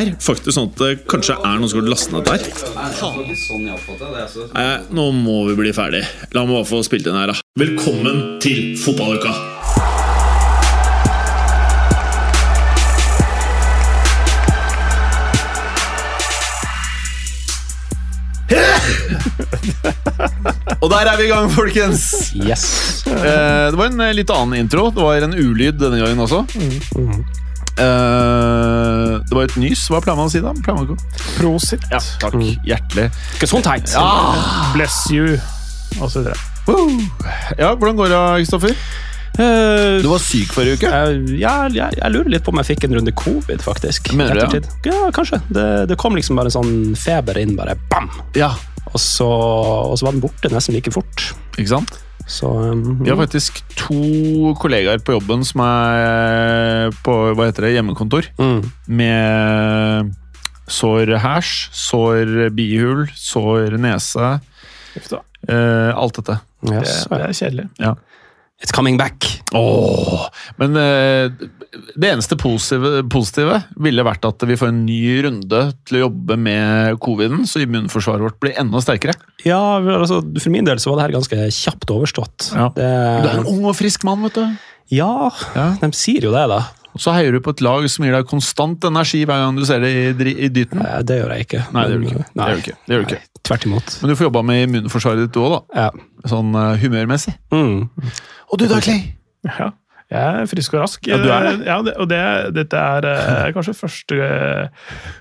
[0.00, 2.40] er faktisk sånn at det kanskje er noen som har lastet ned der.
[4.54, 6.02] Nei, nå må vi bli ferdig.
[6.36, 7.36] La meg bare få spilt inn her, da.
[7.60, 9.32] Velkommen til fotballuka!
[20.80, 22.32] Og der er vi i gang, folkens!
[22.34, 22.64] Yes.
[23.06, 24.88] Eh, det var en eh, litt annen intro.
[24.94, 26.40] Det var en ulyd denne gangen også.
[27.80, 29.82] Eh, det var et nys.
[29.90, 30.52] Hva pleier man å si da?
[30.56, 30.96] Ikke
[31.38, 31.84] Prosit.
[31.92, 32.36] Ja, takk.
[32.66, 33.08] Hjertelig.
[33.40, 33.92] Gesundheit.
[34.74, 35.36] Bless you.
[36.00, 36.36] Og så videre.
[37.58, 38.74] Ja, Hvordan går det, Kristoffer?
[39.40, 40.90] Eh, Du var syk forrige uke.
[40.90, 44.12] Uh, ja, jeg, jeg lurer litt på om jeg fikk en runde covid, faktisk.
[44.18, 44.92] Mener du det, Ja?
[44.92, 45.40] Ja, kanskje.
[45.50, 48.10] Det, det kom liksom bare en sånn feber inn, bare bam!
[48.38, 48.52] Ja,
[48.90, 51.28] Og så, og så var den borte nesten like fort.
[51.56, 51.98] ikke sant?
[52.30, 57.72] Så um, Vi har faktisk to kollegaer på jobben som er på hva heter det,
[57.74, 58.28] hjemmekontor.
[58.38, 58.60] mm,
[59.00, 60.12] Med
[60.70, 64.36] sår hæsj, sår bihul, sår nese.
[65.10, 65.18] Uh,
[65.50, 66.38] eh, alt dette.
[66.70, 67.66] Yes, Det, det er kjedelig.
[67.82, 67.94] Ja.
[68.60, 69.24] It's coming back.
[69.56, 70.28] Åh,
[70.60, 71.30] men eh,
[71.70, 76.36] det eneste positive, positive ville vært at vi får en ny runde til å jobbe
[76.40, 79.14] med coviden, så immunforsvaret vårt blir enda sterkere.
[79.46, 82.50] Ja, altså, For min del så var det her ganske kjapt overstått.
[82.56, 82.68] Ja.
[82.74, 82.90] Det,
[83.22, 84.44] Du er en ung og frisk mann, vet du.
[84.90, 85.68] ja, Ja.
[85.80, 86.60] de sier jo det, da.
[86.90, 89.62] Og så heier du på et lag som gir deg konstant energi hver gang du
[89.64, 90.80] ser det i, i dyten.
[90.82, 91.60] Nei, Det gjør jeg ikke.
[91.72, 92.18] Nei, det gjør du ikke.
[92.18, 92.34] ikke.
[92.34, 92.76] Det gjør du ikke.
[92.86, 93.20] Det gjør du ikke.
[93.20, 93.94] Nei, Tvert imot.
[94.02, 95.60] Men du får jobba med immunforsvaret ditt òg, da.
[95.86, 95.90] Ja.
[96.28, 97.32] Sånn uh, humørmessig.
[97.54, 97.86] Mm.
[98.50, 99.14] Og du da, Clay?
[99.46, 99.70] Ja.
[100.10, 101.06] Jeg er frisk og rask.
[101.06, 101.52] Ja, du er det.
[101.68, 102.20] Ja, det, og det,
[102.56, 104.16] dette er eh, kanskje første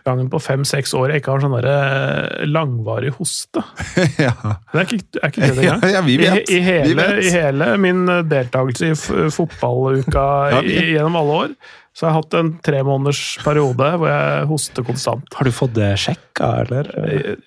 [0.07, 3.61] gangen på fem-seks år jeg ikke har sånn der, eh, langvarig hoste.
[4.25, 4.33] ja.
[4.73, 5.85] Det er ikke, er ikke det det engang.
[5.94, 6.41] Ja, vi vet.
[6.41, 7.22] I, i, hele, Vi vet.
[7.22, 11.53] I hele min eh, deltakelse i fotballuka Ja, gjennom alle år,
[12.00, 15.26] så jeg har hatt en tre måneders periode hvor jeg hoster konstant.
[15.36, 16.88] Har du fått det sjekka, eller?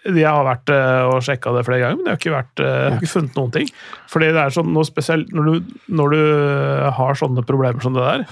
[0.05, 2.75] Jeg har vært eh, og sjekka det flere ganger, men jeg har ikke, vært, eh,
[2.75, 3.71] jeg har ikke funnet noen ting.
[4.13, 6.21] Fordi det er sånn noe spesielt når du, når du
[6.99, 8.27] har sånne problemer som det der,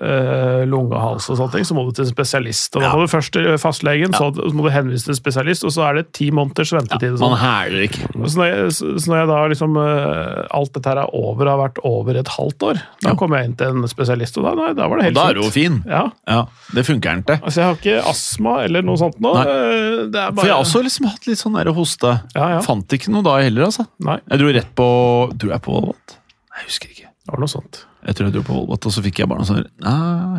[0.00, 2.76] eh, lunge og sånne ting, så må du til spesialist.
[2.76, 5.86] Og da må du først til fastlegen, så må du henvise til spesialist, og så
[5.88, 7.16] er det ti måneders ventetid.
[7.20, 7.38] Man sånn.
[7.40, 8.10] hæler ikke.
[8.26, 11.60] Så når, jeg, så når jeg da liksom eh, Alt dette her er over, har
[11.60, 14.70] vært over et halvt år, da kom jeg inn til en spesialist, og da, nei,
[14.78, 15.18] da var det Og fint.
[15.20, 15.80] da er du jo fin.
[15.86, 16.40] Ja, Ja,
[16.74, 17.38] Det funker ikke.
[17.42, 19.32] altså Jeg har ikke astma eller noe sånt nå.
[19.40, 22.14] Eh, Det bare, For jeg har også liksom hatt litt sånn der hoste.
[22.34, 22.60] Ja, ja.
[22.66, 23.86] Fant ikke noe da heller, altså.
[24.04, 24.88] Nei, Jeg dro rett på
[25.36, 26.16] Dro jeg på Volvat?
[26.56, 27.08] Jeg husker ikke.
[27.26, 27.82] Det var noe sånt.
[28.06, 29.64] Jeg tror jeg dro på Volvat, og så fikk jeg bare noe sånn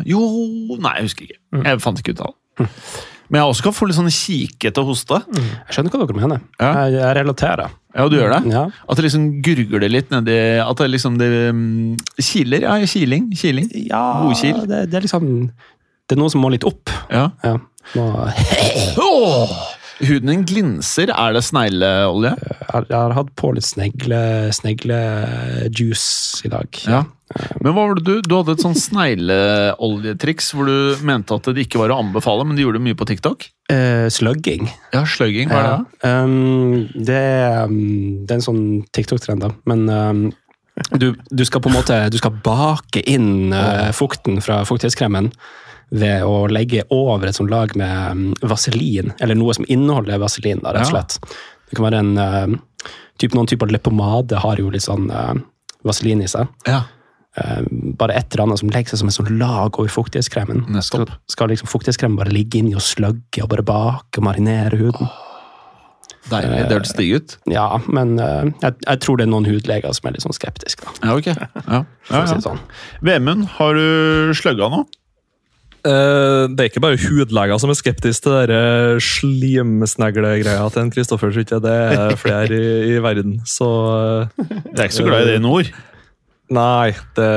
[0.08, 0.20] Jo
[0.80, 1.40] Nei, jeg husker ikke.
[1.52, 1.62] Mm.
[1.66, 2.68] Jeg fant ikke ut av det.
[3.28, 5.18] Men jeg også kan få litt sånn kikete hoste.
[5.36, 6.40] Jeg skjønner hva dere mener.
[6.56, 6.70] Ja.
[6.86, 7.74] Jeg, jeg relaterer.
[7.92, 8.54] Ja, du gjør det?
[8.54, 8.62] Ja.
[8.88, 12.64] At det liksom gurgler litt nedi At det liksom det um, kiler?
[12.64, 13.28] Ja, kiling.
[13.36, 13.68] Kiling.
[13.88, 14.62] Ja, Godkil.
[14.70, 15.26] det, det er liksom
[16.08, 16.88] Det er noe som må litt opp.
[17.12, 17.28] Ja.
[17.44, 17.58] Ja.
[17.96, 18.06] Nå,
[19.04, 19.58] Åh!
[19.98, 21.10] Huden din glinser.
[21.10, 22.34] Er det snegleolje?
[22.38, 24.20] jeg, har, jeg har hatt på litt snegle,
[24.54, 26.80] sneglejuice i dag.
[26.86, 27.04] Ja.
[27.60, 31.66] Men hva var det du Du hadde et sånn snegleoljetriks hvor du mente at det
[31.66, 33.48] ikke var å anbefale, men du gjorde mye på TikTok?
[33.72, 34.70] Uh, slugging.
[34.94, 35.50] Ja, slugging.
[35.52, 36.08] Hva er det?
[36.08, 38.66] Um, det, er, um, det er en sånn
[38.96, 39.52] TikTok-trend, da.
[39.68, 40.26] Men um,
[40.94, 41.98] du, du skal på en måte
[42.44, 45.32] bake inn uh, fukten fra fuktighetskremen
[45.90, 50.60] ved å legge over et sånt lag med um, vaselin, eller noe som inneholder vaselin,
[50.64, 51.04] da, rett og Ja.
[51.68, 52.58] Det kan være en uh,
[53.20, 55.34] typ, Noen typer leppepomade har jo litt sånn uh,
[55.84, 56.48] vaselin i seg.
[56.68, 56.82] Ja.
[57.38, 57.60] Uh,
[58.00, 60.64] bare et eller annet som legger seg som et sånn lag over fuktighetskremen.
[60.82, 65.10] Skal, skal liksom fuktighetskremen bare ligge inni og slugge og bare bake og marinere huden.
[66.28, 66.64] Deilig.
[66.68, 67.34] Det hørtes digg ut.
[67.48, 70.88] Ja, men eh, jeg, jeg tror det er noen hudleger som er litt sånn skeptiske.
[71.00, 71.30] Ja, ok.
[71.32, 71.48] Ja.
[71.64, 72.60] Ja, Ja, si sånn.
[73.04, 74.82] Vemund, har du slugga nå?
[75.88, 81.30] Eh, det er ikke bare hudleger som er skeptiske til den slimsneglegreia til en Kristoffer.
[81.32, 85.36] Det er flere i, i verden, så eh, Jeg er ikke så glad i det
[85.38, 85.70] i nord.
[86.54, 87.30] Nei, det,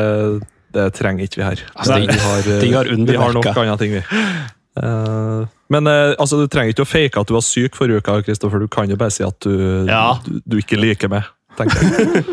[0.76, 1.64] det trenger ikke vi her.
[1.76, 4.04] Altså, det- vi, har, de har vi har nok andre ting, vi.
[4.72, 8.22] Uh, men uh, altså, du trenger ikke å fake at du var syk forrige uke,
[8.30, 8.60] Kristoffer.
[8.64, 10.16] Du kan jo bare si at du, Ja.
[10.24, 11.28] du, du ikke liker meg.
[11.60, 11.68] jeg.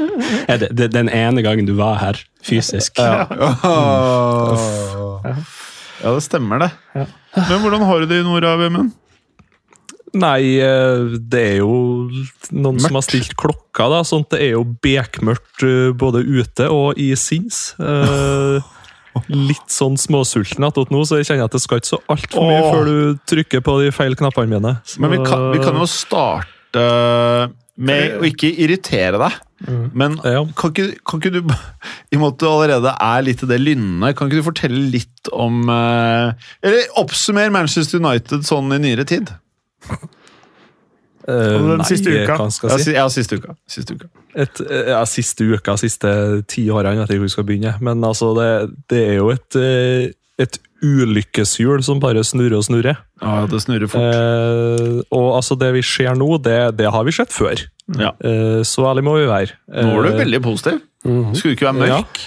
[0.48, 2.16] Det, det, den ene gangen du var her
[2.46, 2.98] fysisk.
[2.98, 4.54] Åh.
[6.02, 6.70] Ja, det stemmer, det.
[6.94, 7.06] Ja.
[7.36, 8.94] Men hvordan har du det i Nora, Vemund?
[10.16, 12.08] Nei, eh, det er jo
[12.54, 14.00] noen som har stilt klokka, da.
[14.06, 17.74] Sånn at det er jo bekmørkt eh, både ute og i sinns.
[17.76, 18.64] Eh,
[19.50, 22.62] litt sånn småsulten attåt nå, så jeg kjenner at det skal ikke så altfor mye
[22.62, 22.68] Åh.
[22.72, 24.76] før du trykker på de feil knappene mine.
[24.88, 26.86] Så, Men vi kan, vi kan jo starte
[27.78, 29.36] med å ikke irritere deg.
[29.94, 30.44] Men Ja.
[30.58, 31.38] kan ikke, kan ikke du,
[32.12, 34.84] i og med at du allerede er litt i det lynnet, kan ikke du fortelle
[34.92, 36.32] litt om eh,
[36.62, 39.30] Eller oppsummer Manchester United sånn i nyere tid?
[41.28, 42.36] Uh, den nei, siste uka.
[42.54, 42.84] Skal Ja, si?
[42.88, 43.54] si- ja siste uka.
[43.68, 44.06] Siste uka.
[44.34, 46.12] Et, eh, ja, siste uka, siste
[46.48, 47.74] ti årene, vet jeg ikke hvor vi skal begynne.
[47.84, 48.48] Men altså, det,
[48.88, 49.58] det er jo et,
[50.40, 52.98] et ulykkeshjul som bare snurrer og snurrer.
[53.22, 54.04] Ja, det snurrer fort.
[54.04, 57.60] Eh, og altså, det vi ser nå, det, det har vi sett før.
[57.98, 58.12] Ja.
[58.20, 59.56] Eh, så ærlig må vi være.
[59.72, 60.80] Nå er du Eh, veldig positiv.
[61.06, 61.34] Mhm.
[61.34, 61.98] Skulle du ikke være Ja.
[62.02, 62.20] mørk?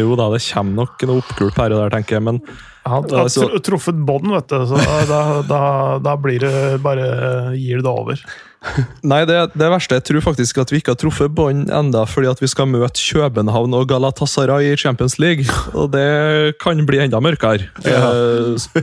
[0.00, 2.22] Jo da, det kommer nok noe oppgulp her og der, tenker jeg.
[2.22, 2.40] Men
[2.84, 4.76] Han har Altså- truffet bånd, vet du, så
[5.08, 8.16] da, da, da blir det bare Gir det over.
[9.10, 12.28] nei, det, det verste Jeg tror faktisk at vi ikke har truffet bånd enda, fordi
[12.28, 15.48] at vi skal møte København og Galatasaray i Champions League.
[15.78, 17.70] Og det kan bli enda mørkere.
[17.88, 18.12] Ja.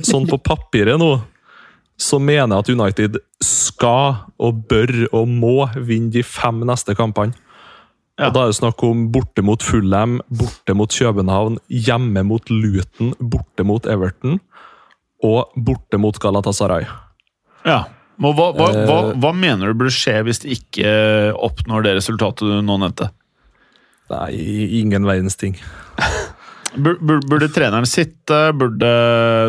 [0.02, 1.18] sånn på papiret nå,
[1.98, 7.38] så mener jeg at United skal og bør og må vinne de fem neste kampene.
[8.18, 8.30] Ja.
[8.30, 13.14] Og Da er det snakk om borte mot Fulham, borte mot København, hjemme mot Luton,
[13.22, 14.40] borte mot Everton
[15.26, 16.86] og borte mot Galatasaray.
[17.66, 17.84] Ja.
[18.18, 19.14] Men hva, hva, hva, Eh.
[19.22, 20.92] hva mener du burde skje hvis de ikke
[21.38, 23.12] oppnår det resultatet du nå nevnte?
[24.10, 24.31] Nei,
[24.81, 25.58] ingen verdens ting.
[26.78, 28.38] Bur- bur- Burde treneren sitte?
[28.58, 28.90] Burde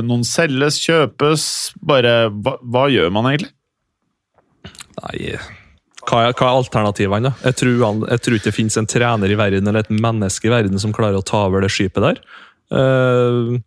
[0.06, 1.44] noen selges, kjøpes?
[1.84, 3.50] Bare, hva, gjør man egentlig?
[5.02, 5.34] Nei,
[6.08, 7.28] hva er, hva er alternativene?
[7.28, 7.48] da?
[7.50, 10.52] Jeg tror, jeg tror ikke det finnes en trener i verden eller et menneske i
[10.54, 12.22] verden som klarer å ta over det skipet der.
[12.72, 13.58] Eh,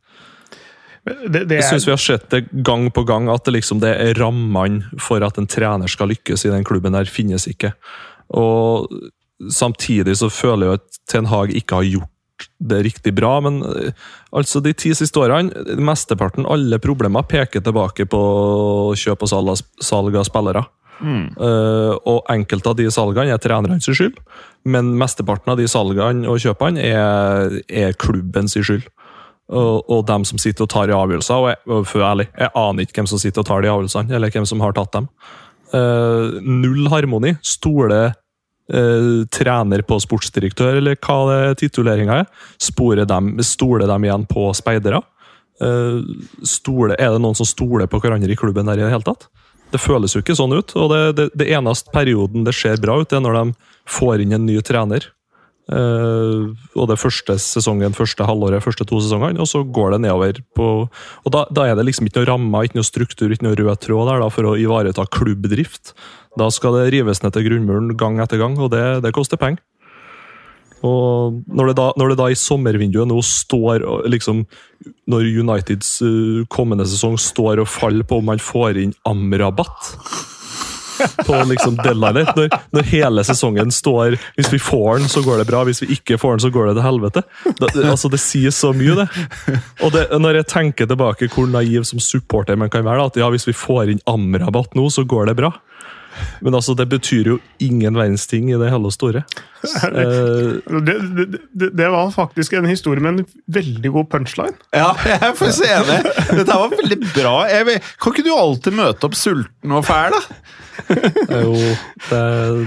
[1.01, 3.79] Det, det jeg er, syns vi har sett det gang på gang, at det, liksom,
[3.81, 7.73] det er rammene for at en trener skal lykkes i den klubben der, finnes ikke.
[8.37, 8.91] Og
[9.49, 12.11] samtidig så føler jeg at Ten Hag ikke har gjort
[12.57, 13.97] det riktig bra, men eh,
[14.33, 18.21] altså de ti siste årene, mesteparten, alle problemer peker tilbake på
[18.97, 20.63] kjøp og salg av, spillere.
[21.01, 21.25] Mm.
[21.33, 24.17] Eh, og enkelte av de salgene er trenernes skyld,
[24.69, 28.85] men mesteparten av de salgene og kjøpene er, er klubbens skyld.
[29.51, 31.35] Og, dem som sitter og tar i avgjørelser.
[31.43, 34.31] Og jeg, for ærlig, jeg aner ikke hvem som sitter og tar de avgjørelsene, eller
[34.31, 35.09] hvem som har tatt dem.
[35.73, 37.33] Uh, null harmoni.
[37.43, 42.31] Stole uh, trener på sportsdirektør, eller hva det tituleringa er.
[42.61, 45.03] Spore dem, stole dem igjen på speidere.
[45.61, 45.99] Uh,
[46.47, 49.27] stole, er det noen som stoler på hverandre i klubben der i det hele tatt?
[49.71, 50.73] Det føles jo ikke sånn ut.
[50.75, 54.23] og Det, det, det eneste perioden det ser bra ut, det er når de får
[54.23, 55.07] inn en ny trener.
[55.71, 60.41] Eh, og det første sesongen, første halvåret, første to sesongene, og så går det nedover.
[60.55, 63.55] på og Da, da er det liksom ikke noe rammer, ikke noe struktur, ikke noe
[63.55, 65.93] rød tråd der da, for å ivareta klubbdrift.
[66.39, 69.63] Da skal det rives ned til grunnmuren gang etter gang, og det, det koster penger.
[70.81, 74.39] Og når det, da, når det da i sommervinduet nå står liksom
[75.13, 79.91] Når Uniteds eh, kommende sesong står og faller på om man får inn Amrabat
[81.25, 82.25] på liksom deadline.
[82.37, 85.63] Når, når hele sesongen står Hvis vi får den, så går det bra.
[85.67, 87.23] Hvis vi ikke får den, så går det til helvete.
[87.59, 89.07] Da, altså Det sier så mye, det.
[89.81, 93.21] Og det, når jeg tenker tilbake hvor naiv som supporter man kan være, da, at
[93.23, 95.53] ja, hvis vi får inn Amrabat nå, så går det bra.
[96.41, 99.23] Men altså, det betyr jo ingen verdens ting i det hele store.
[99.91, 104.55] Eh, det, det, det, det var faktisk en historie med en veldig god punchline.
[104.73, 105.99] Ja, jeg er faktisk enig.
[106.39, 107.35] Dette var veldig bra.
[107.51, 110.21] Jeg vet, kan ikke du alltid møte opp sulten og fæl, da?
[111.43, 111.53] jo,
[112.09, 112.21] det,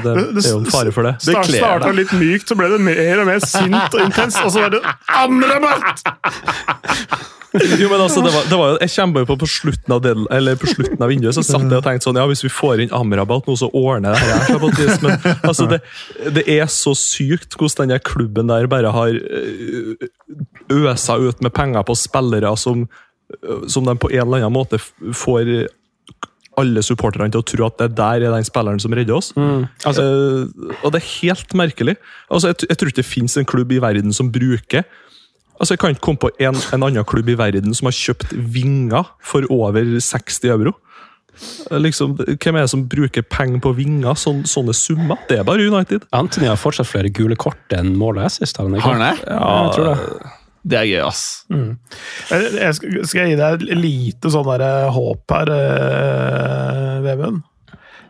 [0.05, 1.17] det, det er jo en fare for det.
[1.25, 4.53] Det Start, starta litt mykt, så ble det mer og mer sint og intenst, og
[4.55, 4.85] så var det
[5.19, 6.05] Amrabat!
[7.55, 10.01] Jo, men altså, det var, det var, jo- jeg kommer jo på på slutten av,
[10.03, 12.51] del, eller på slutten av vinduet, så satt jeg og tenkte sånn, ja, hvis vi
[12.51, 14.99] får inn Amrabat nå, så ordner jeg det her.
[15.05, 15.79] Men altså, det,
[16.35, 19.97] det er så sykt hvordan denne klubben der bare har øh,
[20.69, 22.85] øsa ut med penger på spillere som,
[23.41, 24.83] øh, som de på en eller annen måte
[25.17, 25.49] får
[26.61, 29.33] alle supporterne til å tro at det der er den spilleren som redder oss.
[29.87, 31.97] Altså, Eh, og det er helt merkelig.
[32.31, 34.85] Altså, jeg, jeg tror ikke det finnes en klubb i verden som bruker
[35.55, 38.33] Altså, Jeg kan ikke komme på en, en annen klubb i verden som har kjøpt
[38.35, 40.73] vinger for over 60 euro.
[41.71, 44.15] Eh, Liksom, hvem er det som bruker penger på vinger?
[44.21, 45.19] Sån, sånne summer?
[45.29, 46.07] Det er bare United.
[46.13, 48.57] Anthony har fortsatt flere gule kort enn mål og assist.
[48.61, 48.87] Har han ikke?
[48.89, 49.29] Har han det?
[49.29, 50.33] Ja, jeg tror det.
[50.65, 51.23] Det er gøy, ass.
[51.51, 54.63] Jeg, jeg skal, skal jeg gi deg et lite sånn der
[54.95, 57.43] håp her, uh, Vemund?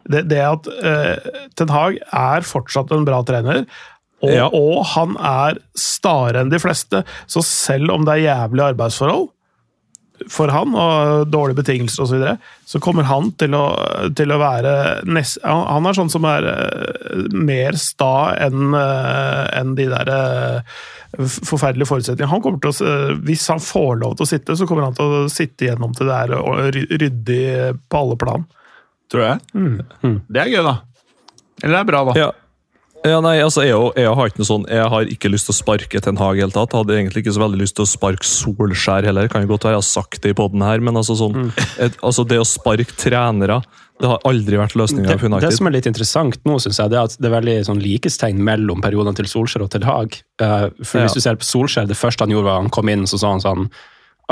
[0.04, 3.64] Det, det at uh, Ten Hag er fortsatt en bra trener.
[4.25, 4.47] Og, Ja.
[4.54, 7.02] og han er stare enn de fleste.
[7.28, 9.26] Så selv om det er jævlige arbeidsforhold,
[10.30, 12.35] for han, og dårlige betingelser osv., så, videre,
[12.71, 13.64] så kommer han til å,
[14.16, 14.75] til å være
[15.11, 20.76] nest, han- er sånn som er eh, mer sta enn en de der eh,
[21.18, 22.30] forferdelige forutsetningene.
[22.30, 24.94] Han kommer til å, eh, Hvis han får lov til å sitte, så kommer han
[24.99, 27.44] til å sitte gjennom til det er og ry- ryddig
[27.90, 28.47] på alle plan.
[29.11, 29.40] Tror jeg.
[29.54, 30.21] Mm.
[30.30, 30.76] Det er gøy, da.
[31.62, 32.14] Eller det er bra, da.
[32.18, 32.30] Ja.
[33.04, 35.58] Ja, nei, altså, jeg, jeg har ikke noe sånn, jeg har ikke lyst til å
[35.58, 36.73] sparke Ten Hag i hele tatt.
[36.73, 39.28] Hadde egentlig ikke så veldig lyst til å sparke Solskjær heller.
[39.28, 41.50] Kan jo godt være jeg har sagt det i poden her, men altså sånn,
[41.84, 43.61] et, altså det å sparke trenere,
[44.00, 46.90] det har aldri vært løsninga Det, for det som er litt interessant nå, synes jeg,
[46.90, 50.16] det er at det er veldig sånn likhetstegn mellom periodene til Solskjær og Ten Hag.
[50.40, 51.04] Eh, for Ja.
[51.04, 53.37] Hvis du ser på Solskjær, det første han gjorde var han kom inn, så sa
[53.37, 53.68] han sånn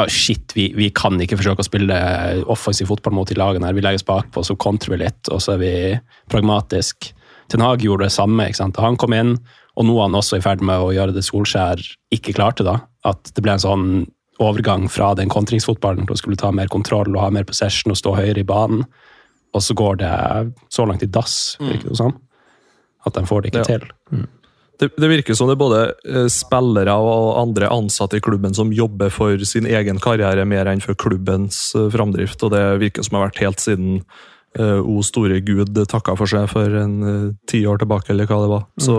[0.01, 1.97] «Ah, Shit, vi, vi kan ikke forsøke å spille
[2.51, 3.77] offensiv fotball mot de lagene her.
[3.77, 5.73] Vi legger oss bakpå, så kontrer vi litt, og så er vi
[6.33, 7.13] pragmatisk.
[7.53, 8.47] Ten Hag gjorde det samme.
[8.49, 8.81] ikke sant?
[8.81, 9.37] Han kom inn,
[9.77, 11.81] og nå er han også i ferd med å gjøre det Solskjær
[12.17, 12.65] ikke klarte.
[12.65, 12.79] da.
[13.05, 13.87] At det ble en sånn
[14.43, 17.99] overgang fra den kontringsfotballen til å skulle ta mer kontroll og ha mer possession og
[18.01, 18.87] stå høyere i banen.
[19.53, 20.13] Og så går det
[20.73, 22.15] så langt i dass, virker det som.
[23.07, 23.79] At de får det ikke Ja.
[23.79, 24.27] til.
[24.81, 28.73] Det, det virker som det er både eh, spillere og andre ansatte i klubben som
[28.75, 33.15] jobber for sin egen karriere mer enn for klubbens eh, framdrift, og det virker som
[33.15, 34.01] det har vært helt siden
[34.59, 38.41] eh, O store gud takka for seg for en uh, ti år tilbake, eller hva
[38.43, 38.67] det var.
[38.83, 38.97] Så,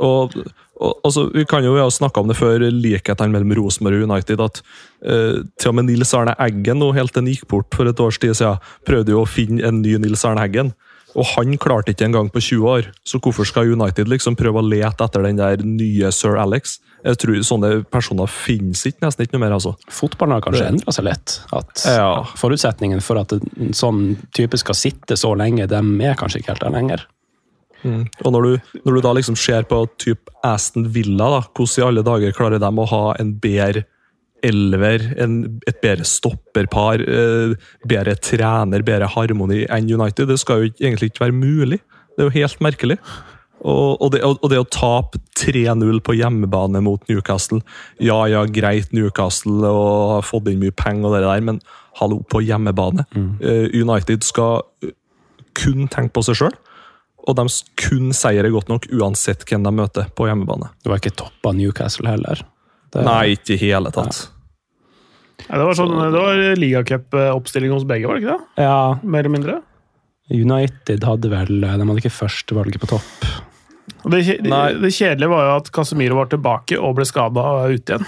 [0.00, 0.36] og,
[0.78, 4.42] og, altså, vi kan jo har snakka om det før, likhetene mellom Rosenborg og United.
[4.44, 4.60] at
[5.06, 8.04] uh, Til og med Nils Arne Eggen, nå helt til han gikk bort for et
[8.04, 10.74] års tid siden, prøvde jo å finne en ny Nils Arne Eggen.
[11.16, 14.66] Og han klarte ikke engang på 20 år, så hvorfor skal United liksom prøve å
[14.66, 16.78] lete etter den der nye sir Alex?
[17.04, 19.74] Jeg tror Sånne personer finnes ikke nesten ikke noe mer, altså.
[19.92, 21.36] Fotballen har kanskje endra seg litt.
[21.54, 22.24] At Ja.
[22.40, 26.66] Forutsetningen for at en sånn type skal sitte så lenge, de er kanskje ikke helt
[26.66, 27.06] der lenger.
[28.26, 31.86] Og når du, når du da liksom ser på typ Aston Villa, da, hvordan i
[31.86, 33.84] alle dager klarer de å ha en bedre
[34.46, 37.54] elver, en, et bedre stopperpar, eh,
[37.90, 40.28] bedre trener, bedre harmoni enn United?
[40.30, 41.80] Det skal jo egentlig ikke være mulig.
[42.16, 42.98] Det er jo helt merkelig.
[43.58, 47.58] Og, og, det, og det å tape 3-0 på hjemmebane mot Newcastle
[47.98, 51.58] Ja, ja, greit Newcastle og har fått inn mye penger og det der, men
[51.98, 53.08] hallo, på hjemmebane.
[53.16, 53.30] Mm.
[53.74, 54.94] United skal eh,
[55.58, 56.56] kun tenke på seg sjøl.
[57.28, 57.44] Og de
[57.82, 60.70] kun seier er godt nok uansett hvem de møter på hjemmebane.
[60.80, 62.44] Det var ikke toppa Newcastle heller.
[62.94, 64.28] Det, Nei, ikke i hele tatt.
[65.44, 68.64] Ja, det var sånn, det var ligacup-oppstilling hos begge, var det ikke det?
[68.64, 69.58] Ja, Mer eller mindre.
[70.28, 73.28] United hadde vel De hadde ikke førstevalget på topp.
[74.08, 74.72] Det, Nei.
[74.82, 78.06] det kjedelige var jo at Casemiro var tilbake og ble skada og ute igjen.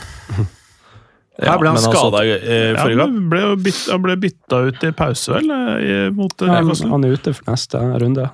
[1.41, 3.15] Ja, ble han altså- skada eh, Ja, forrige gang.
[3.17, 5.51] han ble, bytt, han ble bytta ut i pause, vel?
[5.51, 8.31] i- Mot ja, Han, han er ute for neste runde.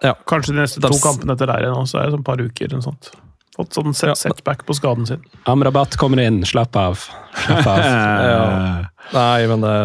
[0.00, 2.70] Kanskje de neste to kampene etter der igjen, så er det sånn et par uker.
[2.70, 3.10] eller sånt.
[3.56, 5.20] Fått sånn set, setback på skaden sin.
[5.50, 7.02] Amrabat kommer inn, slapp av.
[7.44, 7.78] Slapp av.
[8.30, 8.84] Ja.
[9.12, 9.76] Nei, men det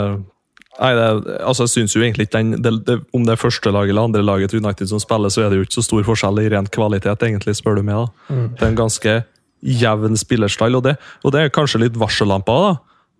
[0.81, 3.71] Nei, det, altså jeg synes jo egentlig ikke den, det, det, Om det er første
[3.71, 6.03] lag eller andre laget til United som spiller, så er det jo ikke så stor
[6.03, 7.95] forskjell i ren kvalitet, egentlig, spør du meg.
[7.95, 8.35] da.
[8.57, 9.13] Det er en ganske
[9.63, 12.65] jevn spillerstall, og det, og det er kanskje litt varsellamper.
[12.67, 12.73] da.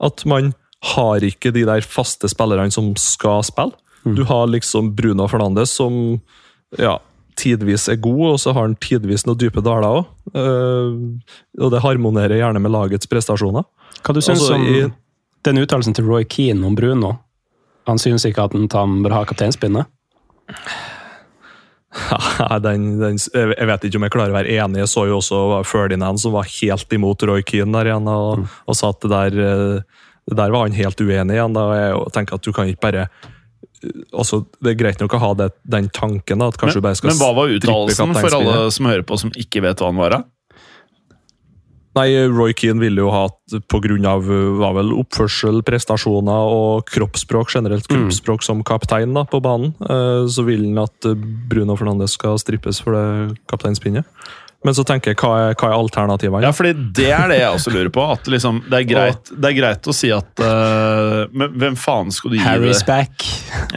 [0.10, 0.52] At man
[0.92, 3.72] har ikke de der faste spillerne som skal spille.
[4.06, 6.20] Du har liksom Bruno Fernandes som
[6.78, 6.98] ja,
[7.40, 10.06] tidvis er god, og så har han tidvis noen dype daler òg.
[11.60, 13.64] og det harmonerer gjerne med lagets prestasjoner.
[14.04, 14.92] Hva du syns Altså, om i-
[15.46, 17.16] den uttalelsen til Roy Keane om Bruno?
[17.86, 19.90] Han synes ikke at han bør ha kapteinspinnet.
[22.40, 24.82] Ja, den, den, jeg vet ikke om jeg klarer å være enig.
[24.84, 28.78] Jeg så jo også Ferdinand som var helt imot Roy Keane der igjen, og, og
[28.78, 31.38] sa at det der, eh, det der var han helt uenig i.
[31.38, 35.16] igjen, og jeg tenker at du kan ikke bare eh, altså, Det er greit nok
[35.16, 38.16] å ha det, den tanken, da, at kanskje du bare skal men hva var uttalelsen
[38.20, 40.18] for alle som hører på som ikke vet hva han var?
[40.18, 40.24] da?
[41.96, 46.90] Nei, Roy Keane ville jo ha at på grunn av uh, vel oppførsel, prestasjoner og
[46.92, 51.78] kroppsspråk, generelt kroppsspråk som kaptein da, på banen, eh, så vil han at uh, Bruno
[51.80, 54.04] Fernandes skal strippes for det kapteinspinnet.
[54.66, 56.42] Men så tenker jeg, hva er, hva er alternativene?
[56.42, 58.06] Ja, fordi det er det jeg også lurer på.
[58.16, 62.10] At liksom, det, er greit, det er greit å si at uh, Men hvem faen
[62.16, 62.88] skulle du gi Harry's det?
[62.90, 63.28] back.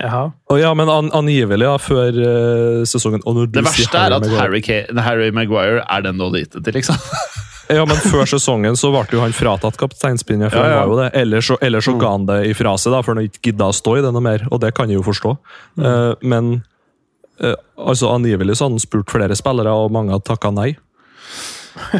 [0.00, 0.22] Jaha.
[0.32, 4.06] Å ja, men an, angivelig, ja, før uh, sesongen og når du Det sier verste
[4.06, 4.62] er at Harry,
[5.04, 7.04] Harry Maguire er den du hadde gitt det til, liksom.
[7.68, 10.80] Ja, men før sesongen så ble jo han fratatt kapteinspinnet, for Ja, ja.
[10.80, 11.10] han var jo det.
[11.20, 13.76] Ellers, så- ellers så ga han det ifra seg, da, for han ikke gidda å
[13.76, 15.36] stå i det noe mer, og det kan jeg jo forstå.
[15.84, 16.62] Eh, men
[17.42, 20.76] uh, altså, angivelig så har han spurt flere spillere, og mange hadde takka nei.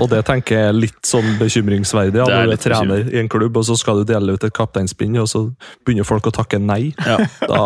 [0.01, 2.19] Og det tenker jeg er litt sånn bekymringsverdig.
[2.19, 4.57] Ja, når du er trener i en klubb, og så skal du dele ut et
[4.57, 5.45] kapteinspinn, og så
[5.87, 6.95] begynner folk å takke nei.
[6.99, 7.21] Ja.
[7.45, 7.63] Da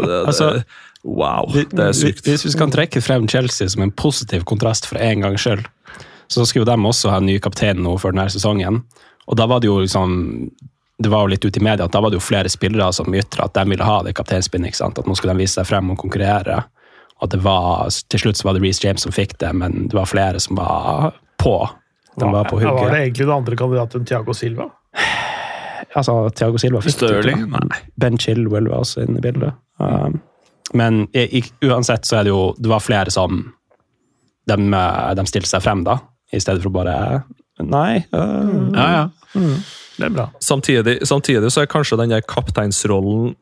[0.00, 0.62] det, det, Altså,
[1.02, 2.22] Wow, det er sykt.
[2.28, 5.66] Hvis vi skal trekke frem Chelsea som en positiv kontrast for en gangs skyld,
[6.32, 8.82] så skulle de også ha en ny kaptein nå for denne sesongen.
[9.28, 10.50] Og da var det jo liksom
[11.02, 13.14] det var jo litt ute i media at da var det jo flere spillere som
[13.14, 14.78] ytra at de ville ha det kapteinspinnet.
[14.84, 16.60] At nå skulle de vise seg frem og konkurrere.
[17.22, 19.98] Og det var, Til slutt så var det Reece James som fikk det, men det
[19.98, 21.56] var flere som var på.
[22.20, 24.70] De var på Ja, Var det egentlig den andre kandidaten Tiago Thiago Silva?
[25.94, 27.08] Altså, Thiago Silva fikk det.
[27.08, 27.48] Stirling?
[27.50, 27.80] Nei.
[27.96, 29.58] Ben Chilwell var også inne i bildet.
[29.78, 30.20] Um,
[30.72, 33.42] men i, i, uansett så er det jo Det var flere som
[34.48, 35.98] de, eh, de stilte seg frem, da.
[36.32, 36.96] I stedet for å bare
[37.62, 38.04] Nei.
[38.14, 39.08] øh, Ja, ja.
[39.98, 40.30] Det er bra.
[40.40, 43.34] Samtidig, samtidig så er kanskje den der kapteinsrollen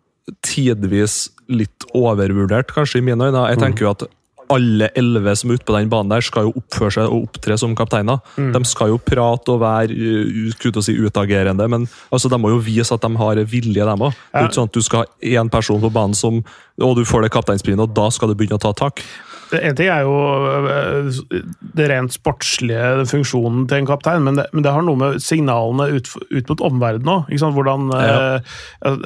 [0.47, 3.49] tidvis litt overvurdert, kanskje i mine øyne.
[3.50, 4.04] Jeg tenker jo at
[4.50, 7.56] alle elleve som er ute på den banen der, skal jo oppføre seg og opptre
[7.61, 8.18] som kapteiner.
[8.37, 12.94] De skal jo prate og være å si, utagerende, men altså, de må jo vise
[12.94, 14.11] at de har vilje, dem òg.
[14.32, 16.42] Det er ikke sånn at du skal ha én person på banen som
[16.80, 19.02] og du får det kapteinspinnet, og da skal du begynne å ta tak.
[19.59, 20.14] En ting er jo
[20.71, 21.09] øh,
[21.76, 25.88] det rent sportslige funksjonen til en kaptein, men det, men det har noe med signalene
[25.97, 27.35] ut, ut mot omverdenen òg.
[27.50, 28.38] Hvordan Uh,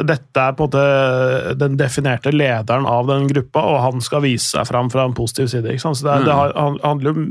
[0.04, 4.52] Dette er på en måte den definerte lederen av den gruppa, og han skal vise
[4.52, 5.76] seg fram fra en positiv side.
[5.80, 6.26] Så det, mm.
[6.26, 7.26] det har, handler jo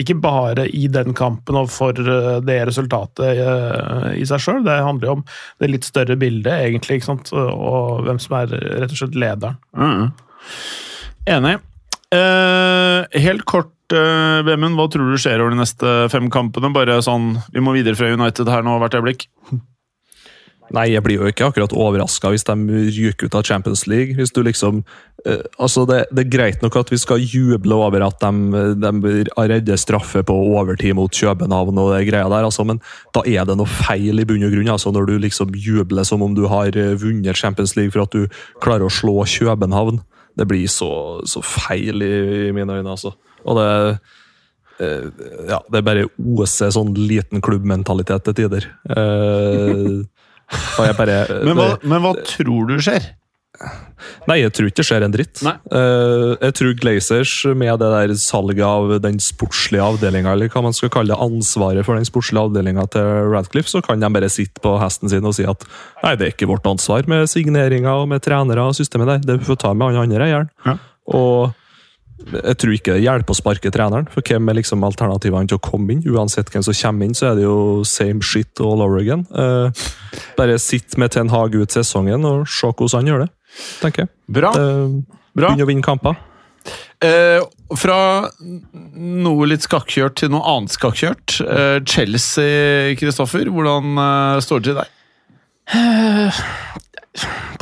[0.00, 4.78] ikke bare i den kampen og for øh, det resultatet øh, i seg sjøl, det
[4.86, 5.26] handler jo om
[5.62, 7.02] det litt større bildet, egentlig,
[7.34, 9.60] og hvem som er rett og slett lederen.
[9.76, 10.10] Mm.
[11.34, 11.58] Enig.
[12.14, 16.70] Eh, helt kort, uh, Vemund, hva tror du skjer over de neste fem kampene?
[16.74, 19.26] Bare sånn, Vi må videre fra United her nå hvert øyeblikk.
[20.72, 22.54] Nei, jeg blir jo ikke akkurat overraska hvis de
[22.96, 24.16] ryker ut av Champions League.
[24.16, 24.80] Hvis du liksom
[25.26, 29.24] eh, Altså, det, det er greit nok at vi skal juble over at de, de
[29.36, 32.80] redder straffe på overtid mot København og det greia der, altså, men
[33.14, 34.72] da er det noe feil i bunn og grunn.
[34.72, 38.16] Altså, når du liksom jubler som om du har eh, vunnet Champions League for at
[38.16, 38.24] du
[38.64, 40.00] klarer å slå København.
[40.34, 40.90] Det blir så,
[41.28, 42.12] så feil i,
[42.48, 43.14] i mine øyne, altså.
[43.44, 43.68] Og det
[44.82, 45.10] eh,
[45.50, 48.68] ja, det er bare OC sånn liten klubbmentalitet til tider.
[48.90, 50.00] Eh,
[50.88, 53.12] jeg bare Men hva, men hva tror du skjer?
[54.28, 55.42] Nei, jeg tror ikke det skjer en dritt.
[55.46, 60.76] Eh, jeg tror Glazers, med det der salget av den sportslige avdelinga, eller hva man
[60.76, 64.62] skal kalle det, ansvaret for den sportslige avdelinga til Radcliffe, så kan de bare sitte
[64.64, 65.66] på hesten sin og si at
[66.02, 69.28] nei, det er ikke vårt ansvar med signeringer og med trenere og systemet der.
[69.34, 70.50] Det får ta med han andre eieren.
[70.66, 70.78] Ja.
[71.14, 71.54] Og
[72.24, 75.64] jeg tror ikke det hjelper å sparke treneren, for hvem er liksom alternativene til å
[75.64, 76.04] komme inn?
[76.08, 79.26] Uansett hvem som kommer inn, så er det jo same shit all over again.
[79.34, 79.68] Uh,
[80.38, 83.30] bare sitt med Ten Hag ut sesongen og se hvordan han gjør det,
[83.80, 84.12] tenker jeg.
[84.38, 84.52] Bra.
[84.58, 85.50] Eh, bra.
[85.52, 86.18] Begynne å vinne kamper.
[87.04, 87.40] Eh,
[87.76, 87.98] fra
[88.94, 91.38] noe litt skakkjørt til noe annet skakkjørt.
[91.44, 94.90] Eh, Chelsea, Kristoffer, hvordan eh, står det til deg?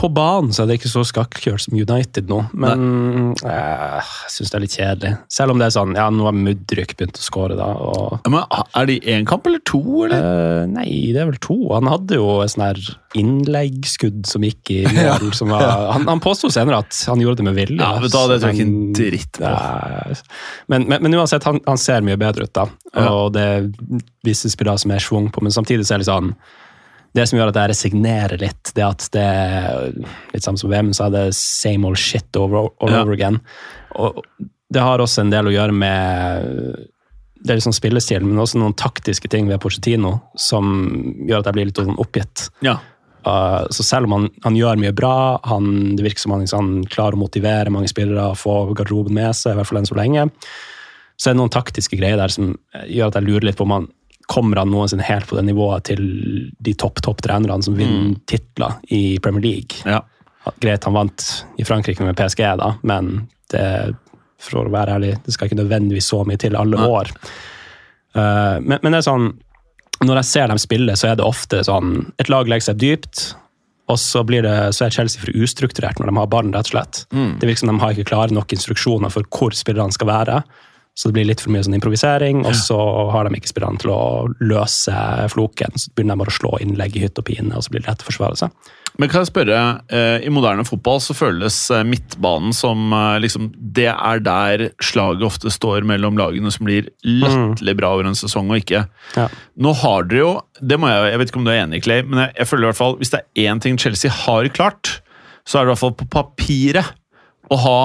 [0.01, 4.51] På banen så er det ikke så skakkjørt som United nå, men eh, jeg syns
[4.51, 5.11] det er litt kjedelig.
[5.31, 7.67] Selv om det er sånn Ja, nå har Mudryk begynt å skåre, da.
[7.77, 8.41] Og, Ja, men,
[8.81, 10.25] er det én kamp eller to, eller?
[10.25, 11.59] eh, nei, det er vel to.
[11.75, 12.81] Han hadde jo et sånn her
[13.21, 15.29] innleggskudd som gikk i mål.
[15.37, 17.79] som var, han, han påsto senere at han gjorde det med vilje.
[17.85, 19.53] Ja, vet du det tror jeg ikke en dritt på.
[19.53, 20.17] Nei,
[20.73, 22.67] Men, men, men uansett, han, han ser mye bedre ut, da.
[22.97, 23.07] Ja.
[23.13, 23.71] Og det er
[24.25, 26.33] visse spillere som er schwung på, men samtidig så er det litt sånn
[27.13, 29.27] det som gjør at jeg resignerer litt, det at det
[30.33, 33.03] litt samme som VM, så er det same old shit over, all Ja.
[33.03, 33.41] over again.
[34.01, 34.23] Og
[34.73, 36.89] det har også en del å gjøre med
[37.43, 41.57] det er sånn spillestil, men også noen taktiske ting ved Pochettino som gjør at jeg
[41.57, 42.49] blir litt sånn oppgitt.
[42.63, 42.79] Ja.
[43.27, 46.71] Uh, så selv om han, han gjør mye bra, han, det virker som han han,
[46.91, 50.29] klarer å motivere mange spillere få garderoben med seg, i hvert fall enn så lenge,
[51.19, 52.55] så er det noen taktiske greier der som
[52.87, 53.91] gjør at jeg lurer litt på om han
[54.31, 56.03] kommer han noensinne helt på det nivået til
[56.59, 59.85] de topp topp trenerne som vinner titler i Premier League.
[59.87, 60.03] ja.
[60.59, 61.25] Greit, han vant
[61.59, 63.67] i Frankrike med PSG, da, men det,
[64.43, 66.89] for å være ærlig, det skal ikke nødvendigvis så mye til alle Nei.
[66.91, 67.13] år.
[68.17, 69.29] Uh, men, men det er sånn
[70.03, 73.21] når jeg ser dem spille, så er det ofte sånn Et lag legger seg dypt,
[73.93, 76.75] og så, blir det, så er Chelsea for ustrukturert når de har ballen, rett og
[76.75, 77.03] slett.
[77.13, 77.39] Mm.
[77.41, 80.43] Det virker som de har ikke klare nok instruksjoner for hvor spillerne skal være.
[80.93, 82.77] Så det blir litt for mye sånn improvisering, og så
[83.15, 84.93] har de ikke spillerne til å løse
[85.33, 85.73] floken.
[85.81, 87.89] Så begynner de bare å slå innlegg i hytt og pine, og så blir det
[87.89, 88.73] lett å forsvare seg.
[89.01, 93.47] Men kan jeg spørre, eh, i moderne fotball så føles eh, midtbanen som eh, liksom
[93.57, 98.53] Det er der slaget ofte står mellom lagene som blir latterlig bra over en sesong
[98.53, 98.85] og ikke.
[99.17, 99.31] Ja.
[99.57, 102.05] Nå har dere jo det må jeg, jeg vet ikke om du er enig, Clay,
[102.05, 104.99] men jeg, jeg føler i hvert fall hvis det er én ting Chelsea har klart,
[105.49, 106.93] så er det i hvert fall på papiret
[107.49, 107.81] å ha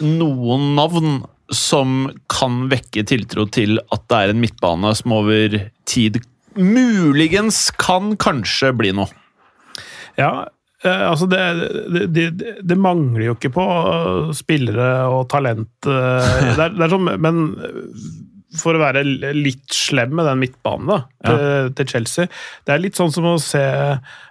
[0.00, 1.20] noen navn
[1.54, 5.56] som kan vekke tiltro til at det er en midtbane som over
[5.88, 6.20] tid
[6.58, 9.10] muligens kan kanskje bli noe.
[10.18, 10.48] Ja,
[10.84, 11.42] eh, altså det,
[11.94, 15.72] det, det, det mangler jo ikke på eh, spillere og talent.
[15.86, 17.44] eh, Det er, det er som, men
[18.58, 19.04] for å være
[19.36, 22.30] litt slem med den midtbanen da, til, til Chelsea.
[22.66, 23.62] Det er litt sånn som å se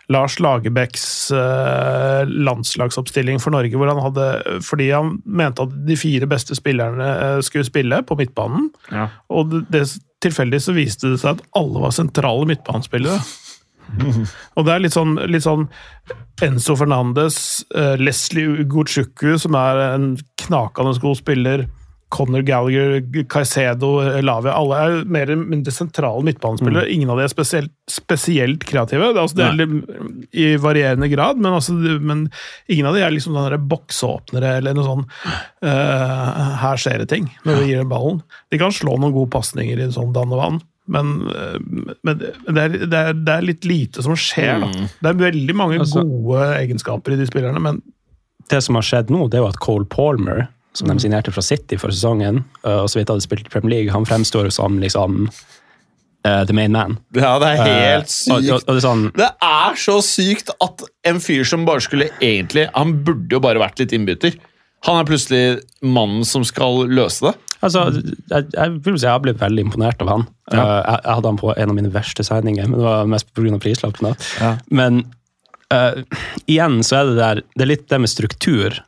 [0.09, 4.27] Lars Lagerbäcks eh, landslagsoppstilling for Norge, hvor han hadde,
[4.65, 8.71] fordi han mente at de fire beste spillerne eh, skulle spille på midtbanen.
[8.89, 9.07] Ja.
[9.29, 9.85] Og det, det,
[10.25, 13.21] tilfeldig så viste det seg at alle var sentrale midtbanespillere.
[14.57, 15.63] Og det er litt sånn, litt sånn
[16.45, 17.37] Enzo Fernandes,
[17.77, 21.65] eh, Leslie Ugochukwu, som er en knakende god spiller,
[22.09, 23.91] Conor Gallagher, Caicedo,
[24.25, 26.89] Lavia Alle er mer eller mindre sentrale midtbanespillere.
[26.89, 29.11] Ingen av de er spesielt, spesielt kreative.
[29.11, 32.25] Det er, altså, det er litt, I varierende grad, men, altså, men
[32.67, 37.29] ingen av de er liksom sånne boksåpnere eller noe sånn uh, Her skjer det ting
[37.45, 38.23] når du gir dem ballen.
[38.49, 40.59] De kan slå noen gode pasninger i sånn dann og vann.
[40.89, 41.57] Men, eh,
[42.01, 44.63] men det, er, det, er, det er litt lite som skjer.
[44.63, 44.87] Da.
[45.03, 47.81] Det er veldig mange Altså- gode egenskaper i de spillerne, men
[48.49, 50.47] Det som har skjedd nå, det er jo at Cole Palmer,
[50.79, 53.93] som de signerte fra City for sesongen, øh, og så vidt hadde spilt Premier League,
[53.93, 55.27] han fremstår som liksom
[56.27, 56.97] uh, the main man.
[57.15, 58.35] Ja, det er helt sykt.
[58.35, 61.83] og, og, og det er sånn, Det er så sykt at en fyr som bare
[61.83, 64.39] skulle egentlig Han burde jo bare vært litt innbytter.
[64.87, 65.43] Han er plutselig
[65.83, 67.35] mannen som skal løse det.
[67.59, 67.89] Altså,
[68.31, 70.27] jeg, jeg jeg har blitt veldig imponert av han.
[70.47, 70.59] Ja.
[70.59, 73.33] Uh, jeg, jeg hadde han på en av mine verste signinger, men det var mest
[73.35, 73.59] pga.
[73.59, 74.13] prislappen.
[74.39, 74.53] Ja.
[74.71, 75.01] Men
[75.73, 75.99] uh,
[76.47, 78.79] igjen så er det der, det er litt det med struktur.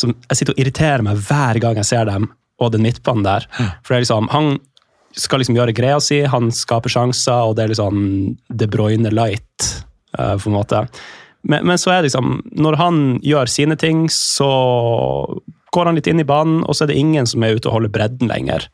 [0.00, 3.46] Som jeg sitter og irriterer meg hver gang jeg ser dem, og den midtbanen der.
[3.84, 4.58] For det er liksom, Han
[5.18, 8.02] skal liksom gjøre greia si, han skaper sjanser, og det er liksom
[8.60, 9.70] De Bruyne light,
[10.18, 10.84] uh, på en måte.
[11.42, 14.50] Men, men så er det liksom, når han gjør sine ting, så
[15.74, 17.78] går han litt inn i banen, og så er det ingen som er ute og
[17.78, 18.68] holder bredden lenger.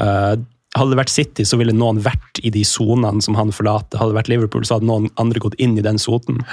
[0.00, 0.38] Uh,
[0.78, 3.98] hadde det vært City, så ville noen vært i de sonene som han forlater.
[3.98, 6.44] Hadde det vært Liverpool, så hadde noen andre gått inn i den sonen.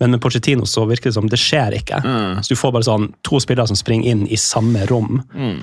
[0.00, 2.02] Men med Pochettino så virker det som det skjer ikke.
[2.44, 5.22] Så Du får bare sånn to spillere som springer inn i samme rom,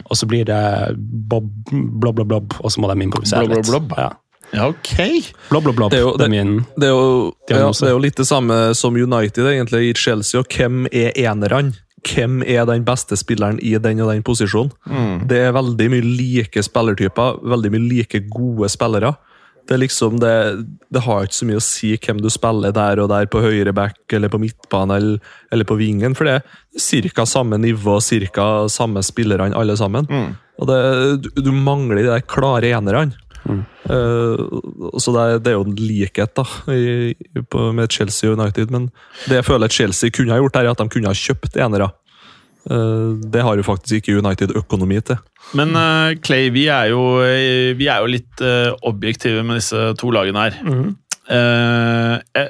[0.09, 3.83] og så blir det bob, blob, blob, blob, og så må de improvisere Blob, blob,
[3.83, 3.89] litt.
[3.89, 3.97] blob.
[3.97, 4.11] Ja.
[4.53, 5.31] Ja, ok.
[5.49, 5.91] Blob, blob, blob.
[5.91, 8.93] Det er jo- det Det er, jo, ja, det er jo litt det samme som
[8.95, 10.39] United egentlig i Chelsea.
[10.39, 11.73] og Hvem er enerne?
[12.03, 14.71] Hvem er den beste spilleren i den og den posisjonen?
[15.27, 19.15] Det er veldig mye like spillertyper, veldig mye like gode spillere.
[19.69, 20.33] Det liksom det,
[20.91, 23.71] det har ikke så mye å si hvem du spiller der og der på høyre
[23.75, 27.25] back eller på midtbane eller, eller på vingen, for det er ca.
[27.29, 27.99] samme nivå,
[28.35, 28.47] ca.
[28.67, 30.09] samme spillerne alle sammen.
[30.59, 30.79] Og det,
[31.23, 33.13] du, du mangler de der klare enerne.
[33.43, 34.43] Eh,
[34.99, 37.13] så det det er jo en likhet da, i,
[37.51, 38.89] på, med Chelsea og United, men
[39.27, 41.89] det jeg føler Chelsea kunne ha gjort, er at de kunne ha kjøpt enere.
[42.71, 45.19] Eh, det har jo faktisk ikke United økonomi til.
[45.57, 49.89] Men uh, Clay, vi er jo, eh, vi er jo litt uh, objektive med disse
[49.99, 50.59] to lagene her.
[50.63, 50.93] Mm.
[51.27, 52.45] Uh,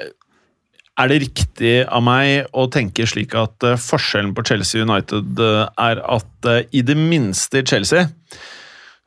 [0.94, 6.02] er det riktig av meg å tenke slik at forskjellen på Chelsea og United er
[6.06, 8.06] at i det minste i Chelsea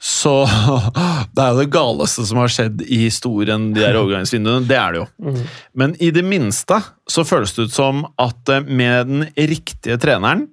[0.04, 0.44] så
[1.34, 4.68] Det er jo det galeste som har skjedd i historien, de der overgangsvinduene.
[4.68, 5.38] Det er det jo.
[5.80, 10.50] Men i det minste så føles det ut som at med den riktige treneren,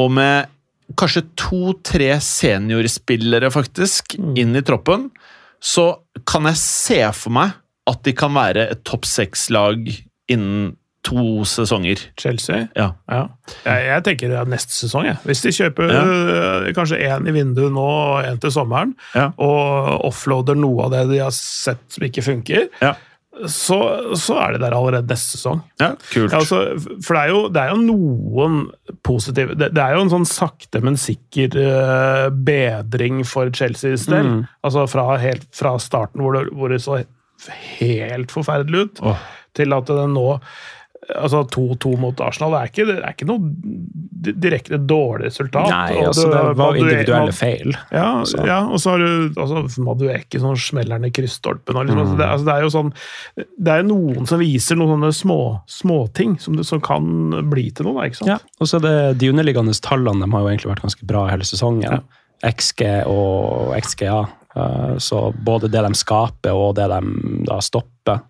[0.00, 0.50] og med
[0.98, 5.08] kanskje to-tre seniorspillere faktisk inn i troppen,
[5.62, 5.90] så
[6.26, 7.56] kan jeg se for meg
[7.90, 9.86] at de kan være et topp seks-lag
[10.30, 10.72] innen
[11.06, 11.96] to sesonger.
[12.20, 12.90] Chelsea Ja.
[13.08, 13.22] Ja.
[13.64, 15.06] Jeg, jeg tenker det er neste sesong.
[15.08, 15.16] Jeg.
[15.24, 19.30] Hvis de kjøper øh, kanskje én i vinduet nå og én til sommeren, Ja.
[19.40, 22.92] og offloader noe av det de har sett som ikke funker, Ja.
[23.46, 23.78] Så,
[24.18, 25.60] så er det der allerede neste sesong.
[25.80, 26.34] ja kult.
[26.36, 26.58] Altså,
[27.04, 28.56] for det er, jo, det er jo noen
[29.06, 34.42] positive det, det er jo en sånn sakte, men sikker uh, bedring for Chelseas del.
[34.66, 37.00] Altså fra, helt fra starten, hvor det, hvor det så
[37.78, 39.22] helt forferdelig ut, oh.
[39.56, 40.26] til at det nå
[41.08, 45.70] Altså 2-2 mot Arsenal det er ikke, det er ikke noe direkte dårlig resultat.
[45.72, 47.72] Nei, altså, det var individuelle feil.
[47.88, 48.42] Ja, altså.
[48.46, 51.78] ja, og så har du altså, Madueke som smeller ned krysstolpen.
[51.88, 51.96] Liksom.
[51.96, 52.02] Mm.
[52.04, 52.92] altså, det, altså, det er jo sånn
[53.56, 55.38] Det er noen som viser noen sånne små
[55.72, 57.08] småting som, som kan
[57.50, 57.96] bli til noe.
[57.96, 58.32] da, ikke sant?
[58.34, 61.48] Ja, og så det De underliggende tallene de har jo egentlig vært ganske bra hele
[61.48, 62.04] sesongen.
[62.44, 64.20] XG og XGA.
[64.56, 67.00] Eh, Så både det de skaper og det de
[67.48, 68.20] da stopper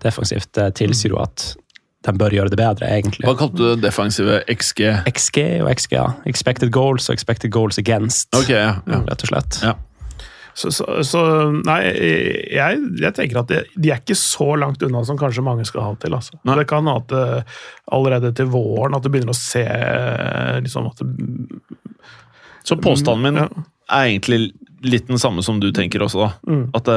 [0.00, 1.52] defensivt, det tilsier jo at
[2.06, 3.26] de bør gjøre det bedre, egentlig.
[3.26, 4.84] Hva kalte du det defensive XG?
[5.10, 6.04] XG og XGA.
[6.30, 8.78] Expected goals og expected goals against, Ok, ja.
[8.86, 9.02] ja.
[9.10, 9.60] rett og slett.
[9.66, 9.74] ja.
[10.56, 11.20] Så, så, så
[11.52, 11.82] nei,
[12.48, 15.82] jeg, jeg tenker at de, de er ikke så langt unna som kanskje mange skal
[15.84, 16.14] ha til.
[16.16, 16.38] Altså.
[16.48, 16.54] Nei.
[16.56, 17.42] Det kan ha at det,
[17.92, 19.66] allerede til våren at du begynner å se
[20.64, 21.60] liksom at det,
[22.64, 23.48] Så påstanden min Ja.
[23.92, 26.32] er egentlig litt den samme som du tenker også, da.
[26.48, 26.64] Mm.
[26.74, 26.96] At det,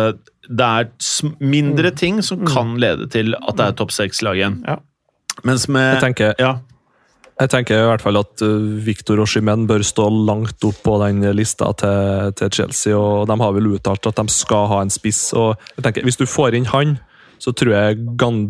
[0.49, 4.61] det er mindre ting som kan lede til at det er topp seks-lag igjen.
[4.67, 4.79] Ja.
[5.47, 6.57] Mens med Jeg tenker Ja.
[7.39, 11.23] Jeg tenker i hvert fall at uh, Victor Oshimen bør stå langt opp på den
[11.37, 12.97] lista til, til Chelsea.
[12.97, 15.29] og De har vel uttalt at de skal ha en spiss.
[15.31, 16.97] og jeg tenker Hvis du får inn han,
[17.39, 18.01] så tror jeg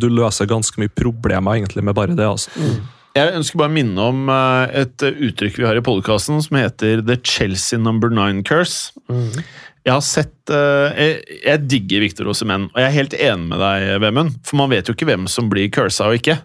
[0.01, 2.25] du løser ganske mye problemer egentlig med bare det.
[2.25, 2.49] altså.
[3.13, 7.01] Jeg ønsker bare å minne om eh, et uttrykk vi har i podkasten som heter
[7.05, 8.93] The Chelsea Number Nine Curse.
[9.87, 13.61] Jeg har sett uh, jeg, jeg digger Victor Osimhen, og jeg er helt enig med
[13.63, 14.35] deg, Vemund.
[14.45, 16.39] For man vet jo ikke hvem som blir cursa og ikke.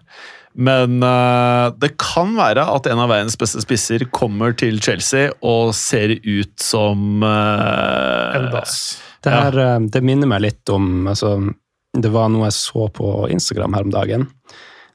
[0.55, 5.73] Men uh, det kan være at en av verdens beste spisser kommer til Chelsea og
[5.75, 8.77] ser ut som uh, En dass.
[9.25, 11.31] Det, her, eh, det minner meg litt om altså,
[11.97, 14.27] Det var noe jeg så på Instagram her om dagen.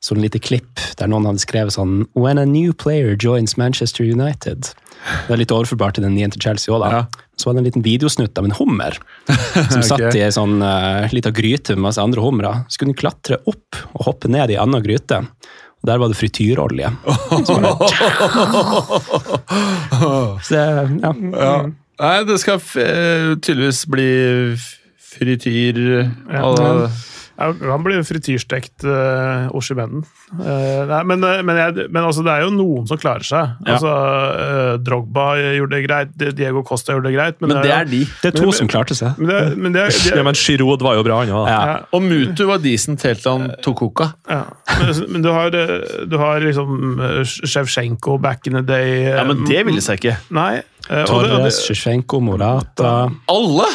[0.00, 4.70] Sånn lite klipp der noen hadde skrevet sånn When a new player joins Manchester United.
[5.26, 6.92] Det er litt overforbart til den nye til Chelsea òg, da.
[6.94, 7.26] Ja.
[7.40, 8.98] Så var det en liten videosnutt av en hummer
[9.72, 12.52] som satt i ei sånn uh, lita gryte med masse andre humre.
[12.68, 15.24] Så kunne den klatre opp og hoppe ned i ei anna gryte.
[15.80, 16.92] Og der var det frityrolje.
[20.44, 20.64] Så det,
[21.00, 21.14] ja.
[21.32, 21.54] Ja.
[22.00, 24.10] Nei, det skal eh, tydeligvis bli
[25.10, 25.80] frityr
[26.30, 26.52] Ja.
[27.40, 29.48] Han blir frityrstekt uh.
[29.50, 33.54] Eh, nei, men uh, men, jeg, men altså, det er jo noen som klarer seg.
[33.66, 33.76] Ja.
[33.76, 35.26] Altså, uh, Drogba
[35.56, 37.38] gjorde det greit, Diego Costa gjorde det greit.
[37.40, 38.02] Men, Men det er de.
[38.22, 39.18] Det er to Men- som klarte seg.
[39.18, 41.48] Men det, men det, det, Ja, men Giroud var jo bra, han òg.
[41.50, 41.60] Ja.
[41.72, 44.12] ja, Og Mutu var decent helt til han tok koka.
[44.30, 44.44] ja.
[44.80, 46.76] Men, men du har, eh, du har liksom
[47.26, 49.04] Sjevsjenko Shevchenko back in the day.
[49.04, 50.16] eh, Ja, Men det ville seg ikke.
[50.30, 50.62] Nei.
[50.88, 53.68] eh, Torres, Sjevsjenko, Shevchenko, Morata Alle!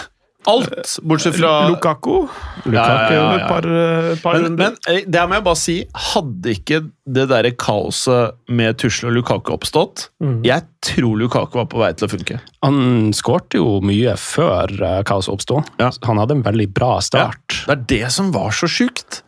[0.50, 0.98] Alt!
[1.02, 2.28] Bortsett fra Lukaku.
[2.66, 5.76] Ja, ja, ja, par, eh, par Men, men eh, det må jeg bare si,
[6.12, 10.08] hadde ikke det derre kaoset med Tusle og Lukaku oppstått
[10.46, 12.40] Jeg tror Lukaku var på vei til å funke.
[12.66, 14.74] Han skårte jo mye før
[15.06, 15.62] kaoset oppsto.
[15.82, 15.92] Ja.
[16.10, 17.62] Han hadde en veldig bra start.
[17.68, 19.24] Det er det som var så sjukt!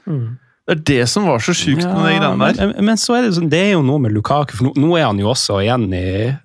[0.67, 2.57] Det er det som var så sjukt med de greiene der.
[2.73, 4.97] men, men så er det sånn, det er jo noe med Lukaku, for nå, nå
[4.99, 6.01] er han jo også igjen i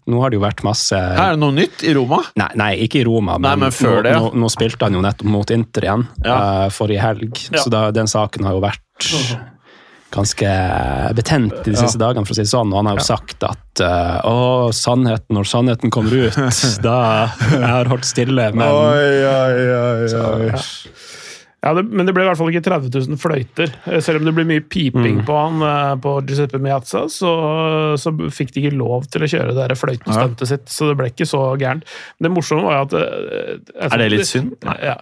[0.07, 2.21] Nå har det jo vært masse er det noe nytt i Roma.
[2.39, 4.21] Nei, nei, ikke i Roma, men, Nei, men før nå, det, ja.
[4.23, 6.37] nå, nå spilte han jo nettopp mot Inter igjen Ja.
[6.39, 7.43] uh, forrige helg.
[7.51, 7.65] Ja.
[7.65, 9.11] Så da, den saken har jo vært
[10.13, 10.49] ganske
[11.17, 12.71] betent de siste dagene, for å si det sånn.
[12.71, 14.39] Og han har jo sagt at uh, å,
[14.77, 16.37] sannheten, når sannheten kommer ut,
[16.87, 16.99] da
[17.49, 18.79] Jeg har holdt stille, men Ja,
[21.63, 23.71] det, men det ble i hvert fall ikke 30 000 fløyter.
[23.87, 25.25] Eh, Selv om det ble mye piping Mm.
[25.29, 27.31] på han eh, på Giuseppe Miazza, så,
[28.03, 30.47] så fikk de ikke lov til å kjøre det der ja.
[30.51, 31.87] sitt, så det ble ikke så gærent.
[32.19, 34.57] Men det morsomme var jo at altså, Er det litt synd?
[34.67, 34.77] Nei.
[34.83, 34.97] Ja,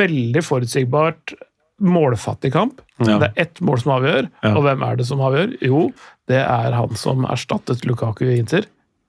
[0.00, 1.36] veldig forutsigbart,
[1.82, 2.80] målfattig kamp.
[3.02, 3.18] Ja.
[3.18, 4.54] Det er ett mål som avgjør, Ja.
[4.56, 5.56] og hvem er det som avgjør?
[5.60, 5.90] Jo,
[6.30, 8.64] det er han som erstattet Lukaku i Inter.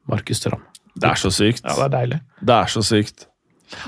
[0.10, 0.60] Markus Tram.
[1.00, 1.64] Det er så sykt.
[1.64, 2.20] Ja, det er deilig.
[2.44, 3.28] Det er så sykt.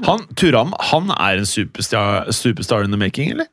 [0.05, 3.49] Han, Turam han er en superstar, superstar in the making, eller?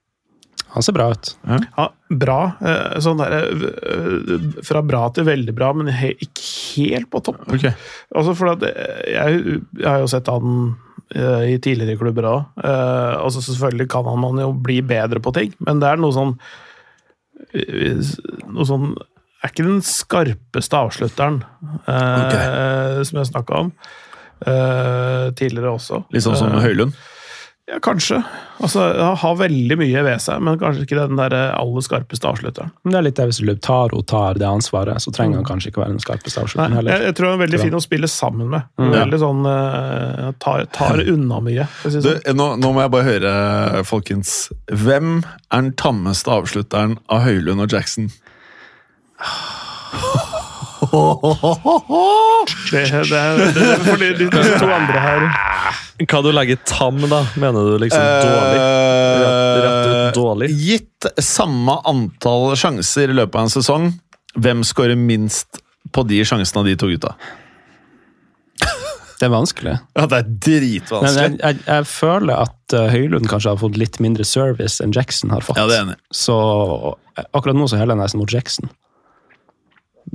[0.72, 1.34] han ser bra ut.
[1.76, 2.38] Ja, bra.
[2.64, 6.46] eh, Sånn der, eh, fra bra til veldig bra, men he, ikke
[6.86, 7.42] helt på topp.
[7.52, 10.72] Altså for at eh, jeg, jeg har jo sett han
[11.12, 12.44] i tidligere klubber òg.
[12.64, 16.30] altså selvfølgelig kan han man jo bli bedre på ting, men det er noe sånn
[18.48, 18.94] Noe sånn
[19.42, 21.42] Er ikke den skarpeste avslutteren
[21.84, 23.02] okay.
[23.04, 23.74] som jeg snakka om.
[24.46, 26.04] Eh, tidligere også.
[26.12, 26.92] Litt sånn som Eh, Høylund.
[27.68, 28.18] ja, kanskje.
[28.60, 32.70] Altså, Han har veldig mye ved seg, men kanskje ikke den der aller skarpeste avslutteren.
[32.84, 35.80] Men det er litt det hvis du tar det ansvaret, så trenger han kanskje ikke
[35.82, 37.06] være den skarpeste avslutteren jeg, heller.
[37.06, 38.62] jeg tror han er veldig fin å spille sammen med.
[38.78, 38.90] Mm.
[38.92, 41.66] Veldig sånn uh, tar, tar unna mye.
[41.86, 42.36] si Du, sånn.
[42.36, 44.34] nå, nå må jeg bare høre, folkens.
[44.70, 48.10] Hvem er den tammeste avslutteren av Høylund og Jackson?
[52.72, 55.26] Det, det, det, det, er fordi de, de to andre her
[56.02, 57.20] Hva du legger i tam, da?
[57.38, 58.56] Mener du liksom dårlig?
[59.22, 60.48] Rett, rett ut dårlig?
[60.50, 63.86] Eh, Gitt samme antall sjanser i løpet av en sesong,
[64.34, 65.62] hvem skårer minst
[65.94, 67.14] på de sjansene av de to gutta?
[69.22, 69.76] Det er vanskelig.
[69.94, 71.22] Ja, Det er Men dritvanskelig.
[71.22, 75.30] jeg, jeg, jeg føler at uh, Høylund kanskje har fått litt mindre service enn Jackson
[75.30, 75.60] har fått.
[75.62, 75.94] Ja, det er enig.
[76.10, 76.34] Så
[77.14, 78.66] eh, akkurat nå så heller jeg nesten mot Jackson.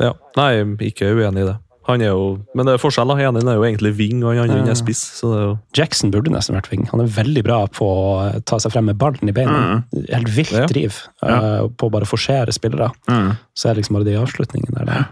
[0.01, 0.13] Ja.
[0.37, 0.51] Nei,
[0.89, 1.57] ikke uenig i det.
[1.87, 2.23] Han er jo,
[2.53, 3.07] men det er forskjell.
[3.07, 3.15] da.
[3.29, 4.99] Ene er jo egentlig wing, og han andre er spiss.
[5.21, 5.53] så det er jo...
[5.77, 6.83] Jackson burde nesten vært wing.
[6.91, 9.85] Han er veldig bra på å ta seg frem med ballen i beina.
[10.11, 10.65] Helt vilt Ja.
[10.67, 12.89] driv eh, på å bare forsere spillere.
[13.55, 15.05] Så er det liksom bare de avslutningene der det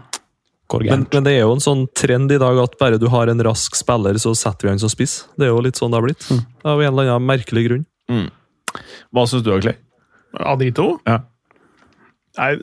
[0.68, 1.14] går Men, gærent.
[1.14, 3.74] men det er jo en sånn trend i dag at bare du har en rask
[3.78, 5.24] spiller, så setter vi han som spiss.
[5.38, 6.28] Det er jo litt sånn det har blitt.
[6.66, 7.86] Av en eller annen merkelig grunn.
[9.14, 9.76] Hva syns du, Clay?
[10.44, 10.98] av de to.
[11.08, 11.22] Ja.
[12.36, 12.58] Nei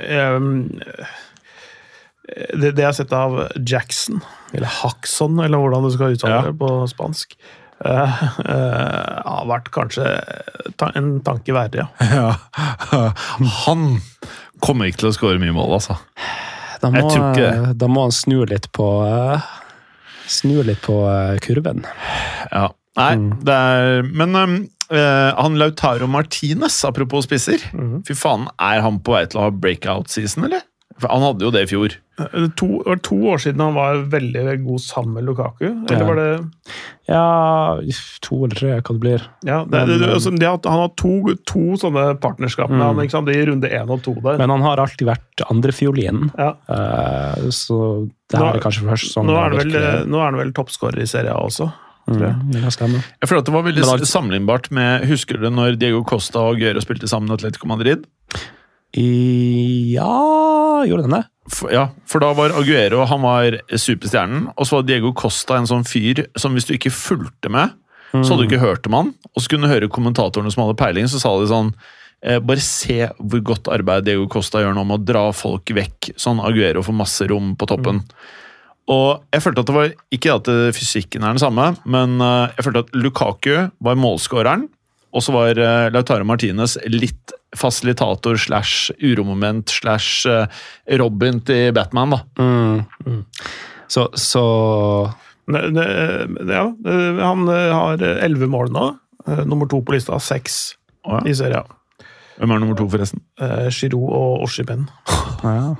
[0.00, 0.80] ehm,
[2.60, 4.20] det, det jeg har sett av Jackson,
[4.52, 6.42] eller Haxon, eller hvordan du skal uttale Ja.
[6.50, 7.36] det på spansk,
[7.80, 8.12] Uh,
[8.44, 10.04] uh, har vært kanskje
[10.76, 11.86] ta, en tanke verre, ja.
[12.92, 13.06] Ja.
[13.64, 13.86] Han
[14.60, 15.96] kommer ikke til å skåre mye mål, altså.
[16.82, 17.70] Da må, Jeg tror ikke det.
[17.80, 19.40] da må han snu litt på uh,
[20.28, 20.98] Snu litt på
[21.40, 21.80] kurven.
[22.52, 22.66] Ja.
[23.00, 23.30] Nei, Mm.
[23.48, 24.54] det er Men um,
[24.92, 27.64] eh, han Lautaro Martinez, apropos spisser.
[27.72, 28.02] Mm.
[28.04, 30.66] Fy faen, er han på vei til å ha breakout-season, eller?
[31.00, 31.96] For han hadde jo det i fjor.
[32.20, 35.64] Eh, To, det var to år siden han var veldig god sammen med Lukaku.
[35.66, 36.06] Eller Ja.
[36.06, 36.30] var det
[37.10, 37.80] Ja,
[38.22, 39.22] to eller tre, hva det blir.
[39.44, 42.86] Ja, det, det, det, altså, de har, han har to, to sånne partnerskap med Mm.
[42.86, 43.28] han, ikke sant?
[43.28, 44.38] i runde én og to der.
[44.38, 46.52] Men han har alltid vært andrefiolin, ja.
[46.70, 50.36] Uh, så det Nå- er kanskje først sånn Nå er han vel, nå er han
[50.38, 51.72] vel toppskårer i Serie A også.
[52.06, 52.34] tror jeg.
[52.34, 53.04] Mm, det.
[53.20, 56.38] Jeg føler at det var veldig Men alt- sammenlignbart med Husker du når Diego Costa
[56.40, 58.06] og Gøre spilte sammen i Atletico Madrid?
[58.96, 61.24] I, ja Gjorde den det?
[61.50, 65.68] For, ja, for da var Aguero han var superstjernen, og så var Diego Costa en
[65.68, 67.74] sånn fyr som hvis du ikke fulgte med,
[68.10, 69.10] så hadde du ikke hørt om han.
[69.34, 71.72] Og så kunne du høre kommentatorene som hadde peiling, så sa de sånn
[72.26, 76.12] eh, Bare se hvor godt arbeid Diego Costa gjør nå med å dra folk vekk.
[76.18, 78.02] Sånn Aguero får masse rom på toppen.
[78.90, 82.66] Og jeg følte at det var Ikke at fysikken er den samme, men eh, jeg
[82.66, 84.66] følte at Lukaku var målskåreren.
[85.10, 90.46] Og så var eh, Lautaro Martinez litt fasilitator slash uromoment slash eh,
[91.00, 92.20] Robin til Batman, da.
[92.38, 92.84] Mm.
[93.06, 93.24] Mm.
[93.90, 94.44] Så, så
[95.50, 95.84] Ne, ne,
[96.46, 98.84] ja, eh, han har elleve mål nå.
[99.50, 101.24] Nummer to på lista seks oh, ja.
[101.26, 101.66] i serien.
[102.38, 103.20] Hvem er nummer to, forresten?
[103.74, 104.86] Giroud og Oshimen.
[105.42, 105.74] ja.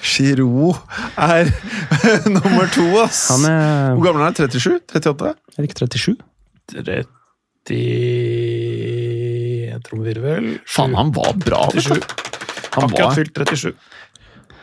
[0.00, 0.80] Giroud
[1.20, 1.52] er
[2.38, 3.26] nummer to, ass!
[3.34, 4.40] Han er Hvor gammel er han?
[4.40, 4.80] 37?
[4.96, 5.34] 38?
[5.36, 6.16] Er det ikke 37?
[6.72, 7.04] 30
[9.92, 11.66] Jeg tror vi vel Faen, han var bra!
[11.74, 11.92] vet 37.
[11.92, 12.28] du.
[12.72, 13.72] Han Akkurat var, fylt 37.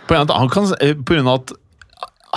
[0.10, 1.52] på grunn av han kan, eh, på grunn av at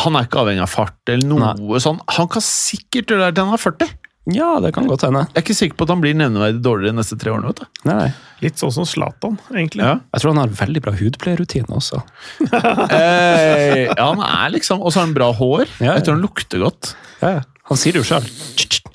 [0.02, 2.00] han er ikke avhengig av fart eller noe sånn.
[2.16, 3.98] Han kan sikkert gjøre det til han er 40.
[4.32, 5.24] Ja, det kan godt hende.
[5.32, 7.50] Jeg er ikke sikker på at han blir nevneverdig dårligere de neste tre årene.
[7.50, 7.80] vet du.
[7.88, 8.10] Nei, nei.
[8.44, 9.82] Litt sånn som Zlatan, egentlig.
[9.82, 9.96] Ja.
[10.14, 12.02] Jeg tror han har veldig bra hudpleierrutine også.
[12.92, 15.64] Eh, ja, han er liksom Og så har han bra hår.
[15.80, 15.94] Ja, ja.
[15.96, 16.92] Jeg tror han lukter godt.
[17.22, 17.42] Ja, ja.
[17.70, 18.26] Han sier det jo sjøl.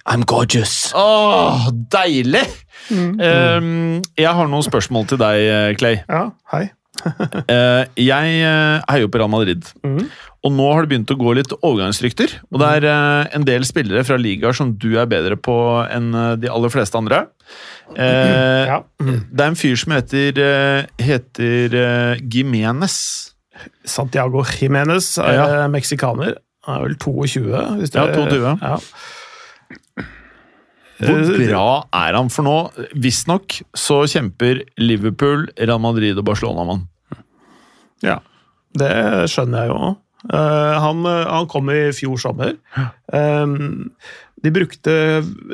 [0.07, 0.91] I'm gorgeous.
[0.95, 2.45] Åh, deilig!
[2.91, 3.67] Eh,
[4.17, 5.97] jeg har noen spørsmål til deg, eh, Clay.
[6.07, 6.67] Ja, hei.
[7.05, 9.67] uh, jeg eh, heier jo på Real Madrid.
[9.85, 10.07] Mm.
[10.47, 12.37] Og nå har det begynt å gå litt overgangsrykter.
[12.53, 15.55] Og det er uh, en del spillere fra ligaer som du er bedre på
[15.91, 16.09] enn
[16.41, 17.25] de aller fleste andre.
[17.95, 18.81] Eh, Ja.
[18.99, 21.77] Det er en fyr som heter, heter
[22.27, 22.97] Gimenez.
[23.87, 25.67] Santiago Jimenez er Ja.
[25.71, 26.35] meksikaner.
[26.67, 27.47] Han er vel 22?
[27.79, 28.57] Hvis Ja, 22.
[28.61, 28.77] Ja.
[30.97, 32.55] Hvor Eh, bra er han for nå?
[32.97, 36.87] Visstnok så kjemper Liverpool, Real Madrid og Barcelona mann.
[37.13, 37.23] han.
[38.01, 38.17] Ja,
[38.77, 38.91] det
[39.29, 39.79] skjønner jeg jo
[40.27, 42.55] Uh, han, eh, han kom i fjor sommer.
[43.13, 43.91] Um,
[44.43, 44.93] de brukte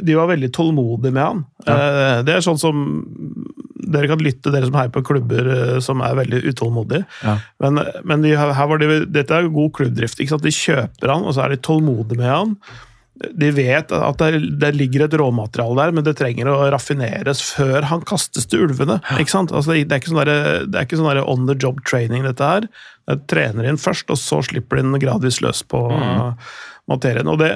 [0.03, 1.43] De var veldig tålmodige med han.
[1.65, 2.21] Ja.
[2.27, 2.81] det er sånn som
[3.83, 7.03] Dere kan lytte, dere som heier på klubber eh, som er veldig utålmodige.
[7.23, 7.35] Ja.
[7.63, 10.19] Men, men de, her var de, dette er god klubbdrift.
[10.23, 10.45] Ikke sant?
[10.47, 12.55] De kjøper han, og så er de tålmodige med han.
[13.37, 17.85] De vet at det, det ligger et råmateriale der, men det trenger å raffineres før
[17.91, 18.97] han kastes til ulvene.
[19.19, 19.53] Ikke sant?
[19.53, 22.23] Altså, det er ikke sånn der- det er ikke sånn der on the job training,
[22.25, 22.67] dette her.
[23.11, 26.33] De trener inn først, og så slipper de den gradvis løs på uh,
[26.91, 27.29] materien.
[27.31, 27.51] Og det,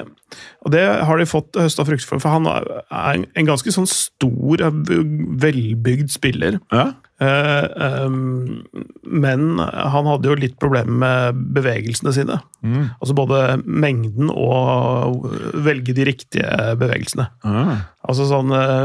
[0.64, 4.64] og det har de fått høsta frukter for, for han er en, ganske sånn stor,
[5.42, 6.58] velbygd spiller.
[6.72, 6.90] Ja.
[7.18, 8.62] Eh, um,
[9.02, 12.38] men han hadde jo litt problemer med bevegelsene sine.
[12.62, 12.92] Mm.
[13.00, 15.26] Altså både mengden og
[15.66, 17.28] velge de riktige bevegelsene.
[17.42, 17.88] Ah.
[18.08, 18.84] Altså sånn eh,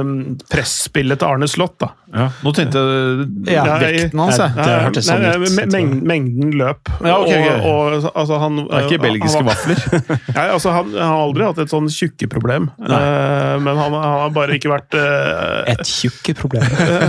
[0.52, 1.94] presspillet til Arne Slott, da.
[2.14, 2.26] Ja.
[2.46, 4.52] Nå tenkte jeg Ja, Nei, vekten hans, jeg.
[4.58, 6.92] det hørtes sånn Nei, ut, meng- Mengden løp.
[7.02, 7.48] Ja, ok, ok.
[7.64, 9.82] Og, og, altså, han, Det er ikke belgiske han vafler.
[10.38, 12.68] Nei, altså, han, han har aldri hatt et sånn tjukkeproblem.
[12.84, 16.68] Uh, men han, han har bare ikke vært eh, Et tjukkeproblem.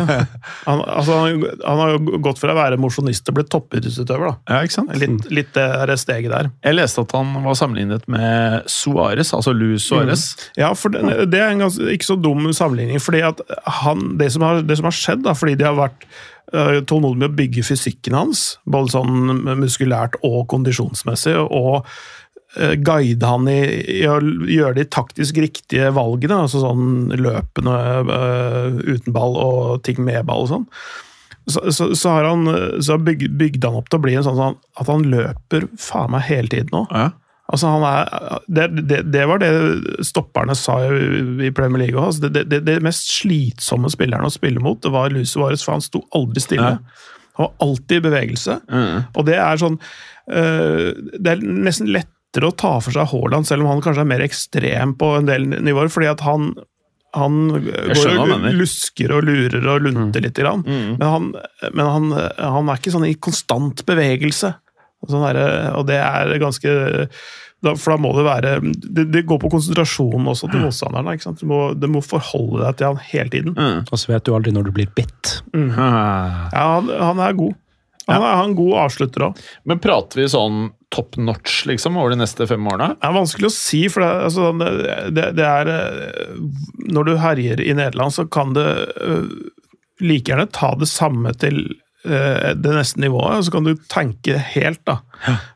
[0.69, 4.31] han, altså, han, han har jo gått fra å være mosjonist til å bli toppidrettsutøver.
[4.31, 4.55] da.
[4.55, 4.95] Ja, ikke sant?
[5.03, 6.51] Litt, litt det der steget der.
[6.65, 10.27] Jeg leste at han var sammenlignet med Suárez, altså Luis Suárez.
[10.57, 13.01] Ja, for det, det er en ganske, ikke så dum sammenligning.
[13.03, 16.07] fordi han, det, som har, det som har skjedd, da, fordi de har vært
[16.55, 23.31] uh, tålmodige med å bygge fysikken hans, både sånn muskulært og kondisjonsmessig, og uh, guide
[23.31, 23.61] han i,
[24.01, 30.03] i å gjøre de taktisk riktige valgene, altså sånn løpende uh, uten ball og ting
[30.05, 30.71] med ball og sånn.
[31.45, 32.47] Så, så, så har han
[32.81, 35.67] så har bygd, bygd han opp til å bli en sånn sånn at han løper
[35.77, 36.87] faen meg hele tiden nå.
[36.89, 37.11] Ja.
[37.53, 39.51] Altså han er, det, det, det var det
[40.07, 42.09] stopperne sa i Premier League òg.
[42.09, 45.85] Altså det, det, mest slitsomme spilleren å spille mot, det var Lucy Vares, for han
[45.85, 46.73] sto aldri stille.
[46.79, 47.13] Ja.
[47.37, 48.59] Han var alltid i bevegelse.
[48.71, 48.99] Mm.
[49.13, 53.67] Og det er sånn øh, Det er nesten lettere å ta for seg Haaland, selv
[53.67, 56.55] om han kanskje er mer ekstrem på en del nivåer, fordi at han
[57.15, 60.35] han går og lusker og lurer og lunter litt.
[60.35, 60.65] Grann.
[60.67, 60.97] Mm.
[60.99, 61.29] Men, han,
[61.71, 62.09] men han,
[62.43, 64.51] han er ikke sånn i konstant bevegelse.
[65.11, 66.77] Sånn derre- og det er ganske
[67.65, 71.15] da, For da må det være Det, det går på konsentrasjonen også til motstanderen.
[71.15, 71.41] Ikke sant?
[71.41, 73.57] Du må, du må forholde deg til han hele tiden.
[73.57, 73.85] Mm.
[73.89, 75.39] Og så vet du aldri når du blir bitt.
[75.57, 75.71] Mm.
[75.73, 77.61] Ja, han, han er god.
[78.05, 79.45] Han er han er en god avslutter òg.
[79.65, 82.93] Men prater vi sånn top notch liksom, over de neste fem årene?
[82.99, 86.35] Det er vanskelig å si, for det, altså, det, det, det er eh,
[86.93, 88.69] Når du herjer i Nederland, så kan det
[89.01, 89.25] øh,
[90.05, 91.65] like gjerne ta det samme til
[92.05, 94.99] det neste nivået, og så kan du tenke helt, da.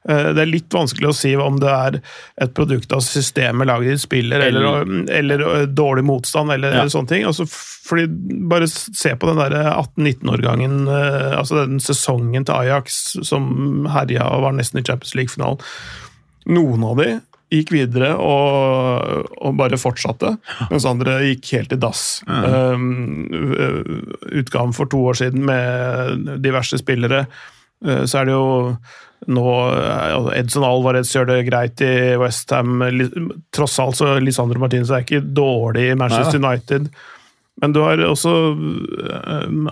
[0.08, 1.98] Eh, Det er litt vanskelig å si om det er
[2.40, 6.84] et produkt av systemet laget ditt spiller, eller, eller, øh, dårlig motstand, eller, Ja.
[6.88, 7.24] sånne ting.
[7.28, 8.06] Altså, fordi
[8.48, 14.42] Bare se på den der 18-19-årgangen, øh, altså den sesongen til Ajax som herja og
[14.42, 15.60] var nesten i Champions League-finalen.
[16.48, 17.20] Noen av de
[17.52, 20.34] gikk videre og, og bare fortsatte,
[20.70, 22.02] mens andre gikk helt i dass.
[22.28, 23.26] Um,
[24.28, 27.24] utgaven for to år siden med diverse spillere,
[27.86, 28.48] uh, så er det jo
[29.28, 32.84] nå uh, Edson Alvarez gjør det greit i Westham.
[33.56, 36.92] Tross alt så Lisandro Martinez er ikke dårlig i Manchester United.
[37.58, 38.30] Men du har også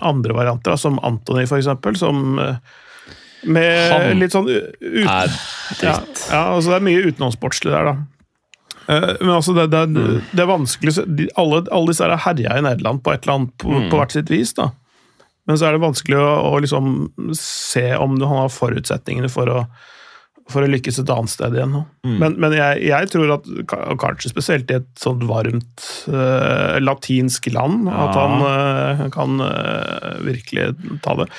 [0.03, 2.35] andre varianter, som Anthony, eksempel, som
[3.43, 5.33] med Han litt sånn ut, Er
[5.83, 5.97] ja,
[6.31, 7.95] ja, altså det er mye utenomsportslig der, da.
[8.87, 9.85] Eh, Men altså, det, det,
[10.31, 10.95] det er vanskelig
[11.35, 14.31] alle, alle disse er herja i Nederland på et eller annet på, på hvert sitt
[14.33, 14.55] vis.
[14.57, 14.71] da.
[15.47, 16.95] Men så er det vanskelig å, å liksom
[17.37, 19.61] se om han har forutsetningene for å,
[20.51, 21.77] for å lykkes et annet sted igjen.
[22.03, 22.17] Mm.
[22.19, 23.47] Men, men jeg, jeg tror at
[24.01, 30.73] kanskje spesielt i et sånt varmt uh, latinsk land, at han uh, kan uh, virkelig
[31.05, 31.29] ta det.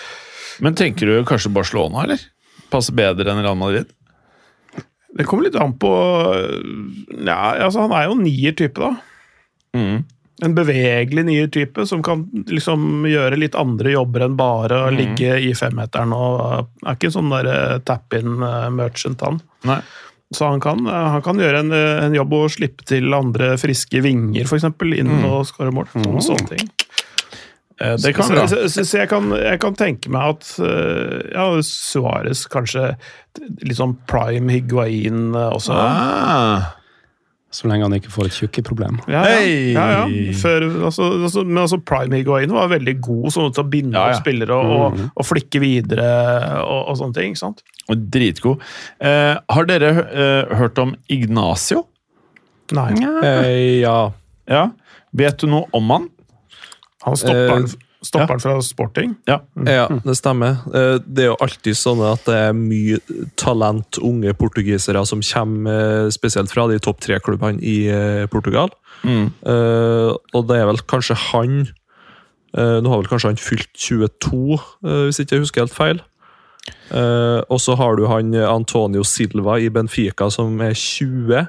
[0.65, 2.23] Men tenker du kanskje Barcelona, eller?
[2.73, 3.91] Passer bedre enn Real Madrid?
[5.19, 5.91] Det kommer litt an på
[7.25, 8.93] ja, altså Han er jo nier-type, da.
[9.79, 10.03] Mm.
[10.47, 15.51] En bevegelig nier-type som kan liksom gjøre litt andre jobber enn bare å ligge i
[15.59, 16.13] femmeteren.
[16.15, 19.41] og Er ikke en sånn der tap-in-merchant, han.
[19.67, 19.81] Nei.
[20.31, 24.45] Så han kan, han kan gjøre en, en jobb og slippe til andre friske vinger,
[24.45, 24.69] f.eks.,
[25.01, 25.89] inn og skåre mål.
[25.97, 26.19] Mm.
[26.21, 26.69] sånne ting.
[27.81, 31.47] Eh, Det kan så, så, så, jeg, kan, jeg kan tenke meg at uh, ja,
[31.63, 32.93] Suárez kanskje
[33.63, 35.77] litt sånn prime Higuain uh, også.
[35.77, 36.75] Ah.
[37.55, 38.99] Så lenge han ikke får et tjukkeproblem.
[39.09, 39.39] Ja, ja,
[39.73, 40.33] ja, ja.
[40.37, 44.11] Før, altså, altså, men altså Prime Higuain var veldig god sånn til å binde Ja,
[44.11, 44.19] ja.
[44.19, 46.11] opp spillere og, og, og flikke videre
[46.61, 47.33] og, og sånne ting.
[47.33, 47.63] ikke sant?
[47.89, 48.67] Og Dritgod.
[49.01, 51.87] Eh, har dere eh, hørt om Ignacio?
[52.77, 52.91] Nei.
[53.25, 53.97] Eh, ja.
[54.45, 54.67] Ja.
[55.17, 56.11] Vet du noe om han?
[57.09, 57.69] Han stopper Eh, den
[58.07, 58.43] stopper ja.
[58.45, 59.15] fra sporting.
[59.27, 59.41] Ja.
[59.67, 60.61] Ja, det stemmer.
[60.73, 62.99] Eh, Det er jo alltid sånn at det er mye
[63.37, 68.71] talent, unge portugisere, som kommer eh, spesielt fra de topp tre-klubbene i eh, Portugal.
[69.03, 69.33] Mm.
[69.47, 71.59] Eh, Og det er vel kanskje han
[72.55, 76.01] eh, Nå har vel kanskje han fylt 22, eh, hvis ikke jeg husker helt feil.
[76.93, 81.49] Eh, Og så har du han Antonio Silva i Benfica, som er 20.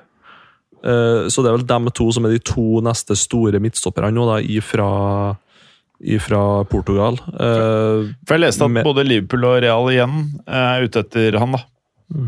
[0.83, 4.25] Eh, Så det er vel dem to som er de to neste store midtstopperne nå,
[4.29, 5.37] da, ifra,
[5.99, 7.19] ifra Portugal.
[7.33, 11.57] Uh, For jeg leste at med, både Liverpool og Real igjen er ute etter han,
[11.57, 11.65] da.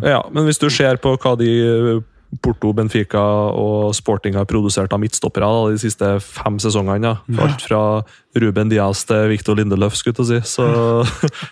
[0.05, 2.01] Ja, men hvis du ser på hva de eh,
[2.45, 3.21] Porto, Benfica
[3.57, 7.39] og Sporting har produsert av midtstoppere de siste fem sesongene, ja.
[7.41, 7.81] alt fra
[8.37, 10.53] Ruben Diaz til Victor Lindeløf, skulle jeg si.
[10.53, 10.67] Så,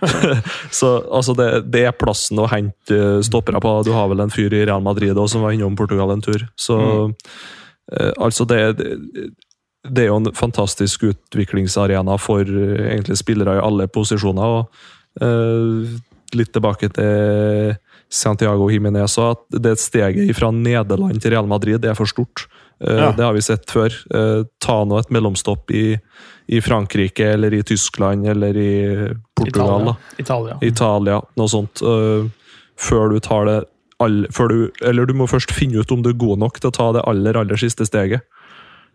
[0.79, 3.73] så altså det, det er plassen å hente eh, stoppere på.
[3.87, 6.45] Du har vel en fyr i Real Madrid også, som var innom Portugal en tur.
[6.59, 7.17] Så mm.
[8.21, 9.31] altså det, det
[9.87, 14.59] det er jo en fantastisk utviklingsarena for eh, egentlig spillere i alle posisjoner.
[14.59, 15.99] og eh,
[16.37, 17.71] Litt tilbake til
[18.13, 22.47] Santiago Jimenez og at det steget fra Nederland til Real Madrid det er for stort.
[22.83, 23.11] Eh, Ja.
[23.11, 23.89] Det har vi sett før.
[24.13, 25.97] Eh, ta nå et mellomstopp i,
[26.47, 28.73] i Frankrike eller i Tyskland eller i
[29.35, 29.95] Portugal.
[29.95, 29.97] Italia.
[30.19, 30.57] Italia.
[30.61, 31.81] Italia, noe sånt.
[31.81, 32.29] øh,
[32.79, 33.63] før du tar det
[33.99, 36.75] all, du, Eller du må først finne ut om du er god nok til å
[36.75, 38.21] ta det aller, aller siste steget.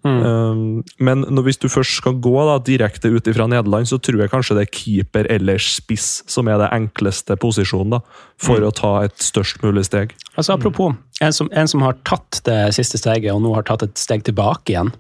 [0.04, 4.20] Um, men når, hvis du først skal gå da, direkte ut fra Nederland, så tror
[4.20, 8.02] jeg kanskje det er keeper eller spiss som er det enkleste posisjonen da,
[8.36, 10.12] for å ta et størst mulig steg.
[10.36, 10.92] Altså Apropos,
[11.24, 14.26] en som, en som har tatt det siste steget, og nå har tatt et steg
[14.28, 14.92] tilbake igjen.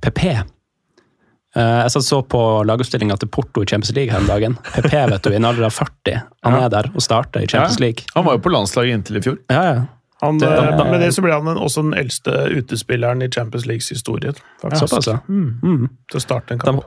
[0.00, 0.24] PP.
[0.30, 4.56] Eh, jeg så på lagoppstillinga til Porto i Champions League her om dagen.
[4.72, 6.20] PP vet du, i en alder av 40.
[6.46, 7.84] Han er der og starter i Champions Ja.
[7.84, 8.08] League.
[8.14, 9.40] Han var jo på landslaget inntil i fjor.
[9.50, 9.80] Ja, ja.
[10.22, 13.88] Han, Det- da, med det så ble han også den eldste utespilleren i Champions Leagues
[13.88, 14.32] historie.
[14.62, 15.06] faktisk.
[15.06, 15.18] Ja.
[15.28, 15.88] Mm.
[16.10, 16.84] Til å starte en De, kamp.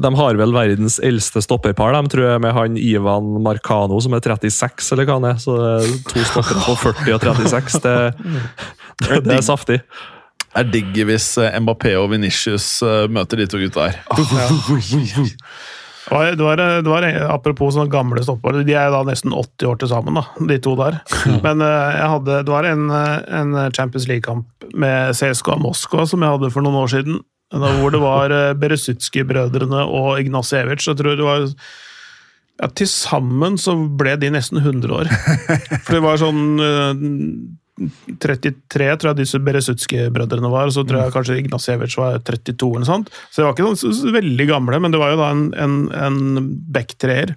[0.00, 4.20] de har vel verdens eldste stopperpar, de, tror jeg, med han Ivan Marcano som er
[4.24, 5.36] 36, eller hva han er.
[5.42, 5.58] Så
[6.08, 7.80] to stoppere på 40 og 36.
[7.82, 8.14] Det,
[9.08, 9.80] det, det er saftig.
[10.54, 14.00] jeg er digg hvis eh, Mbappé og Venitius møter de to gutta her.
[14.10, 14.48] Oh, var,
[16.12, 19.90] det var, det var, apropos sånne gamle stoppere, de er da nesten 80 år til
[19.92, 20.98] sammen, da, de to der.
[21.44, 26.24] Men eh, jeg hadde, det var en, eh, en Champions League-kamp med CSKA Moskva som
[26.24, 27.22] jeg hadde for noen år siden.
[27.52, 30.86] Hvor det var eh, Beresutskij-brødrene og Ignasjevic.
[30.88, 35.10] Jeg tror det var ja, Til sammen så ble de nesten 100 år.
[35.84, 36.42] For det var sånn
[37.80, 40.68] 33, tror jeg disse Beresutskij-brødrene var.
[40.68, 42.68] og Så tror jeg kanskje Ignasjevitsj var 32.
[42.76, 43.12] eller sånt.
[43.30, 45.46] Så det var ikke sånn så, så veldig gamle, men det var jo da en,
[45.56, 47.34] en, en backtreer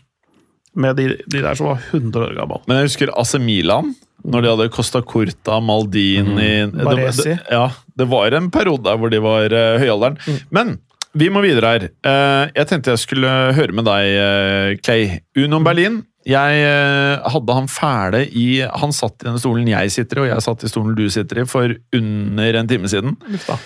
[0.76, 2.66] med de, de der som var 100 år gammel.
[2.68, 3.94] Men jeg husker AC Milan,
[4.26, 7.30] når de hadde Costa Curta, Maldini det, Baresi.
[7.30, 10.20] det, ja, det var en periode der hvor de var uh, høyalderen.
[10.56, 10.76] Men
[11.16, 11.88] vi må videre her.
[12.04, 15.22] Uh, jeg tenkte jeg skulle høre med deg, uh, Clay.
[15.40, 16.02] Uno Berlin.
[16.26, 20.32] Jeg eh, hadde han fæle i Han satt i den stolen jeg sitter i, og
[20.32, 23.14] jeg satt i stolen du sitter i, for under en time siden.
[23.46, 23.60] Da.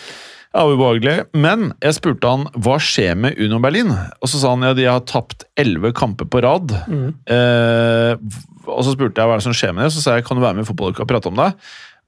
[0.50, 1.16] Ja, ubehagelig.
[1.38, 3.94] Men jeg spurte han hva skjer med Uno Berlin.
[3.94, 6.74] Og så sa han ja, de har tapt elleve kamper på rad.
[7.30, 8.16] Eh,
[8.70, 9.94] og så spurte jeg hva er det som skjer med det.
[9.96, 11.52] Så sa jeg kan du være med i fotballuka og prate om det.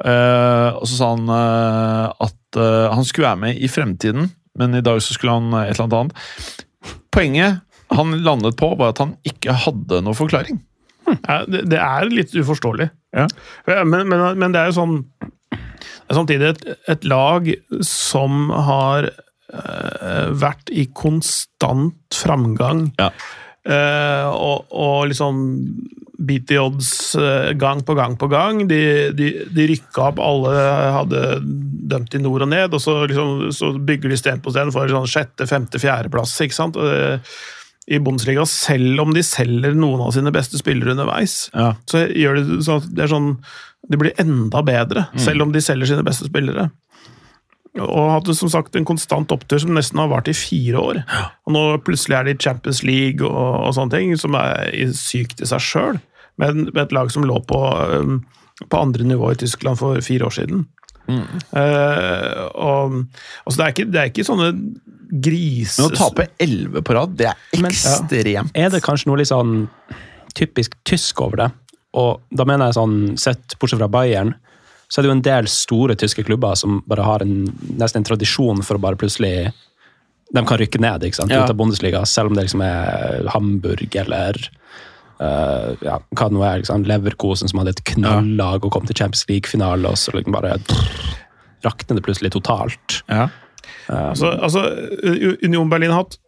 [0.01, 4.77] Eh, og så sa han eh, at eh, han skulle være med i fremtiden, men
[4.77, 6.97] i dag så skulle han eh, et eller annet annet.
[7.13, 7.61] Poenget
[7.91, 10.61] han landet på, var at han ikke hadde noen forklaring.
[11.11, 12.89] Ja, det, det er litt uforståelig.
[13.17, 13.25] Ja.
[13.67, 14.97] Men, men, men det er jo sånn
[15.51, 17.45] det er samtidig et, et lag
[17.87, 22.89] som har øh, vært i konstant framgang.
[22.99, 23.09] Ja.
[23.63, 25.41] Øh, og, og liksom
[26.21, 28.65] beat the odds eh, gang på gang på gang.
[28.69, 28.81] De,
[29.15, 30.51] de, de rykka opp, alle
[30.97, 31.23] hadde
[31.91, 34.91] dømt i nord og ned, og så, liksom, så bygger de sten på sten for
[34.91, 36.35] sånn sjette, femte, fjerdeplass.
[36.45, 36.79] ikke sant?
[36.79, 37.21] Og det-
[37.89, 41.71] I Bundesliga, selv om de selger noen av sine beste spillere underveis, Ja.
[41.89, 43.37] så gjør det sånn at det er sånn
[43.89, 46.67] De blir enda bedre, selv om de selger sine beste spillere.
[47.81, 50.99] Og hadde som sagt en konstant opptur som nesten har vart i fire år.
[51.47, 55.41] Og nå plutselig er de i Champions League og, og sånne ting, som er sykt
[55.41, 55.99] i seg sjøl.
[56.37, 58.19] Med, med et lag som lå på, um,
[58.69, 60.67] på andre nivå i Tyskland for fire år siden.
[61.09, 62.93] Eh, og,
[63.45, 64.51] altså det, er ikke, det er ikke sånne
[65.11, 65.81] grise...
[65.81, 68.51] Men å tape elleve på rad, det er Men- ekstremt.
[68.55, 69.67] Er det kanskje noe litt sånn
[70.37, 71.49] typisk tysk over det?
[71.99, 74.33] Og da mener jeg sånn, sett bortsett fra Bayern,
[74.87, 77.45] så er det jo en del store tyske klubber som bare har en,
[77.79, 79.51] nesten en tradisjon for å bare plutselig
[80.31, 81.43] De kan rykke ned ikke sant, Ja.
[81.43, 84.37] ut av Bundesliga, selv om det liksom er Hamburg eller
[85.19, 86.61] uh, ja, hva det nå er.
[86.61, 90.53] Liksom, Leverkosen som hadde et knallag og kom til Champions League-finale, og så liksom bare
[91.65, 93.01] rakner det plutselig totalt.
[93.11, 93.27] Ja.
[93.87, 94.65] Altså, altså,
[95.41, 96.19] Union Berlin har hatt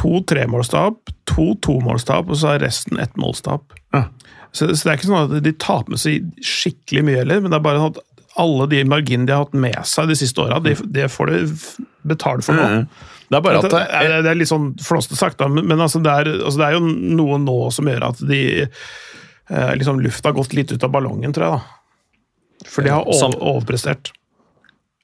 [0.00, 3.74] to tremålstap, to tomålstap, og så er resten ett målstap.
[3.94, 4.06] Ja.
[4.52, 7.52] Så, så det er ikke sånn at de taper med seg skikkelig mye heller, men
[7.52, 8.00] det er bare at
[8.40, 11.40] alle de marginene de har hatt med seg de siste åra, det, de får de
[11.44, 12.66] betalt betale for nå.
[12.66, 13.08] Mm.
[13.30, 15.82] Det er bare at det, det, er, det er litt sånn flåste sagt, men, men
[15.82, 20.00] altså det, er, altså det er jo noe nå som gjør at de eh, liksom
[20.02, 21.60] Lufta har gått litt ut av ballongen, tror jeg.
[21.60, 22.66] da.
[22.70, 24.10] For de har over, overprestert.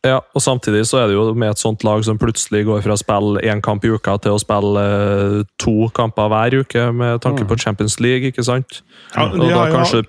[0.06, 2.94] Ja, og Samtidig så er det jo med et sånt lag som plutselig går fra
[2.94, 7.20] å spille én kamp i uka til å spille eh, to kamper hver uke, med
[7.24, 8.30] tanke på Champions League.
[8.30, 8.82] ikke sant?
[9.16, 10.04] Ja, og da kanskje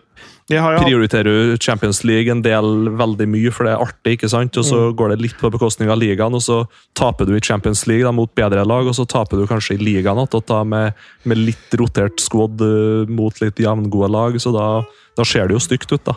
[0.47, 4.55] prioriterer du Champions League en del veldig mye, for det er artig, ikke sant?
[4.57, 4.95] Og så Mm.
[4.95, 8.11] går det litt på bekostning av ligaen, og så taper du i Champions League da,
[8.13, 10.93] mot bedre lag, og så taper du kanskje i ligaen igjen, med,
[11.25, 14.85] med litt rotert squad eh, mot litt jevngode lag, så da,
[15.17, 16.15] da ser det jo stygt ut, da.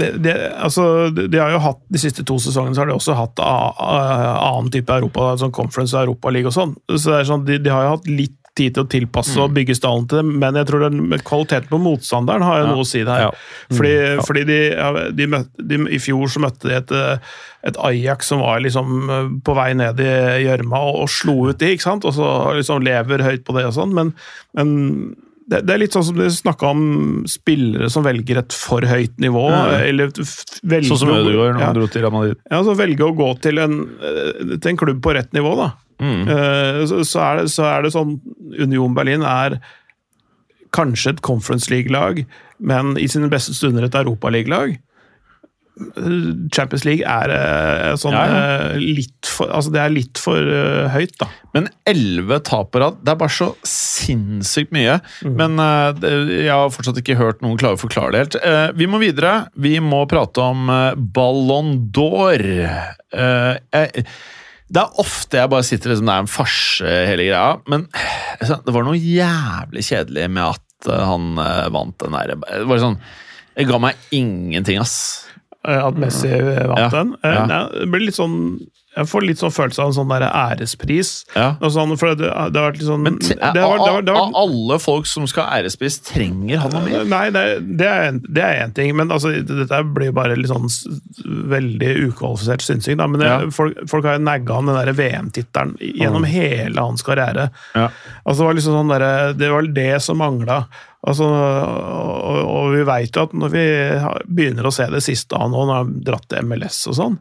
[0.00, 0.86] Det, det, altså,
[1.16, 4.00] de har jo hatt, De siste to sesongene så har de også hatt a, a,
[4.52, 6.74] annen type Europa, sånn Conference og Europaliga og sånn.
[6.94, 9.52] Så det er sånn, de, de har jo hatt litt tid til å tilpasse og
[9.56, 12.88] bygge stallen til det, men jeg tror den kvaliteten på motstanderen har jo noe å
[12.88, 13.26] si der.
[13.26, 13.32] Ja.
[13.68, 13.92] Fordi,
[14.24, 16.94] fordi de, ja, de, møtte, de I fjor så møtte de et,
[17.68, 20.10] et Ajax som var liksom eh, på vei ned i
[20.46, 22.08] gjørma og, og slo ut de, ikke sant?
[22.08, 24.14] og så liksom lever høyt på det og sånn, men,
[24.56, 24.72] men
[25.46, 26.80] det, det er litt sånn som du snakka om
[27.30, 29.44] spillere som velger et for høyt nivå.
[29.52, 29.78] Ja.
[29.86, 32.40] eller velger Sånn som Ødegaard når ja, han dro til Real Madrid.
[32.50, 35.68] ja, så velge å gå til en, eh, til en klubb på rett nivå, da.
[36.02, 36.24] Mm.
[36.28, 38.16] Eh, Så, så, er det, så er det sånn
[38.58, 39.60] Union Berlin er
[40.76, 42.24] kanskje et Conference League-lag,
[42.58, 44.74] men i sine beste stunder et Europaliga-lag.
[44.74, 44.80] Eh,
[45.76, 48.36] Champions League er eh, sånn Ja, ja.
[48.72, 51.28] eh, litt for Altså, det er litt for eh, høyt, da.
[51.52, 54.94] Men elleve tap på rad, det er bare så sinnssykt mye.
[55.28, 56.12] Men eh, det,
[56.46, 58.38] jeg har fortsatt ikke hørt noen klare å forklare det helt.
[58.80, 59.34] Vi må videre.
[59.60, 60.70] Vi må prate om
[61.16, 62.40] Ballon d'Or.
[64.66, 67.44] Det er ofte jeg bare sitter liksom, det er en farse, hele greia.
[67.70, 67.84] Men
[68.40, 71.36] altså, det var noe jævlig kjedelig med at han
[71.76, 72.34] vant den der.
[72.40, 72.98] Det var sånn
[73.56, 74.96] Det ga meg ingenting, ass.
[75.66, 77.14] Eh, At Messi vant Ja, den.
[77.24, 77.68] Eh, ja.
[77.72, 78.36] det blir litt sånn
[78.96, 81.10] jeg får litt sånn følelse av en sånn der ærespris.
[81.36, 81.50] Ja.
[81.68, 84.22] Sånn, for det, det har vært litt sånn Men det har, det har, vært- har,
[84.22, 87.04] av alle folk som skal ha ærespris, trenger han noe mer?
[87.10, 87.44] Nei, det,
[87.76, 88.22] det er en-
[88.66, 90.66] én ting, men altså, dette blir bare litt sånn
[91.52, 92.96] veldig ukvalifisert synsing.
[92.98, 93.06] Da.
[93.06, 93.38] Men Ja.
[93.50, 97.50] folk, folk har nagga han den der VM-tittelen gjennom hele hans karriere.
[97.74, 97.90] Ja.
[98.24, 100.64] Altså, det var liksom sånn der, det var det som mangla.
[101.06, 103.64] Altså, og, og vi veit jo at når vi
[104.26, 107.18] begynner å se det siste av nå, når han har dratt til MLS og sånn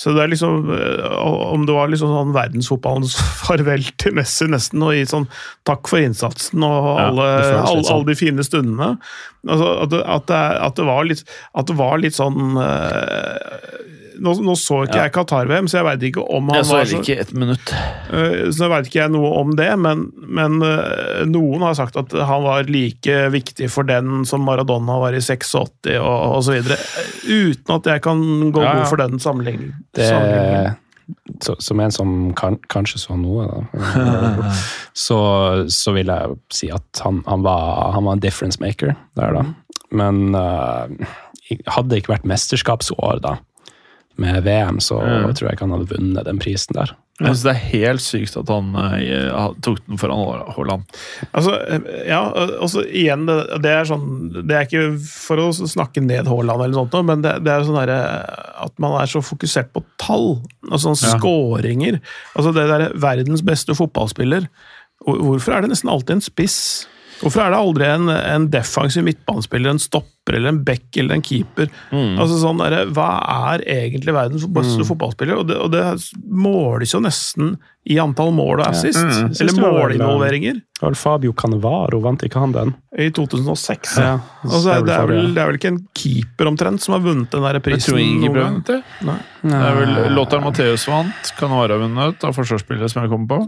[0.00, 1.08] så det er liksom, øh,
[1.52, 5.28] Om det var liksom sånn verdensfotballens farvel til Messi, nesten, og gi sånn
[5.68, 7.92] takk for innsatsen og alle, ja, alle, sånn.
[7.98, 8.94] alle de fine stundene.
[9.44, 11.22] Altså, at, det, at, det, at, det var litt,
[11.52, 13.89] at det var litt sånn øh,
[14.20, 15.04] nå, nå så ikke Ja.
[15.06, 17.32] jeg Qatar-VM, så jeg veit ikke om han Jeg så var heller så ikke et
[17.34, 17.72] minutt.
[18.12, 20.04] Eh, Så veit ikke jeg noe om det, men,
[20.40, 25.16] men eh, noen har sagt at han var like viktig for den som Maradona var
[25.16, 26.60] i 86 og osv.
[27.26, 28.78] Uten at jeg kan gå Ja, ja.
[28.82, 29.74] god for den sammenligningen.
[29.96, 30.76] Det,
[31.42, 34.52] så, som en som kan, kanskje så noe, da,
[35.06, 35.18] så,
[35.72, 39.42] så vil jeg si at han, han, var, han var en difference maker der, da.
[39.90, 40.86] Men uh,
[41.66, 43.32] hadde det ikke vært mesterskapsår da,
[44.20, 45.30] med VM, så Mm.
[45.34, 46.92] tror jeg ikke han hadde vunnet den prisen der.
[47.20, 50.84] Jeg synes Det er helt sykt at han uh, tok den foran Haaland.
[51.36, 52.20] Altså, eh, ja,
[52.64, 54.06] altså igjen, det, det er sånn
[54.48, 57.76] Det er ikke for å snakke ned Haaland, eller sånt, men det, det er sånn
[57.76, 57.92] der,
[58.64, 60.38] at man er så fokusert på tall.
[60.70, 61.18] Altså sånne Ja.
[61.20, 62.00] skåringer.
[62.34, 64.48] Altså det der, verdens beste fotballspiller.
[65.04, 66.56] Hvorfor er det nesten alltid en spiss?
[67.20, 71.24] Hvorfor er det aldri en, en defensiv midtbanespiller, en stopper eller en back eller en
[71.26, 71.68] keeper?
[71.92, 73.08] Altså sånn der, Hva
[73.54, 75.42] er egentlig verdens beste fotballspiller?
[75.42, 75.84] Og det, og det
[76.24, 77.54] måles jo nesten
[77.90, 79.00] i antall mål og assist.
[79.00, 79.30] Mm.
[79.40, 80.58] Eller målinvolveringer.
[80.80, 82.74] Vel Fabio Canevaro vant ikke han den?
[82.96, 83.96] I 2006.
[84.00, 84.14] Ja,
[84.44, 87.44] Altså, det er vel det, er vel, ikke en keeper omtrent som har vunnet den
[87.44, 88.54] der Jeg tror ingen noen har gang.
[88.60, 89.08] vunnet det.
[89.08, 89.18] Nei.
[89.42, 93.40] Det er vel Lothar Matheus vant, Canavara vunnet av forsvarsspillere som jeg kommer på.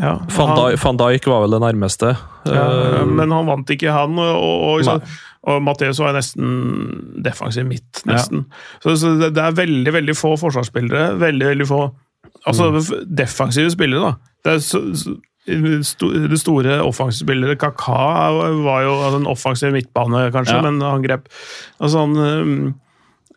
[0.00, 2.14] Ja, Van han- Dijk, Van Dijk var vel det nærmeste.
[2.48, 2.62] ja,
[3.00, 4.16] Eh, men han vant ikke, han.
[4.18, 5.02] Og, og, og,
[5.44, 8.46] og Matheus var nesten defensiv midt, nesten.
[8.82, 11.18] Så, så det, det er veldig veldig få forsvarsspillere.
[11.20, 11.82] Veldig, veldig få
[12.48, 12.86] Altså mm.
[13.12, 14.30] defensive spillere, da.
[14.44, 15.12] Det er så, så,
[15.44, 18.30] det store offensivspillere Kaka
[18.64, 20.62] var jo altså, en offensiv midtbane, kanskje, Ja.
[20.64, 21.28] men han grep
[21.80, 22.74] altså, han, um,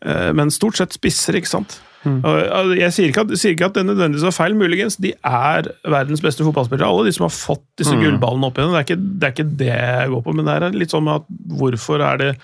[0.05, 1.81] eh, Men stort sett spisser, ikke sant?
[2.03, 4.97] Og, altså, Jeg sier ikke, at, sier ikke at det nødvendigvis er feil, muligens.
[5.01, 6.89] De er verdens beste fotballspillere.
[6.89, 8.73] Alle de som har fått disse gullballene opp igjen.
[8.73, 11.09] Det er, ikke, det er ikke det jeg går på, men det er litt sånn
[11.13, 11.27] at
[11.59, 12.35] hvorfor er det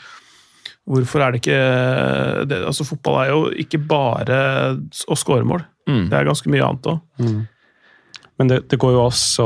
[0.90, 1.58] Hvorfor er det ikke
[2.50, 4.38] det, altså Fotball er jo ikke bare
[5.06, 5.62] å skåre mål.
[5.86, 6.08] Mm.
[6.10, 7.04] Det er ganske mye annet òg.
[8.40, 9.46] Men det, det går jo også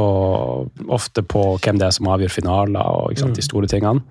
[0.93, 4.03] ofte på hvem det er som avgjør finaler og sant, de store tingene.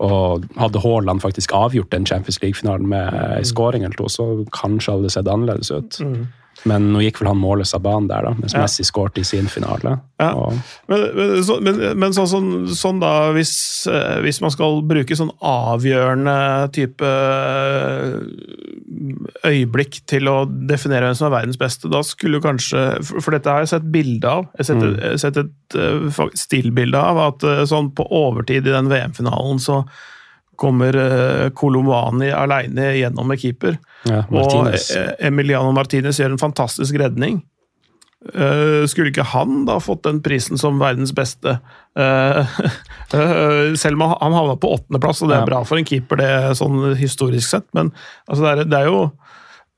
[0.00, 4.94] Og hadde Haaland faktisk avgjort den Champions League-finalen med en scoring eller to, så kanskje
[4.96, 6.00] hadde det sett annerledes ut.
[6.68, 8.64] Men nå gikk vel han målløs av banen der, da, mens Ja.
[8.64, 9.96] Messi skåret i sin finale.
[10.20, 10.32] Ja.
[10.90, 13.54] Men, men, så, men, men sånn, sånn, sånn da, hvis,
[13.88, 16.36] eh, hvis man skal bruke sånn avgjørende
[16.76, 18.18] type eh,
[19.48, 23.64] øyeblikk til å definere hvem som er verdens beste, da skulle kanskje For, dette har
[23.64, 24.48] jeg sett bilde av.
[24.54, 25.18] Jeg har sett, mm.
[25.24, 29.84] sett et eh, stillbilde av at sånn på overtid i den VM-finalen så
[30.60, 33.78] kommer uh, Kolomani aleine gjennom med keeper.
[34.08, 37.40] ja, Og eh, Emiliano Martinez gjør en fantastisk redning.
[38.34, 41.56] Eh, skulle ikke han da fått den prisen som verdens beste?
[41.96, 42.58] Eh,
[43.16, 46.58] eh, selv om han- havna på åttendeplass, og det er bra for en keeper, det
[46.60, 47.94] sånn historisk sett, men
[48.28, 49.00] altså, det, er, det er jo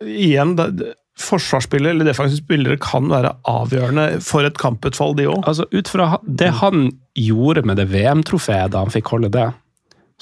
[0.03, 5.45] Igjen, det, forsvarsspillere eller defensive spillere kan være avgjørende for et kamputfall, de òg.
[5.47, 9.45] Altså, Ut fra det han gjorde med det VM-trofeet da han fikk holde det,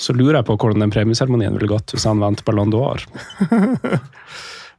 [0.00, 3.04] så lurer jeg på hvordan den premieseremonien ville gått hvis han vant Ballon d'Or.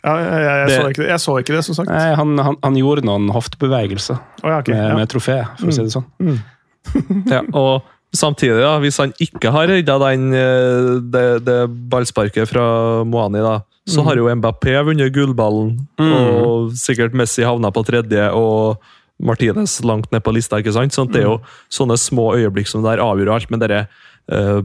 [0.02, 1.10] Ja, jeg, jeg, jeg, Det- så ikke det.
[1.12, 1.90] jeg så ikke det, som sagt.
[1.94, 4.96] Nei, han, han, han gjorde noen hoftebevegelser oh, ja, okay, med, ja.
[4.98, 6.40] med trofé, for å si det sånn.
[7.30, 7.86] Ja, og
[8.18, 11.60] samtidig, da, hvis han ikke har redda den, eh, det, det
[11.94, 12.64] ballsparket fra
[13.06, 18.82] Moani, da, så har jo Mbappé vunnet gullballen, og sikkert Messi havna på tredje, og
[19.22, 20.58] Martinez langt ned på lista.
[20.58, 20.98] ikke sant?
[20.98, 21.38] Sånn, det er jo
[21.70, 23.84] sånne små øyeblikk som der avgjør alt, men dere
[24.32, 24.60] uh,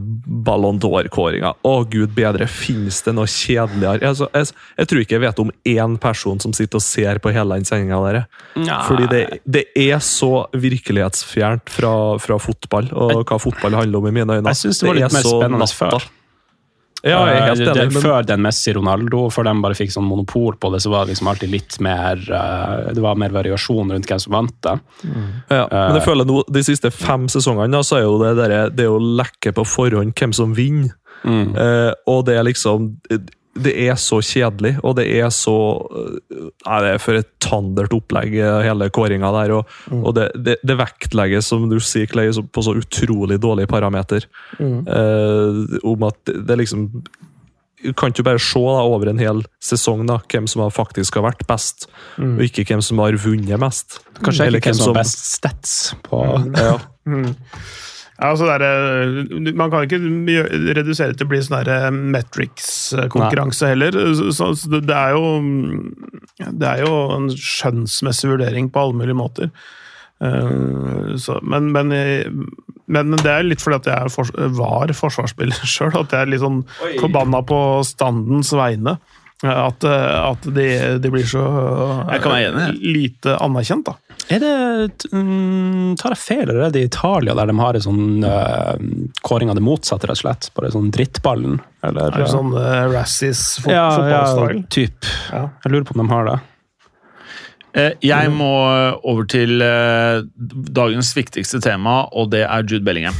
[0.47, 4.11] Ballon d'Or-kåringa Å, gud bedre, finnes det noe kjedeligere?
[4.11, 7.33] Altså, jeg, jeg tror ikke jeg vet om én person som sitter og ser på
[7.35, 8.19] hele den sendinga der.
[8.19, 8.79] jeg.
[8.87, 14.15] Fordi det, det er så virkelighetsfjernt fra, fra fotball, og hva fotball handler om i
[14.19, 14.53] mine øyne.
[14.53, 16.07] Jeg synes det var litt er mer spennende før.
[17.05, 17.85] Ja, jeg er helt enig, det.
[17.93, 21.13] Men, Før den Messi-Ronaldo, før de bare fikk sånn monopol på det, så var det
[21.13, 24.77] liksom alltid litt mer eh, Det var mer variasjon rundt hvem som vant det.
[25.53, 28.87] ja, men jeg føler nå, de siste fem sesongene så er jo det, der, det
[28.87, 30.95] er jo lekke på forhånd hvem som vinner.
[31.23, 31.55] Mm.
[31.57, 33.21] Eh, og det er liksom eh,
[33.63, 35.55] det er så kjedelig, og det er så
[35.87, 39.53] øh, Nei, det er for et tandert opplegg, øh, hele kåringa der.
[39.59, 44.27] Og, og det, det, det vektlegges, som du sier, Clay, på så utrolig dårlig parameter.
[44.59, 46.89] Eh, om at det, det liksom
[47.97, 51.27] kan ikke bare se da, over en hel sesong da, hvem som har faktisk har
[51.27, 51.85] vært best,
[52.17, 53.99] og ikke hvem som har vunnet mest.
[54.23, 55.75] Kanskje Eller ikke hvem som har best stats
[56.07, 56.23] på
[56.57, 56.77] Ja.
[58.17, 59.99] Ja, altså det er, eh, man kan ikke
[60.73, 63.97] redusere det til å bli sånn der, eh, Metrics-konkurranse heller.
[64.33, 65.35] Så, så det er jo
[66.37, 69.51] Det er jo en skjønnsmessig vurdering på alle mulige måter.
[70.17, 71.93] Eh, så, men, men,
[72.87, 76.41] men det er litt fordi at jeg for, var forsvarsspiller sjøl, at jeg er litt
[76.41, 76.63] sånn
[76.97, 78.97] forbanna på standens vegne.
[79.45, 80.63] At, at de,
[80.97, 81.43] de blir så
[82.81, 84.06] lite anerkjent, da.
[84.29, 87.85] Er det mm, Tar jeg feil, eller er det i Italia der de har en
[87.85, 88.73] sånn uh,
[89.23, 90.49] kåring av det motsatte, rett og slett?
[90.57, 91.61] Bare sånn drittballen?
[91.87, 94.65] Eller, Er det sånn uh, Razzies fot ja, ja, fotballstyle?
[94.75, 95.07] typ.
[95.31, 95.45] Ja.
[95.63, 96.37] Jeg lurer på om de har det.
[97.77, 98.51] Eh, Jeg må
[99.05, 100.23] over til eh,
[100.81, 103.15] dagens viktigste tema, og det er Jude Bellingham.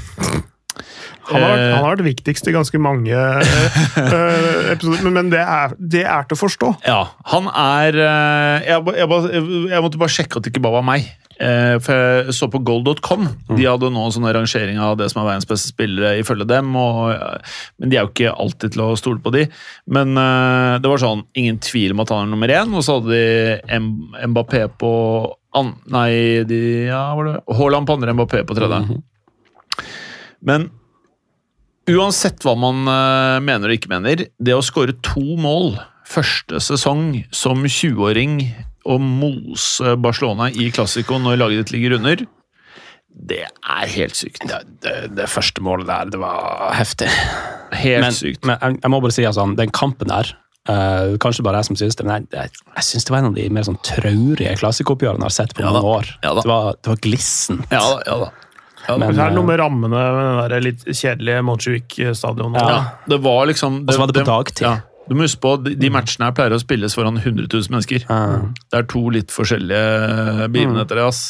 [1.27, 1.73] Han har, vært, Eh.
[1.75, 6.27] han har vært viktigst i ganske mange uh, episoder, men, men det, er, det er
[6.27, 6.73] til å forstå.
[6.87, 6.99] Ja,
[7.33, 11.09] han er jeg, jeg, jeg måtte bare sjekke at det ikke bare var meg.
[11.37, 13.27] For jeg så på gold.com.
[13.51, 16.71] De hadde nå sånn rangering av det som er verdens beste spillere ifølge dem.
[16.73, 17.11] Og,
[17.77, 19.43] men de er jo ikke alltid til å stole på de.
[19.93, 22.73] Men det var sånn, ingen tvil om at han er nummer én.
[22.73, 24.89] Og så hadde de Mbappé på
[25.61, 26.09] an, Nei,
[26.49, 26.59] de,
[26.89, 28.81] ja, var det Haaland på andre, Mbappé på tredje.
[30.49, 30.71] Men
[31.91, 35.77] uansett hva man eh, mener og ikke mener, det å skåre to mål
[36.07, 38.39] første sesong som 20-åring
[38.87, 42.21] og mose Barcelona i Classico når laget ditt ligger under,
[43.17, 44.43] det er helt sykt.
[44.47, 47.09] Det, det, det første målet der, det var heftig.
[47.75, 48.43] Helt Men, sykt.
[48.47, 50.29] men jeg, jeg må bare si altså, den kampen der
[50.69, 53.29] uh, Kanskje bare jeg som synes det, men jeg, jeg, jeg synes det var en
[53.31, 56.13] av de mer sånn traurige klassikoppgjørene jeg har sett på Ja da, år.
[56.23, 57.65] ja det, var, det var glissent.
[57.73, 58.29] Ja da, ja da.
[58.87, 58.99] Ja, da.
[59.05, 62.61] Men, så er det noe eh, med rammene med den der litt kjedelige Montjuic-stadionet.
[62.61, 62.83] Ja.
[63.07, 64.67] det var liksom Og så var det på dagtid.
[64.67, 64.77] Ja,
[65.07, 68.03] du må huske på, de, matchene her pleier å spilles foran 100 000 mennesker.
[68.11, 68.49] Mm.
[68.67, 70.99] Det er to litt forskjellige begivenheter.
[71.05, 71.21] ass.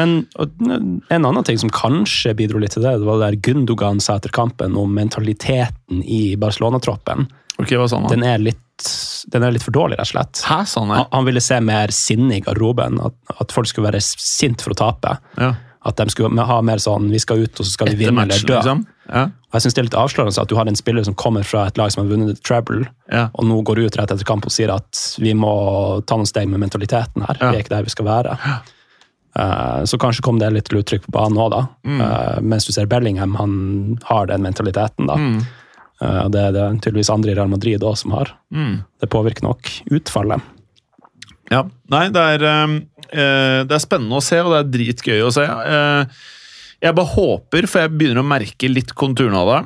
[0.00, 3.40] Men og, en annen ting som kanskje bidro litt til det, det var det der
[3.50, 7.28] Gundogan sa etter kampen om mentaliteten i Barcelona-troppen.
[7.60, 8.08] Ok, hva sa han?
[8.12, 8.88] Den, er litt-
[9.32, 10.42] den er litt for dårlig, rett og slett.
[10.48, 13.00] Hæ, sa han Han, han ville se mer sinne i garderoben.
[13.04, 15.16] At, at folk skulle være sint for å tape.
[15.40, 15.52] Ja.
[15.86, 18.18] At de skulle ha mer sånn vi skal ut og så skal vi Etter vinne
[18.18, 18.56] matchen, eller dø.
[18.58, 18.86] liksom?
[19.06, 19.24] Ja.
[19.30, 21.66] Og jeg synes Det er litt avslørende at du har en spiller som kommer fra
[21.70, 23.28] et lag som har vunnet treble, Ja.
[23.34, 26.48] og nå går ut rett etter kamp og sier at vi må ta noen steg
[26.50, 27.38] med mentaliteten her.
[27.40, 27.52] Ja.
[27.52, 28.34] Vi er ikke der vi skal være.
[29.36, 31.62] Uh, så kanskje kom det litt til uttrykk på banen òg, da.
[31.84, 32.00] Mm.
[32.00, 35.16] Uh, mens du ser Bellingham, han har den mentaliteten, da.
[35.20, 35.42] Mm.
[36.00, 38.32] Uh, det er det tydeligvis andre i Real Madrid òg som har.
[38.50, 38.78] Mm.
[39.00, 40.40] Det påvirker nok utfallet.
[41.52, 42.76] Ja, nei, det er, eh,
[43.12, 45.44] eh, det er spennende å se, og det er dritgøy å se.
[45.46, 46.24] Eh,
[46.82, 49.60] jeg bare håper, for jeg begynner å merke litt konturene av det,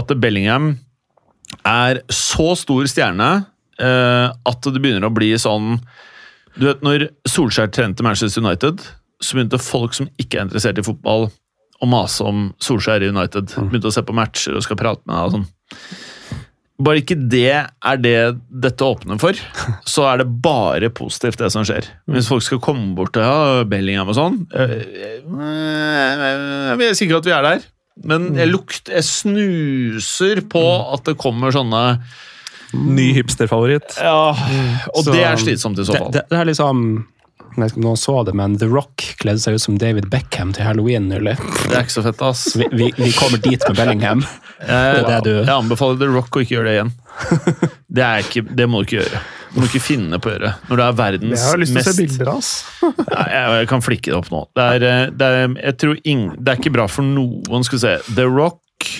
[0.00, 0.72] at Bellingham
[1.66, 3.30] er så stor stjerne
[3.80, 5.80] eh, at det begynner å bli sånn
[6.58, 8.82] Du vet, når Solskjær trente Manchester United,
[9.22, 11.28] så begynte folk som ikke er interessert i fotball,
[11.80, 13.54] å mase om Solskjær i United.
[13.70, 15.46] Begynte å se på matcher og skal prate med deg og sånn.
[16.80, 18.14] Bare ikke det er det
[18.64, 19.36] dette åpner for,
[19.94, 21.88] så er det bare positivt, det som skjer.
[22.10, 24.72] Hvis folk skal komme bort til ja, Bellingham og sånn eh,
[25.20, 27.68] eh, Vi er sikre at vi er der,
[28.08, 30.64] men jeg, lukter, jeg snuser på
[30.96, 31.84] at det kommer sånne
[32.70, 33.96] Ny hipsterfavoritt.
[33.98, 34.30] Ja,
[34.94, 36.12] og Så, det er slitsomt i så Det, fall.
[36.14, 36.84] det, det er liksom
[37.56, 40.06] jeg vet ikke om noen så det, men The Rock kledde seg ut som David
[40.12, 41.34] Beckham til halloween nylig.
[41.66, 42.44] Det er ikke så fett, ass.
[42.56, 44.22] Vi, vi, vi kommer dit med Bellingham.
[44.60, 46.90] Jeg, det du- jeg anbefaler The Rock å ikke gjøre det igjen.
[47.96, 49.20] Det, er ikke, det må du ikke gjøre.
[49.50, 50.50] Du må ikke finne på å gjøre.
[50.68, 52.50] Når det er verdens mest Jeg har lyst til å se bilder av oss.
[53.14, 54.42] Nei, jeg, jeg kan flikke det opp nå.
[54.54, 57.64] Det er, eh, det er, jeg tror ing, det er ikke bra for noen.
[57.66, 58.92] Skal vi se The Rock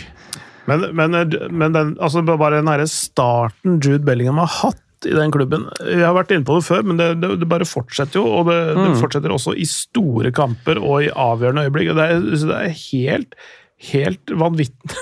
[0.73, 1.21] Men, men,
[1.61, 6.03] men den, altså bare den herre starten Jude Bellingham har hatt i den klubben Jeg
[6.05, 8.27] har vært inne på det før, men det, det, det bare fortsetter jo.
[8.41, 11.93] Og det, det fortsetter også i store kamper og i avgjørende øyeblikk.
[11.95, 13.39] og Det er, det er helt,
[13.93, 14.99] helt vanvittig.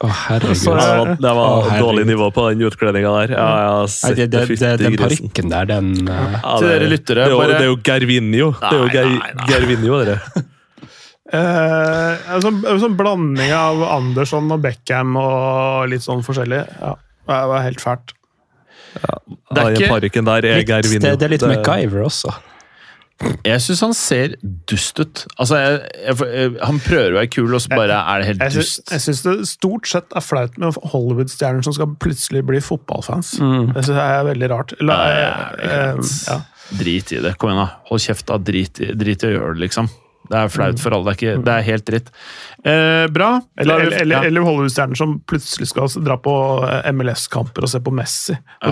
[0.00, 0.56] Å, herregud.
[0.62, 1.84] Så- Det var, det var oh, herregud.
[1.84, 3.34] dårlig nivå på den utkledninga der.
[3.36, 7.26] Ja, ja, Nei, det, det, det, den parykken der, den eh, Ja, Til dere lyttere,
[7.26, 8.48] Det er jo, bare- det er jo Gervinho.
[8.62, 9.44] Det er jo Ger.
[9.52, 10.46] Gervinho, dere.
[11.32, 16.64] Eh, en, sånn, sånn blanding av Andersson og Beckham og litt sånn forskjellig.
[16.80, 16.96] Ja,
[17.30, 18.12] det var helt fælt.
[18.94, 21.00] Det er ikke- der jeg litt, Gervinho.
[21.00, 22.32] det, det er litt MacGyver også.
[23.46, 24.32] Jeg syns han ser
[24.66, 25.26] dust ut.
[25.38, 28.52] Altså, jeg, jeg, Han prøver å være kul, og så bare er det helt Jeg
[28.56, 28.90] syns, dust.
[28.90, 33.36] jeg syns det stort sett er flaut med Hollywood-stjerner som skal plutselig bli fotballfans.
[33.38, 34.74] Det synes jeg er veldig rart.
[34.82, 35.94] La, ja, eh,
[36.26, 36.40] ja.
[36.72, 37.36] Drit i det.
[37.38, 37.68] Kom igjen, da.
[37.92, 38.38] Hold kjeft, da.
[38.38, 39.88] Drit i, drit i å gjøre det, liksom.
[40.32, 41.12] Det er flaut for alle.
[41.12, 42.06] Det er, ikke, det er helt dritt.
[42.64, 43.30] Eh, bra.
[43.58, 44.28] Eller, er eller, eller, ja.
[44.28, 46.34] eller Hollywood-stjerner som plutselig skal dra på
[46.68, 48.36] eh, MLS-kamper og se på Messi.
[48.62, 48.70] Ja,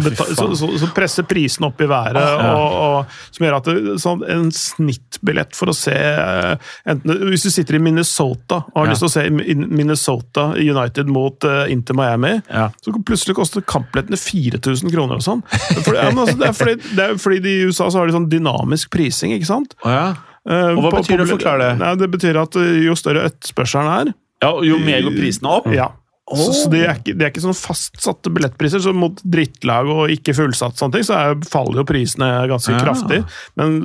[0.95, 2.53] presser prisen opp i været, Ja.
[2.55, 7.45] og, og, som gjør at det, sånn, en snittbillett for å se eh, enten, Hvis
[7.49, 11.65] du sitter i Minnesota og har lyst til å se in- Minnesota United mot uh,
[11.73, 12.37] Inter Miami,
[12.81, 15.43] så kan plutselig koste kampbillettene 4000 kroner og sånn.
[15.51, 18.31] Fordi, altså, det, er fordi, det er fordi de i USA så har de sånn
[18.33, 19.75] dynamisk prising, ikke sant?
[19.85, 20.09] Å, ja.
[20.49, 21.28] Eh, Og hva på- betyr det?
[21.34, 21.70] Forklar det.
[21.78, 25.66] Nei, det betyr at eh, jo større etterspørselen er, ja, Jo mer går prisene opp.
[25.74, 25.91] ja.
[26.30, 28.78] Så, så det, er ikke, det er ikke sånn fastsatte billettpriser.
[28.78, 32.78] Så mot drittlag og ikke fullsatt, sånne ting, så er, faller jo prisene ganske Ja.
[32.84, 33.24] kraftig.
[33.59, 33.80] Men,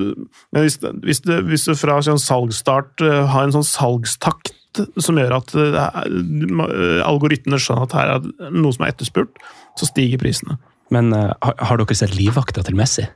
[0.54, 4.54] men hvis, hvis, det, hvis du fra sånn salgsstart eh, har en sånn salgstakt
[5.02, 9.42] som gjør at eh, algoritmene skjønner at her er noe som er etterspurt,
[9.80, 10.60] så stiger prisene.
[10.94, 13.08] Men har, har dere sett livvakta til Messi?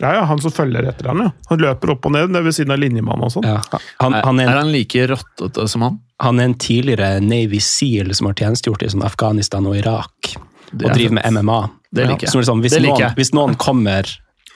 [0.00, 1.30] Ja, ja, Han som følger etter han, ja.
[1.50, 3.44] Han løper opp og ned ved siden av linjemannen og sånn.
[3.44, 3.58] Ja.
[4.00, 5.98] Han, Er, han, er er han like rottete som han?
[6.20, 10.34] han er en tidligere Navy Seal som har tjenestegjort i sånn Afghanistan og Irak.
[10.70, 11.60] Det Og er driver med MMA.
[11.90, 12.34] Det liker jeg.
[12.36, 12.92] Liksom, hvis, like.
[12.98, 14.08] noen, hvis noen kommer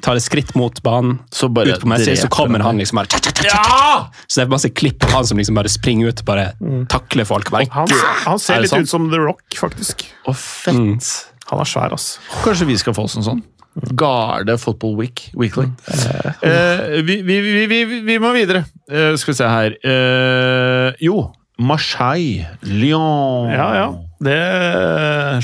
[0.05, 2.77] tar et skritt mot banen, Så bare ut på Messi, så kommer han.
[2.79, 3.09] liksom bare
[3.47, 4.11] Ja!
[4.29, 6.47] Så det er masse klipp av han som liksom bare springer ut og bare
[6.93, 7.49] takler folk.
[7.51, 8.83] Bare, Han, han Er ser litt sånn?
[8.85, 10.05] ut som The Rock, faktisk.
[10.29, 11.13] Å, fett.
[11.51, 12.19] Han er svær, ass.
[12.45, 13.43] Kanskje vi skal få oss en sånn?
[13.99, 15.67] Garde Football Week Weekly.
[16.43, 18.65] Eh, vi, vi, vi, vi, vi må videre.
[18.91, 23.89] Eh, skal vi se her Eh, Jo, Marseille, Lyon Ja, ja.
[24.25, 24.39] Det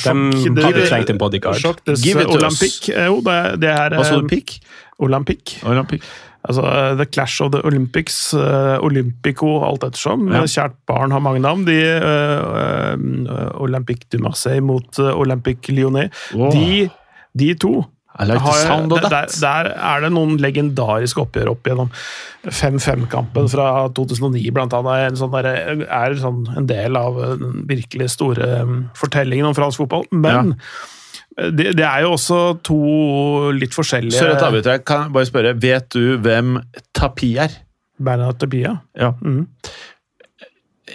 [0.01, 1.59] sjokk, De det- hadde trengt en bodyguard.
[1.61, 2.39] Sjokk det, Give it to.
[2.39, 2.89] Olympic.
[2.89, 4.59] Eh, Jo, det, er- det her Hva sa eh, du, pikk?
[5.01, 5.57] Olympic.
[5.65, 6.03] Olympic.
[6.49, 10.29] Altså eh, The Clash of the Olympics, eh, Olympico, alt ettersom.
[10.33, 10.41] Ja.
[10.41, 11.65] Eh, Kjært barn har mange navn.
[11.67, 16.09] De, uh, eh, Olympique du Marseille mot eh, Olympique Lyonnais.
[16.35, 16.49] Oh.
[16.55, 16.89] De,
[17.37, 17.85] de to
[18.19, 19.35] I like the sound of der, that.
[19.41, 21.93] der er det noen legendariske oppgjør opp gjennom
[22.45, 25.13] 5-5-kampen fra 2009, blant annet.
[25.13, 25.51] En, sånn der,
[25.87, 30.09] er sånn en del av den virkelig store um, fortellingen om fransk fotball.
[30.11, 30.57] Men
[31.39, 32.81] det, det er jo også to
[33.57, 34.85] litt forskjellige Sorry avbryter jeg.
[34.91, 36.59] Kan bare spørre, vet du hvem
[36.97, 37.55] Tapi er?
[38.01, 38.79] Bernard Tapia.
[38.99, 39.15] Ja.
[39.21, 39.47] Mhm.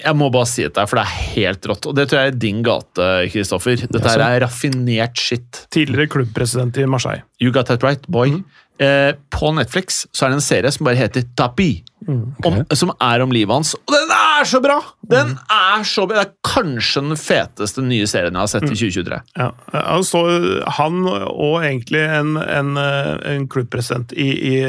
[0.01, 1.87] Jeg må bare si dette, for det er helt rått.
[1.89, 3.85] Og det tror jeg er din gate, Kristoffer.
[3.85, 5.65] Dette her er raffinert shit.
[5.73, 7.25] Tidligere klubbpresident i Marseille.
[7.41, 8.39] You got that right, boy.
[8.81, 11.69] Eh, på Netflix så er det en serie som bare heter Tapi.
[12.05, 13.71] Om, som er om livet hans.
[13.79, 14.75] Og den er så bra!
[15.09, 16.19] Den er så bra!
[16.19, 19.19] Det er kanskje den feteste nye serien jeg har sett i 2023.
[19.39, 19.47] Ja,
[19.79, 20.21] altså,
[20.77, 24.59] han og egentlig en, en, en klubbpresident i, i,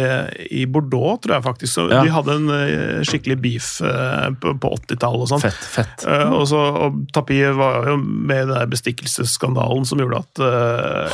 [0.62, 1.74] i Bordeaux, tror jeg faktisk.
[1.77, 2.01] Så Ja.
[2.07, 5.45] De hadde en eh, skikkelig beef eh, på, på 80-tallet og sånn.
[5.45, 6.07] Fett, fett.
[6.09, 10.43] Eh, og så og Tapie var jo med i den bestikkelsesskandalen som gjorde at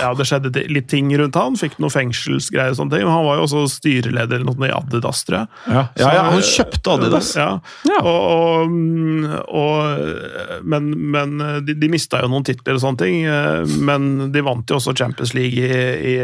[0.02, 1.58] ja, det skjedde litt ting rundt han.
[1.58, 3.06] Fikk noe fengselsgreier og sånne ting.
[3.08, 5.52] Men han var jo også styreleder eller noe i Adidas, tror jeg.
[5.72, 7.30] Ja, ja, ja, han kjøpte Adidas.
[7.38, 7.48] Ja.
[8.00, 11.36] Og, og, mm, og, men men
[11.66, 13.22] de, de mista jo noen titler og sånne ting.
[13.28, 16.18] eh, Men de vant jo også Champions League i,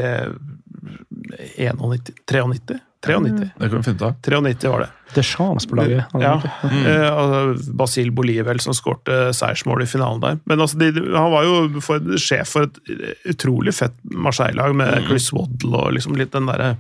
[1.58, 2.80] i 91 93?
[3.00, 3.50] 93.
[3.58, 4.14] Det kan vi finne ut av.
[4.22, 4.88] 93 var det.
[5.14, 6.04] Deschamps på laget.
[6.20, 6.32] Ja.
[6.62, 6.86] Mm.
[7.06, 10.38] altså, Basil Bolivel som skårte seiersmål i finalen der.
[10.50, 12.80] Men altså, de, han var jo for, sjef for et
[13.32, 16.74] utrolig fett Marseille-lag med Chris Waddle og liksom litt den der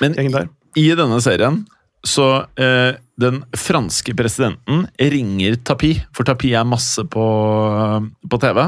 [0.00, 0.48] Men gjengen der.
[0.80, 1.66] i denne serien
[2.06, 2.26] så
[2.60, 7.26] eh, den franske presidenten ringer Tapi, for Tapi er masse på,
[8.30, 8.62] på TV.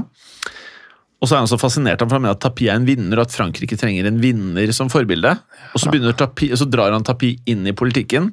[1.20, 3.28] Og så er han så fascinert for han mener at Tapi er en vinner, og
[3.28, 5.34] at Frankrike trenger en vinner som forbilde.
[5.70, 8.32] Og så, begynner Tapi, så drar han Tapi inn i politikken.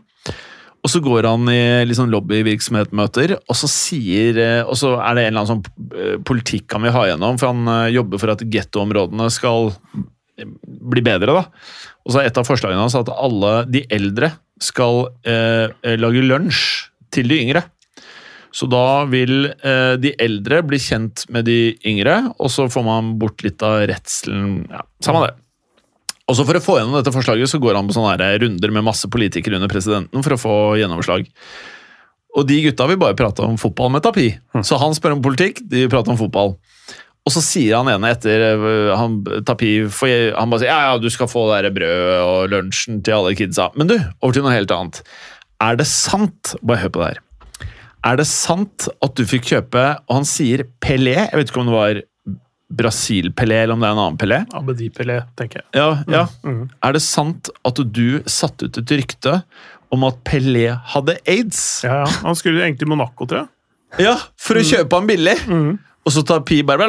[0.86, 5.24] Og så går han i sånn lobbyvirksomhetsmøter, og så sier eh, Og så er det
[5.26, 8.32] en eller annen sånn eh, politikk han vil ha gjennom, for han eh, jobber for
[8.36, 9.74] at gettoområdene skal
[10.38, 11.44] bli bedre, da.
[12.08, 14.32] Og så er et av forslagene hans at alle de eldre
[14.64, 15.68] skal eh,
[16.00, 16.62] lage lunsj
[17.14, 17.64] til de yngre.
[18.56, 23.12] Så da vil eh, de eldre bli kjent med de yngre, og så får man
[23.22, 24.64] bort litt av redselen.
[24.72, 25.36] Ja, Samme det.
[26.28, 28.72] Og så For å få gjennom dette forslaget så går han på sånne her runder
[28.76, 31.28] med masse politikere under presidenten for å få gjennomslag.
[32.38, 34.28] Og de gutta vil bare prate om fotball med Tapi.
[34.66, 36.58] Så han spør om politikk, de prater om fotball.
[37.28, 39.18] Og så sier han ene etter øh, han,
[39.48, 43.18] Tapi får- Han bare sier ja, ja, du skal få det brødet og lunsjen til
[43.18, 43.68] alle kidsa.
[43.76, 45.02] Men du, over til noe helt annet.
[45.60, 47.24] Er det sant Bare hør på det her.
[48.08, 51.72] Er det sant at du fikk kjøpe Og han sier Pelé, jeg vet ikke om
[51.72, 52.00] det var
[52.78, 54.38] Brasil-Pelé, eller om det er en annen Pelé.
[54.58, 55.68] Abedi Pelé, tenker jeg.
[55.80, 56.24] Ja, ja.
[56.44, 56.66] Mm.
[56.84, 59.38] Er det sant at du satte ut et rykte
[59.96, 61.62] om at Pelé hadde aids?
[61.88, 62.10] Ja, ja.
[62.26, 63.54] Han skulle egentlig i Monaco, tror jeg.
[64.04, 65.38] Ja, for å kjøpe han billig!
[65.48, 65.78] Mm.
[66.08, 66.86] Og så tar Pi bare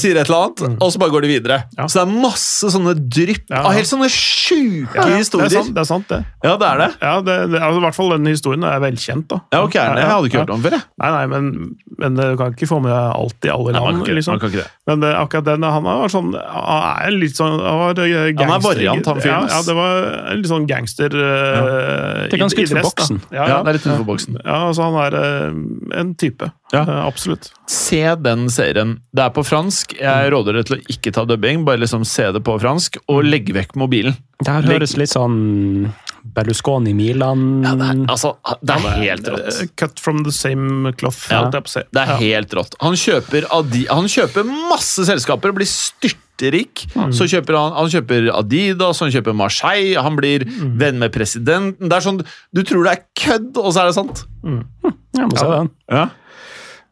[0.00, 1.58] sier et eller annet, og så bare går de videre.
[1.78, 1.84] Ja.
[1.86, 3.62] Så det er masse sånne drypp Ja, ja.
[3.68, 5.06] av helt sånne sjuke Ja, ja.
[5.12, 5.46] Det historier.
[5.46, 5.80] er sant, det.
[5.84, 6.18] er sant det.
[6.42, 6.88] Ja, det er det.
[7.04, 9.28] Ja, det, det altså, I hvert fall den historien er velkjent.
[9.30, 9.38] da.
[9.54, 10.82] Ja, ok, Jeg hadde ikke hørt om før, jeg.
[10.98, 13.86] Nei, nei, men, men du kan ikke få med deg alt i alle Nei, man
[13.86, 14.02] land.
[14.02, 14.32] kan ikke- liksom.
[14.34, 14.70] man kan ikke det.
[14.90, 18.46] Men det, akkurat den, han var sånn Han er litt sånn Han, var eh, gangster,
[18.46, 22.42] Han er variant, han fyren, Ja, ja, det var litt sånn gangster uh, Det er
[22.42, 23.20] ganske utenfor boksen.
[23.30, 23.62] Ja, Ja, ja.
[23.62, 24.38] det er litt utenfor boksen.
[24.44, 26.50] ja, altså han er eh, en type.
[26.72, 26.82] Ja.
[26.82, 27.50] Eh, absolutt.
[27.70, 28.96] Se den serien.
[29.14, 29.94] Det er på fransk.
[29.98, 30.02] Mm.
[30.08, 33.22] Jeg råder deg til å ikke ta dubbing, bare liksom se det på fransk, og
[33.24, 33.30] Mm.
[33.30, 34.16] legge vekk mobilen.
[34.42, 35.92] Det her høres litt sånn
[36.26, 38.32] Berlusconi Milan Ja, det er, altså,
[38.66, 39.46] det er helt rått.
[39.62, 41.28] Eh, Cut from the same cloth.
[41.30, 41.44] Ja.
[41.50, 41.62] Det
[41.94, 42.16] er Ja.
[42.16, 42.74] helt rått.
[42.80, 46.82] Han kjøper, Adi han kjøper masse selskaper og blir styrterik.
[46.96, 47.12] Mm.
[47.14, 50.76] Så kjøper han, han kjøper Adidas, han kjøper Marseille, han blir Mm.
[50.78, 51.88] venn med presidenten.
[51.88, 54.24] Det er sånn, Du tror det er kødd, og så er det sant.
[54.44, 55.70] Jeg må se den.
[55.90, 56.06] Eh,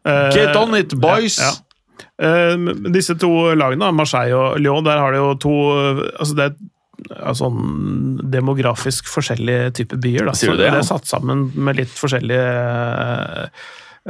[0.05, 1.39] Get on it, boys!
[1.41, 1.51] Ja.
[2.21, 2.57] ja.
[2.61, 5.55] men disse to lagene, Marseille og Lyon, der har de jo to
[6.19, 10.29] altså Det er sånn demografisk forskjellige typer byer.
[10.29, 10.37] Da.
[10.37, 10.77] Sier du det, ja?
[10.79, 13.49] er satt sammen med litt forskjellige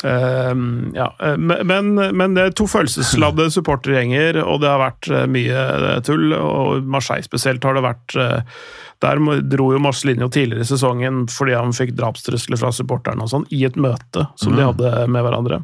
[0.04, 0.54] eh,
[0.96, 5.68] ja, eh, men, men det er to følelsesladde supportergjenger, og det har vært eh, mye
[5.76, 6.34] eh, tull.
[6.38, 8.60] Og Marseille spesielt har det vært eh,
[9.04, 13.48] Der dro jo Marcelinho tidligere i sesongen fordi han fikk drapstrusler fra supporterne og sånn,
[13.52, 15.62] i et møte som de hadde med hverandre.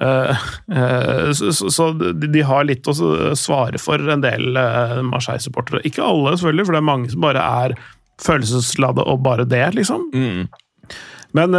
[0.00, 0.30] Eh,
[0.76, 2.94] eh, så de, de har litt å
[3.38, 5.82] svare for, en del eh, Marseille-supportere.
[5.88, 7.76] Ikke alle, selvfølgelig, for det er mange som bare er
[8.22, 10.08] følelsesladde og bare det, liksom.
[10.14, 10.98] Mm.
[11.36, 11.54] Men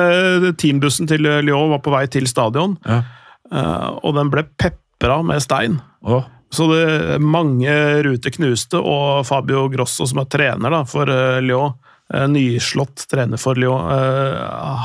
[0.57, 3.03] teambussen til Lyon var på vei til stadion, Ja.
[4.01, 5.77] og den ble pepra med stein.
[6.01, 7.73] Å, Så det, mange
[8.03, 11.75] ruter knuste, og Fabio Grosso, som er trener da, for eh, Lyon,
[12.09, 14.37] nyslått trener for Lyon, eh,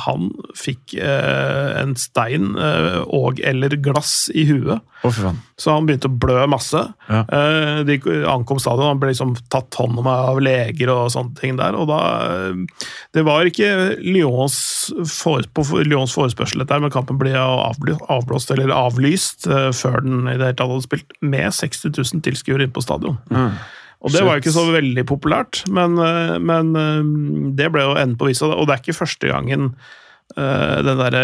[0.04, 0.26] han
[0.60, 4.82] fikk eh, en stein eh, og eller glass i huet.
[5.04, 5.20] Oh.
[5.60, 6.80] Så han begynte å blø masse.
[7.08, 7.22] Ja.
[7.24, 7.96] Eh, De
[8.28, 11.76] ankom stadion, han ble liksom tatt hånd om av leger og sånne ting der.
[11.76, 12.84] Og da eh,
[13.16, 13.70] Det var ikke
[14.04, 14.58] Lyons,
[15.08, 20.36] for, på Lyons forespørsel, dette, men kampen ble avblåst eller avlyst eh, før den i
[20.36, 23.16] det hele tatt hadde spilt, med 60 000 tilskuere inne på stadion.
[24.04, 27.04] Og det var jo ikke så veldig populært, men, eh, men eh,
[27.56, 28.50] det ble jo enden på visa.
[28.52, 29.70] Og det er ikke første gangen
[30.36, 31.16] eh, den der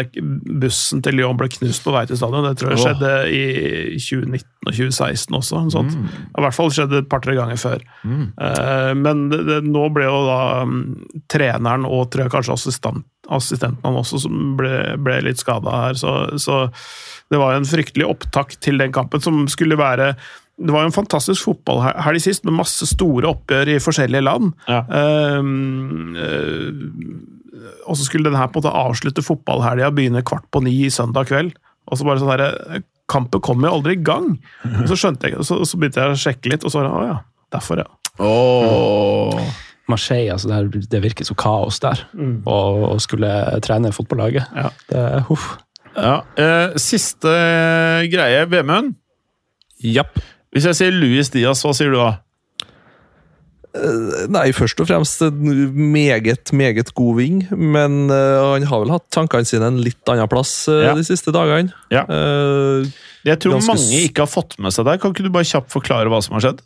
[0.63, 2.49] bussen til Lyon ble knust på vei til stadion.
[2.49, 3.45] Det tror jeg skjedde i
[4.01, 5.61] 2019 og 2016 også.
[5.61, 5.95] noe sånt.
[6.33, 7.85] I hvert fall skjedde et par-tre ganger før.
[8.07, 10.83] Eh, men det, det, nå ble jo da mm,
[11.33, 16.01] treneren og tror jeg kanskje assistent, assistenten han også som ble, ble litt skada her.
[16.01, 16.65] Så, så
[17.31, 20.15] det var en fryktelig opptak til den kampen som skulle være
[20.61, 24.53] det var jo en fantastisk fotballhelg sist, med masse store oppgjør i forskjellige land.
[24.69, 24.83] Ja.
[25.41, 30.63] Um, uh, og så skulle den her på en måte avslutte fotballhelga, begynne kvart på
[30.65, 31.57] ni søndag kveld.
[31.91, 34.37] Og så bare sånn der, Kampen kom jo aldri i gang!
[34.69, 36.87] Og så skjønte jeg, og så, så begynte jeg å sjekke litt, og så var
[36.87, 37.17] det å ja,
[37.57, 37.89] derfor, ja.
[38.21, 39.41] Åh.
[39.91, 42.05] Marseille, altså det, det virker så kaos der.
[42.45, 43.33] Og, og skulle
[43.65, 44.53] trene fotballaget.
[44.55, 44.71] Ja.
[44.93, 45.57] Det, huff.
[45.97, 46.21] Ja.
[46.39, 47.33] Eh, siste
[48.13, 48.95] greie, Vemund.
[49.83, 50.21] Japp.
[50.55, 52.11] Hvis jeg sier Louis Diaz, hva sier du da?
[54.35, 55.37] Nei, først og fremst en
[55.95, 60.27] meget, meget god ving, men eh, han har vel hatt tankene sine en litt annen
[60.33, 60.95] plass eh, Ja.
[60.99, 61.71] de siste dagene.
[61.95, 62.03] Ja.
[62.11, 62.89] Eh,
[63.29, 64.97] Jeg tror Ganske mange ikke har fått med seg det.
[65.03, 66.65] Kan ikke du bare kjapt forklare hva som har skjedd?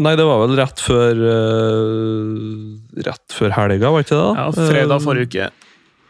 [0.00, 4.22] nei, det var vel rett før eh, Rett før helga, var ikke det?
[4.22, 4.44] da?
[4.46, 5.48] ja fredag forrige uke.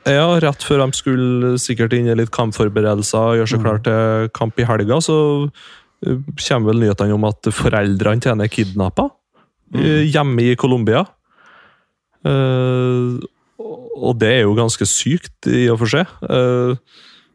[0.07, 3.81] Eh, ja, rett før de skulle sikkert inn i litt kampforberedelser, og gjøre seg klar
[3.83, 5.17] til kamp i helga, så
[5.49, 9.11] eh, kommer vel nyhetene om at foreldrene til henne er kidnappa
[9.71, 11.05] hjemme i Colombia.
[12.27, 13.21] Uh,
[14.01, 16.11] og det er jo ganske sykt, i og for seg.
[16.25, 16.77] Uh,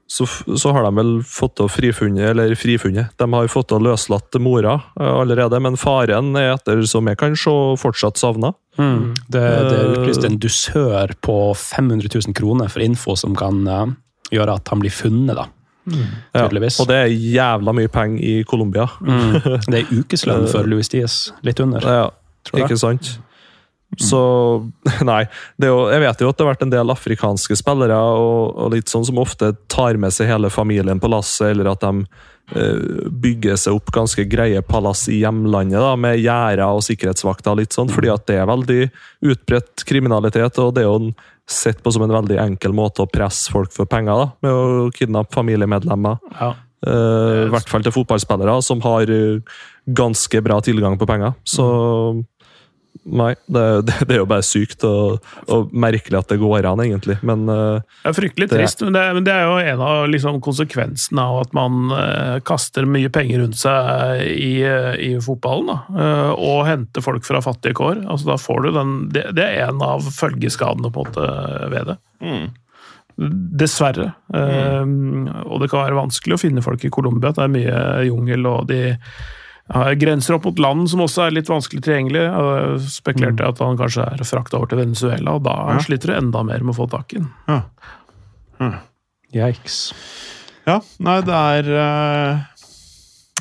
[0.06, 3.16] så, så har de vel fått til å frifunnet, eller frifunnet.
[3.18, 7.18] De har fått til å løslatt mora eh, allerede, men faren er etter som jeg
[7.18, 8.52] kan se, fortsatt savna.
[8.78, 13.96] Det, det er utlyst en dusør på 500 000 kroner for info som kan uh,
[14.30, 15.48] gjøre at han blir funnet, da.
[15.86, 16.80] Ja, Tydeligvis.
[16.82, 18.88] og det er jævla mye penger i Colombia.
[19.70, 21.32] Det er ukeslønn for Louis Diaz.
[21.46, 21.86] Litt under.
[21.86, 22.10] Ja,
[22.58, 23.16] ikke sant?
[24.02, 24.20] Så
[25.06, 25.24] Nei.
[25.58, 28.56] Det er jo, jeg vet jo at det har vært en del afrikanske spillere og,
[28.58, 32.08] og litt sånn som ofte tar med seg hele familien på lasset, eller at de
[32.58, 37.56] eh, bygger seg opp ganske greie palass i hjemlandet da, med gjerder og sikkerhetsvakter.
[37.62, 38.82] litt sånn, fordi at det er veldig
[39.32, 41.16] utbredt kriminalitet, og det er jo en,
[41.50, 44.92] sett på som en veldig enkel måte å presse folk for penger da, med å
[44.96, 46.22] kidnappe familiemedlemmer.
[46.40, 46.54] Ja.
[46.86, 51.34] Uh, I hvert fall til fotballspillere som har uh, ganske bra tilgang på penger.
[51.48, 51.66] Så
[53.06, 55.20] Nei, det, det, det er jo bare sykt og,
[55.52, 57.18] og merkelig at det går an, egentlig.
[57.28, 60.08] Men uh, Det er fryktelig Det- trist, men det, men det er jo en av
[60.10, 65.70] liksom, konsekvensene av at man uh, kaster mye penger rundt seg i, eh, i fotballen.
[65.70, 68.04] Da, eh, og henter folk fra fattige kår.
[68.10, 71.30] Altså, da får du den, det, det er en av følgeskadene på en måte
[71.76, 71.98] ved det.
[73.16, 74.10] Dessverre.
[74.36, 74.84] Eh,
[75.46, 77.32] og det kan være vanskelig å finne folk i Colombia.
[77.36, 78.82] Det er mye jungel, og de
[79.74, 82.22] grenser opp mot land som også er litt vanskelig tilgjengelig.
[82.22, 85.80] Jeg spekulerte i at han kanskje er frakta over til Venezuela, og da Ja.
[85.80, 87.32] sliter du enda mer med å få tak i den.
[87.48, 87.62] Ja.
[89.36, 89.94] Yikes.
[90.66, 92.38] Ja, nei, det er eh,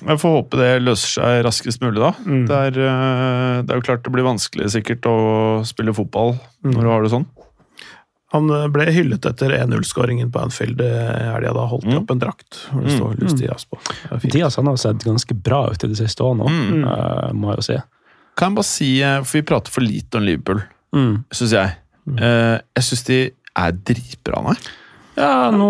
[0.04, 2.10] Jeg får håpe det løser seg raskest mulig, da.
[2.26, 2.46] Mm.
[2.48, 5.14] Det, er, eh, det er jo klart det blir vanskelig sikkert å
[5.64, 7.26] spille fotball når du har det sånn.
[8.34, 11.52] Han eh, ble hyllet etter 1-0-skåringen på Anfield i helga.
[11.54, 12.00] Da holdt de Mm.
[12.02, 13.78] opp en drakt hvor det står på.
[14.10, 14.30] Det er.
[14.34, 16.84] Diaz han har sett ganske bra ut i det siste òg nå, Mm.
[16.84, 17.78] uh, må jeg jo si.
[18.36, 20.62] Kan jeg bare si, eh, for vi prater for lite om Liverpool,
[20.92, 21.24] Mm.
[21.30, 21.76] syns jeg.
[22.08, 23.18] Uh, jeg syns de
[23.56, 24.56] er dritbra nå.
[25.14, 25.68] Ja, nå,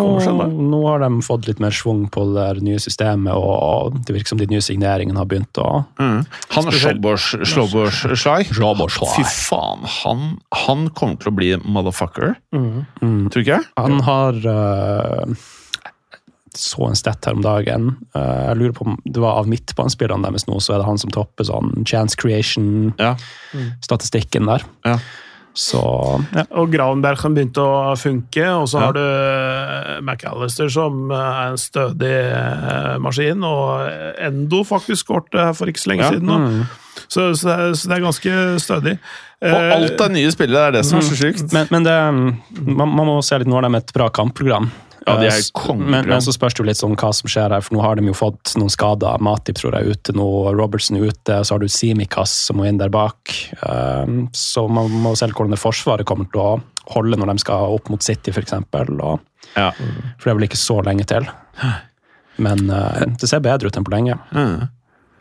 [0.48, 4.40] nå har de fått litt mer schwung på det nye systemet, og det virker som
[4.40, 6.24] de nye signeringene har begynt å Han
[6.70, 7.04] Spesielt-
[7.52, 10.20] Slobos-Slai Fy faen, han,
[10.64, 12.28] han kommer til å bli motherfucker.
[12.56, 12.78] Mm.
[13.02, 13.24] mm.
[13.34, 13.64] Tror ikke jeg?
[13.80, 15.24] Han har uh,
[16.54, 17.82] så en stett her om dagen.
[18.16, 21.00] Uh, jeg lurer på om det var av midtbanespillerne deres nå, så er det han
[21.02, 24.52] som topper sånn chance creation-statistikken Ja.
[24.56, 24.62] der.
[24.88, 24.96] Ja.
[25.54, 25.80] Så
[26.34, 26.42] ja.
[26.58, 28.86] Og Gravenberg som begynte å funke, og så Ja.
[28.88, 33.86] har du eh, McAllister som eh, er en stødig eh, maskin, og
[34.18, 36.10] Endo faktisk skåret for ikke så lenge Ja.
[36.10, 36.26] siden.
[36.26, 36.64] mm.
[37.08, 38.98] Så, så, det er, så det er ganske stødig.
[39.44, 41.52] Og alt er nye spillere, det er det som er så sykt.
[41.52, 41.94] Men, men det,
[42.64, 44.70] man, man må se litt, nå har de et bra kampprogram.
[45.06, 45.90] Ja, de er Eh, kongeprogram.
[45.90, 47.96] Men, men så spørs det jo litt sånn hva som skjer her, for nå har
[47.98, 49.20] de jo fått noen skader.
[49.20, 52.56] Matip tror jeg er ute nå, Robertson er ute, og så har du Simikas som
[52.60, 53.34] må inn der bak.
[53.62, 56.52] Um, så man må se hvordan det forsvaret kommer til å
[56.94, 58.54] holde når de skal opp mot City, f.eks.
[58.70, 59.20] For
[59.56, 59.70] Ja.
[59.76, 61.28] det er vel ikke så lenge til.
[62.36, 64.16] Men eh, det ser bedre ut enn på lenge.
[64.34, 64.64] Mm.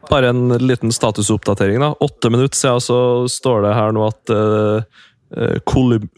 [0.10, 1.80] Bare en liten statusoppdatering.
[1.80, 1.94] da.
[2.04, 2.98] Åtte minutter siden så
[3.30, 5.13] står det her nå at eh, eh, kolum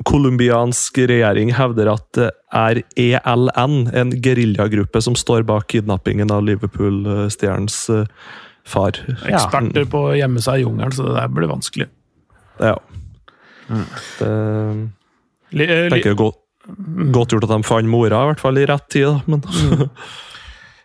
[0.06, 7.78] colombiansk regjering hevder at det er ELN, en geriljagruppe som står bak kidnappingen av Liverpool-stjernens
[7.94, 8.10] eh,
[8.68, 9.00] far.
[9.28, 11.90] Eksperter på å gjemme seg i jungelen, så det der blir vanskelig.
[12.60, 12.76] Ja.
[14.20, 14.32] Det
[15.56, 16.42] Li, eh, tenker jeg godt,
[17.16, 19.08] godt gjort at de fant mora, i hvert fall i rett tid.
[19.08, 19.44] da, men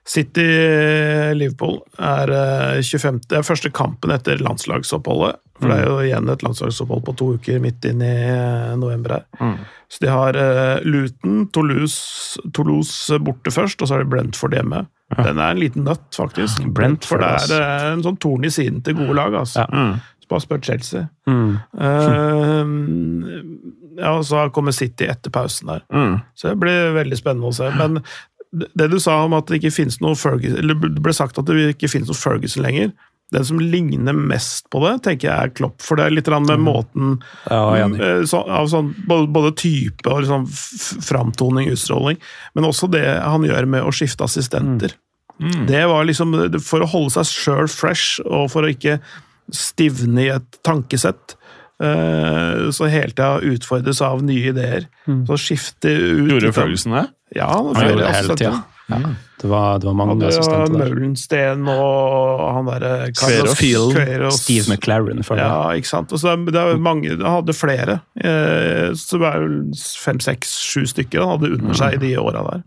[0.08, 3.20] City-Liverpool er eh, 25.
[3.28, 5.40] Det er første kampen etter landslagsoppholdet.
[5.60, 9.18] For det er jo igjen et landslagsopphold på to uker midt inn i eh, november
[9.18, 9.26] her.
[9.40, 9.58] Mm.
[9.92, 14.86] Så de har eh, Luton, Toulouse, Toulouse borte først, og så har de Brentford hjemme.
[15.18, 16.62] Den er en liten nøtt, faktisk.
[16.64, 19.36] Brentford, Brentford er eh, en sånn torn i siden til gode lag.
[19.42, 19.66] altså.
[19.66, 19.68] Ja.
[19.70, 20.16] Mm.
[20.30, 21.08] Bare spør Chelsea.
[21.26, 21.56] Mm.
[21.74, 22.66] Uh,
[23.98, 25.82] ja, og så kommer City etter pausen der.
[25.90, 26.20] Mm.
[26.38, 27.66] Så det blir veldig spennende å se.
[27.74, 27.98] Men
[28.50, 31.46] det du sa om at det ikke finnes noe Ferguson, eller det ble sagt at
[31.46, 32.90] det ikke finnes noe Ferguson lenger,
[33.30, 35.76] den som ligner mest på det, tenker jeg er Klopp.
[35.86, 37.12] For det er litt med måten
[37.46, 40.48] Ja, eh, så, av sånn, både, både type og liksom
[41.06, 42.18] framtoning, utstråling,
[42.58, 44.96] men også det han gjør med å skifte assistenter.
[45.40, 45.66] Mm.
[45.70, 48.98] Det var liksom For å holde seg sjøl fresh, og for å ikke
[49.54, 51.36] stivne i et tankesett.
[51.80, 54.88] eh, Så hele tida utfordres av nye ideer.
[55.06, 57.06] Så skifte ut Gjorde Ferguson det?
[57.36, 58.62] Ja, han Han gjorde det hele tida.
[58.90, 58.96] Ja.
[59.40, 60.88] Det, var, det var mange Hadde assistenter der.
[60.90, 63.92] Maulensten og han derre Carlos Queiroz.
[63.94, 64.40] Queiroz.
[64.42, 65.22] Steve McLaren.
[65.38, 66.10] Ja, ikke sant.
[66.12, 68.00] Og så det er mange, Han hadde flere.
[68.18, 72.10] Eh, så det var vel fem, seks, sju stykker han hadde under seg i de
[72.18, 72.64] åra der.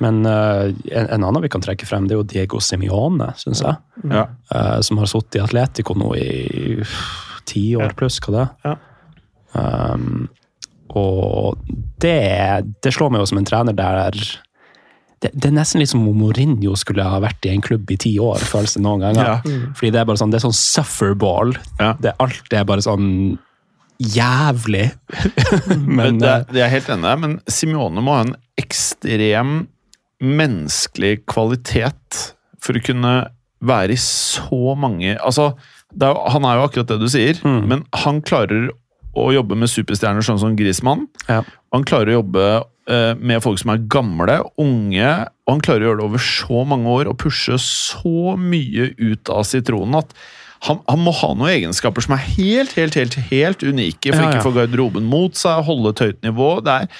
[0.00, 0.66] Men eh,
[0.96, 3.80] en, en annen vi kan trekke frem, det er jo Diego Simione, syns jeg.
[4.12, 4.26] Ja.
[4.54, 6.84] Eh, som har sittet i Atletico nå i
[7.48, 7.96] ti år Ja.
[7.96, 8.52] pluss, hva det er.
[8.68, 8.76] Ja.
[9.56, 10.28] Um,
[10.96, 11.58] og
[12.00, 12.16] det,
[12.82, 14.10] det slår meg jo som en trener der
[15.20, 17.96] det, det er nesten litt som om Mourinho skulle ha vært i en klubb i
[18.00, 19.26] ti år, føles det noen ganger.
[19.44, 19.56] Ja.
[19.76, 21.52] Fordi det er bare sånn, det er sånn sufferball.
[21.78, 21.90] Ja.
[22.00, 23.10] Det, alt er bare sånn
[24.00, 24.86] jævlig.
[25.76, 29.66] Men Men det, eh, det er helt enig men Simione må ha en ekstrem
[30.24, 32.22] menneskelig kvalitet
[32.60, 33.12] for å kunne
[33.64, 35.50] være i så mange Altså,
[35.92, 37.66] det er, jo- han er jo akkurat det du sier, Mm.
[37.68, 38.70] men han klarer
[39.18, 41.06] å jobbe med superstjerner sånn som Grismann.
[41.28, 41.42] Ja.
[41.74, 42.44] Han klarer å jobbe
[42.90, 45.14] eh, med folk som er gamle, unge,
[45.46, 49.32] og han klarer å gjøre det over så mange år og pushe så mye ut
[49.32, 50.14] av sitronen at
[50.66, 54.26] han, han må ha noen egenskaper som er helt, helt, helt, helt unike for Ja,
[54.26, 54.30] ja.
[54.34, 56.50] ikke å få garderoben mot seg, holde et høyt nivå.
[56.66, 56.90] Det er,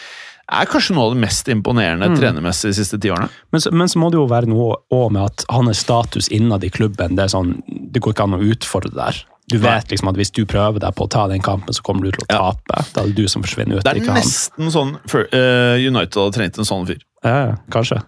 [0.62, 3.28] er kanskje noe av det mest imponerende trenermessig de siste ti årene.
[3.52, 6.72] Men men så må det jo være noe òg med at hans status innad i
[6.72, 7.18] klubben.
[7.20, 9.20] Det er sånn, det går ikke an å utfordre det der.
[9.50, 12.06] Du vet liksom at hvis du prøver deg på å ta den kampen, så kommer
[12.06, 12.84] du til å tape.
[12.94, 14.22] Da er det du som forsvinner ut, Det er ikke han.
[14.22, 17.00] nesten sånn for, uh, United hadde trengt en sånn fyr.
[17.24, 18.00] Ja, ja, kanskje.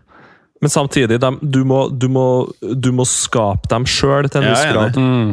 [0.62, 2.27] Men samtidig, de, du, må, du, må,
[2.60, 4.94] du må skape dem sjøl til en viss grad.
[4.94, 5.32] Mm.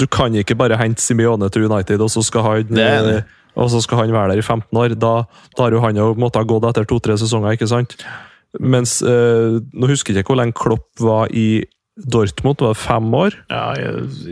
[0.00, 3.20] Du kan ikke bare hente Simione til United, og så skal han, eh,
[3.60, 4.96] og så skal han være der i 15 år.
[4.96, 5.12] Da,
[5.56, 7.96] da har jo han måttet ha gått etter to-tre sesonger, ikke sant?
[8.58, 11.62] Mens eh, Nå husker jeg ikke hvor lenge Klopp var i
[11.96, 13.34] Dortmund, var fem år?
[13.50, 13.74] Ja,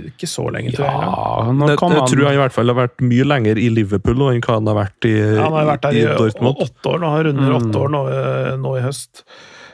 [0.09, 0.85] ikke så lenge, til.
[0.85, 4.23] Ja, nå Jeg, han tror han i hvert fall har vært mye lenger i Liverpool
[4.31, 6.63] enn hva han har vært i, Ja, han har vært der i i Dortmund.
[6.65, 7.11] åtte år nå.
[7.13, 7.57] Han runder Mm.
[7.59, 9.25] åtte år nå, eh, nå i høst.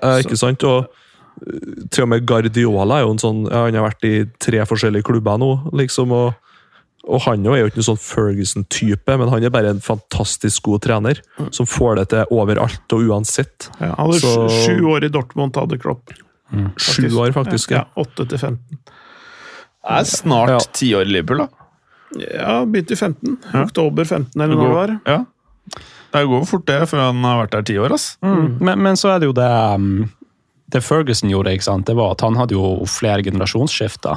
[0.03, 0.65] Eh, ikke sant?
[0.65, 4.25] Og eh, til og med Guardiola er jo en sånn ja, Han har vært i
[4.41, 6.11] tre forskjellige klubber nå, liksom.
[6.13, 6.35] og
[7.07, 10.81] og han er jo ikke noen sånn Ferguson-type, men han er bare en fantastisk god
[10.87, 11.19] trener.
[11.53, 13.69] Som får det til overalt og uansett.
[13.79, 16.15] Ja, han hadde sju år i Dortmund, hadde Klopp.
[16.81, 17.71] Sju år, faktisk.
[17.77, 18.59] Ja, åtte til 15.
[19.85, 20.59] Det er snart Ja.
[20.73, 21.49] ti år i Liverpool, da.
[22.21, 23.39] Ja, begynte i 15.
[23.65, 24.93] Oktober 15, eller når det var.
[25.07, 25.19] Ja.
[26.15, 27.93] Det går fort, det, før han har vært der ti år.
[27.93, 28.17] ass.
[28.23, 28.59] Mm.
[28.61, 30.11] Men, men så er det jo det um,
[30.71, 31.87] Det Ferguson gjorde, ikke sant?
[31.87, 34.17] det var at han hadde jo flere generasjonsskifter.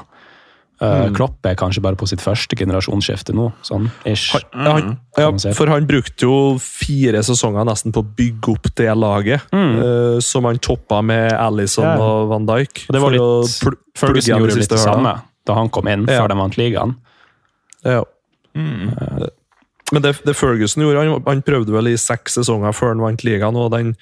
[0.77, 4.35] Uh, Klopp er kanskje bare på sitt første generasjonsskifte nå, sånn ish.
[4.53, 8.91] Ja, han, ja, for han brukte jo fire sesonger nesten på å bygge opp det
[8.93, 11.95] laget, eh, som han toppa med Alison Ja.
[11.97, 12.83] og Van Dijk.
[12.89, 15.15] Og det var litt, pl- Ferguson gjorde litt det samme
[15.49, 16.21] da han kom inn, Ja.
[16.21, 16.95] før de vant ligaen.
[17.83, 18.03] Ja.
[18.55, 19.27] Eh,
[19.93, 23.23] Men det, det Ferguson gjorde, han, han prøvde vel i seks sesonger før han vant
[23.23, 23.95] ligaen, og den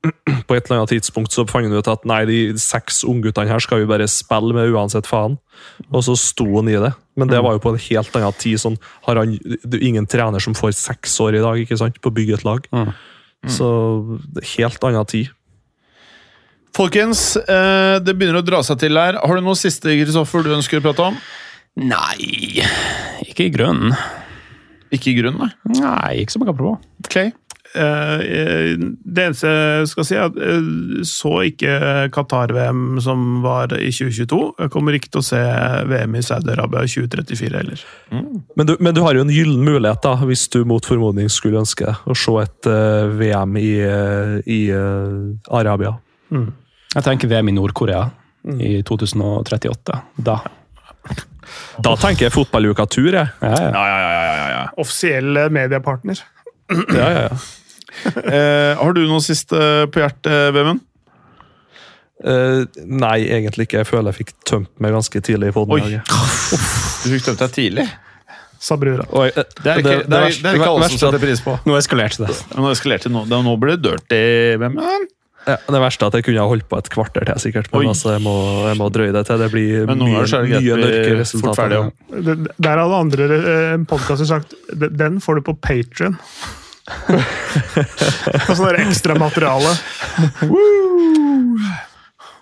[0.48, 3.62] på et eller annet tidspunkt så fant han ut at nei, de seks ungguttene her
[3.62, 5.36] skal vi bare spille med uansett faen.
[5.90, 6.92] Og så sto han i det.
[7.20, 8.60] Men det var jo på en helt annen tid.
[8.62, 12.00] Sånn, har han, det er ingen trener som får seks år i dag ikke sant,
[12.00, 12.64] på å bygge et lag.
[12.72, 12.94] Mm.
[13.50, 13.68] Så
[14.40, 15.34] er helt annen tid.
[16.76, 19.18] Folkens, eh, det begynner å dra seg til her.
[19.18, 21.18] Har du noe siste Kristoffer, du ønsker å prate om?
[21.80, 22.62] Nei,
[23.26, 23.94] ikke i grunnen.
[24.94, 25.78] Ikke i grunnen, nei.
[25.80, 26.78] Nei, ikke som jeg kan prøve.
[27.10, 27.32] Clay?
[27.74, 31.74] Eh, eh, Det eneste jeg skal si, er at jeg så ikke
[32.14, 34.40] Qatar-VM som var i 2022.
[34.58, 35.40] Jeg kommer ikke til å se
[35.90, 37.84] VM i Saudi-Arabia i 2034 heller.
[38.58, 41.62] Men du, men du har jo en gyllen mulighet, da, hvis du mot formodning skulle
[41.62, 45.94] ønske å se et uh, VM i, eh, i uh, Arabia.
[46.30, 48.04] Jeg tenker VM i Nord-Korea
[48.58, 50.00] i 2038.
[50.26, 50.40] Da.
[51.82, 53.30] Da tenker jeg fotballuka tur, jeg.
[53.42, 53.70] Ja, ja.
[53.70, 54.10] Ja, ja, ja.
[54.10, 54.66] ja, ja, ja.
[54.80, 56.22] Offisiell mediepartner.
[56.70, 57.40] Ja, ja, ja.
[58.24, 59.58] Eh, har du noe siste
[59.90, 60.80] på hjertet, Vemund?
[62.20, 63.80] Eh, nei, egentlig ikke.
[63.80, 65.80] Jeg føler jeg fikk tømt meg ganske tidlig på Oi.
[65.80, 66.02] den dagen.
[67.00, 67.86] Du fikk tømt deg tidlig.
[68.60, 69.06] Sa brura.
[69.16, 69.32] Og eh,
[69.64, 71.54] Det er ikke, det er, verste- det er ikke alle som at- setter pris på.
[71.64, 72.36] Nå eskalerte det.
[72.58, 73.22] Nå eskalerte det nå.
[73.30, 74.20] Det- Nå ble det dirty,
[74.60, 75.08] Vemund.
[75.48, 77.70] Ja, det verste er at jeg kunne ha holdt på et kvarter til, sikkert.
[77.72, 78.34] Men altså, jeg, må,
[78.68, 79.38] jeg må drøye det til.
[79.40, 81.88] Det blir mye, det mye mørke resultater.
[82.12, 86.18] Det- Der hadde andre eh, podkaster sagt "Den- Den får du på Patrion.
[88.50, 89.72] Og sånn ekstra materiale.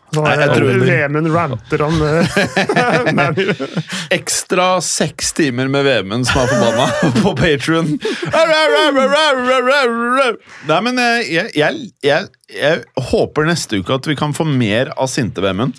[0.09, 2.39] Sånn Nei, jeg tror- VM-en ranter om eh,
[4.19, 6.87] Ekstra seks timer med Vemund som er forbanna
[7.21, 7.91] på Patrion.
[10.71, 12.81] Nei, men eh, jeg, jeg, jeg, jeg
[13.11, 15.77] håper neste uke at vi kan få mer av sinte Vemund.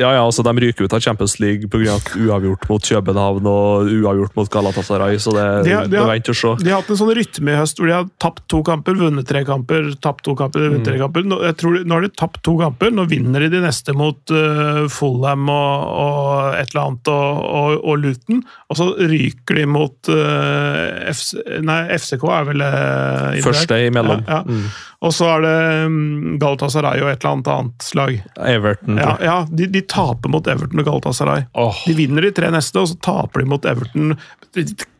[0.00, 1.98] Ja, ja, altså De ryker ut av Champions League pga.
[2.16, 6.54] uavgjort mot København og uavgjort mot Galatasaray, så det, De har- de har- se.
[6.64, 9.26] De har hatt en sånn rytme i høst hvor de har tapt to kamper, vunnet
[9.28, 11.22] tre kamper, tapt to kamper, vunnet tre kamper.
[11.22, 14.88] Nå, tror nå har de tapt to kamper, nå vinner de de neste mot uh,
[14.88, 18.42] Fulham og, og et eller annet og, og, og Luton.
[18.70, 24.24] Og så ryker de mot uh, FC, nei, FCK er vel uh, Første imellom.
[24.26, 24.42] Ja, ja.
[24.48, 24.70] Mm.
[25.00, 25.56] Og så er det
[25.88, 28.18] um, Galatasaray og et eller annet annet slag.
[28.36, 29.00] Everton.
[29.00, 31.46] Ja, ja de, de taper mot Everton og Galatasaray.
[31.56, 31.82] Oh.
[31.86, 34.12] De vinner de tre neste, og så taper de mot Everton.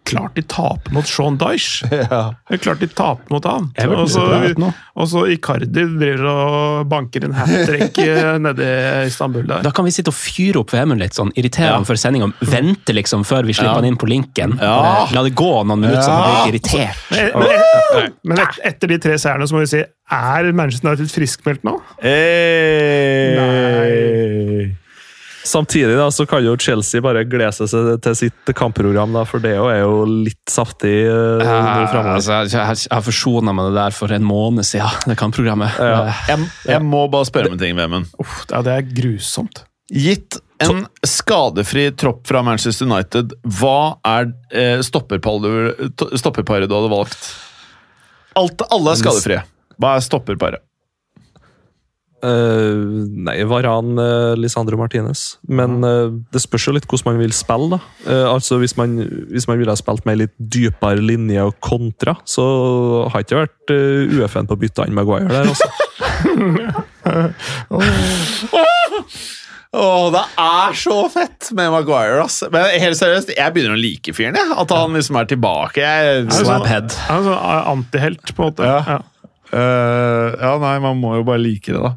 [0.09, 1.87] Klart de taper mot Sean Dyche!
[1.91, 2.01] Det
[2.57, 3.69] er klart de taper mot han.
[5.01, 9.63] Og så, Icardi driver og banker en hat trick eh, nede i Istanbul der.
[9.63, 11.83] Da kan vi sitte og fyre opp VM-en litt, sånn, irritere Ja.
[11.87, 12.31] før sendinga.
[12.43, 13.79] Vente liksom før vi slipper Ja.
[13.79, 14.57] han inn på linken.
[14.59, 14.75] Ja.
[15.05, 16.99] Eh, La det gå noen minutter så han blir irritert.
[17.13, 21.13] Men, men, men et, etter de tre seerne så må vi si er Manchester United
[21.13, 21.77] friskmeldt nå?
[23.41, 24.75] Hey.
[25.51, 29.57] Samtidig da, så kan jo Chelsea bare glede seg til sitt kampprogram, da, for det
[29.59, 34.15] er jo litt saftig uh, jeg, altså, jeg, jeg, jeg forsona meg det der for
[34.15, 35.81] en måned siden, det kampprogrammet.
[35.81, 36.05] Ja.
[36.07, 38.07] Eh, Jeg, jeg må bare spørre om en ting, Vemund.
[38.23, 39.65] Uff, ja, det er grusomt.
[39.91, 47.31] Gitt en skadefri tropp fra Manchester United, hva er eh, stopperparet du hadde valgt?
[48.39, 49.43] Alt, alle er skadefrie.
[49.81, 50.63] Hva er stopperparet?
[52.21, 52.77] Eh,
[53.27, 55.39] nei, Varan uh, Lisandro Martinez.
[55.49, 57.69] Men uh, det spørs jo litt hvordan man vil spille.
[57.77, 57.81] da.
[58.31, 58.99] Altså Hvis man,
[59.33, 62.45] hvis man ville ha spilt med litt dypere linje og kontra, så
[63.13, 65.49] har ikke vært uh, UFN på å bytte an Maguire der.
[65.49, 65.69] altså.
[69.71, 72.41] Åh, det er så fett med Maguire, ass.
[72.51, 74.51] Men helt seriøst, jeg begynner å like fyren, jeg.
[74.59, 75.79] At han liksom er tilbake.
[75.85, 76.67] Jeg, Er sånn-.
[76.67, 76.91] Han
[77.23, 77.39] er sånn
[77.77, 78.67] antihelt, på en måte.
[78.67, 78.81] Ja.
[78.97, 79.01] Ja.
[79.51, 81.95] Øh, ja, nei, man må jo bare like det, da.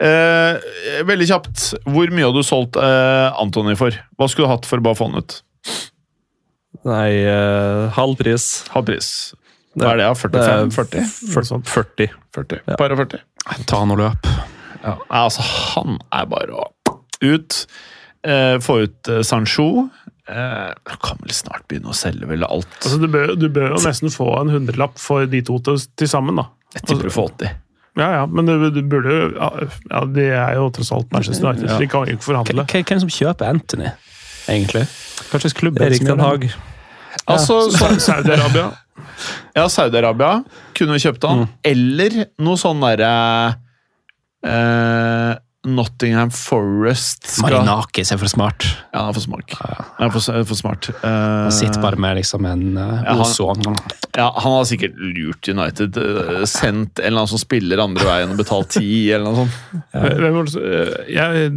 [0.00, 1.66] Uh, veldig kjapt.
[1.86, 3.94] Hvor mye hadde du solgt uh, Antony for?
[4.18, 5.36] Hva skulle du hatt for å bare få han ut?
[6.88, 8.48] Nei, uh, halv pris.
[8.74, 9.12] Halv pris.
[9.78, 10.16] Hva er det, da?
[10.18, 10.74] 45?
[10.74, 11.68] 40?
[11.70, 12.18] 40.
[12.34, 12.64] 40.
[12.66, 12.80] Ja.
[12.80, 13.22] Par og 40?
[13.70, 14.30] Ta han og løp.
[14.80, 14.96] Ja.
[14.96, 16.68] Nei, altså, han er bare å
[17.20, 17.64] ut.
[18.26, 19.88] Eh, få ut eh, Sancho.
[20.30, 22.70] Eh, kan vel snart begynne å selge vel alt.
[22.84, 26.10] Altså, du, bør, du bør jo nesten få en hundrelapp for de to til, til
[26.10, 26.46] sammen, da.
[26.76, 27.56] Jeg tipper du får 80.
[27.98, 29.48] Ja, ja, men du, du burde jo ja,
[29.90, 31.78] ja, De er jo tross alt Manchester United, ja.
[31.80, 32.64] de kan jo ikke forhandle.
[32.70, 33.90] Hvem hvem som kjøper Anthony,
[34.46, 34.84] egentlig?
[35.32, 36.22] Hva slags klubb er Erik Den?
[36.22, 36.46] Haag.
[37.26, 37.90] Altså, ja.
[38.10, 38.70] Saudi-Arabia.
[39.56, 40.42] Ja, Saudi-Arabia
[40.76, 41.42] kunne kjøpt han.
[41.66, 43.08] Eller noe sånn derre
[44.46, 45.32] eh,
[45.68, 48.64] Nottingham Forest skal Marinakis er for smart.
[48.94, 49.56] Ja, han er for smart.
[49.98, 50.86] Han er for, for smart.
[51.02, 53.60] Uh, Han sitter bare med liksom en uh, Ja, han- ozon.
[54.16, 55.98] ja, Han har sikkert lurt United.
[56.00, 59.58] Uh, sendt en eller annen som spiller andre veien og betalt ti, eller noe sånt.
[60.00, 61.50] Eh, Jeg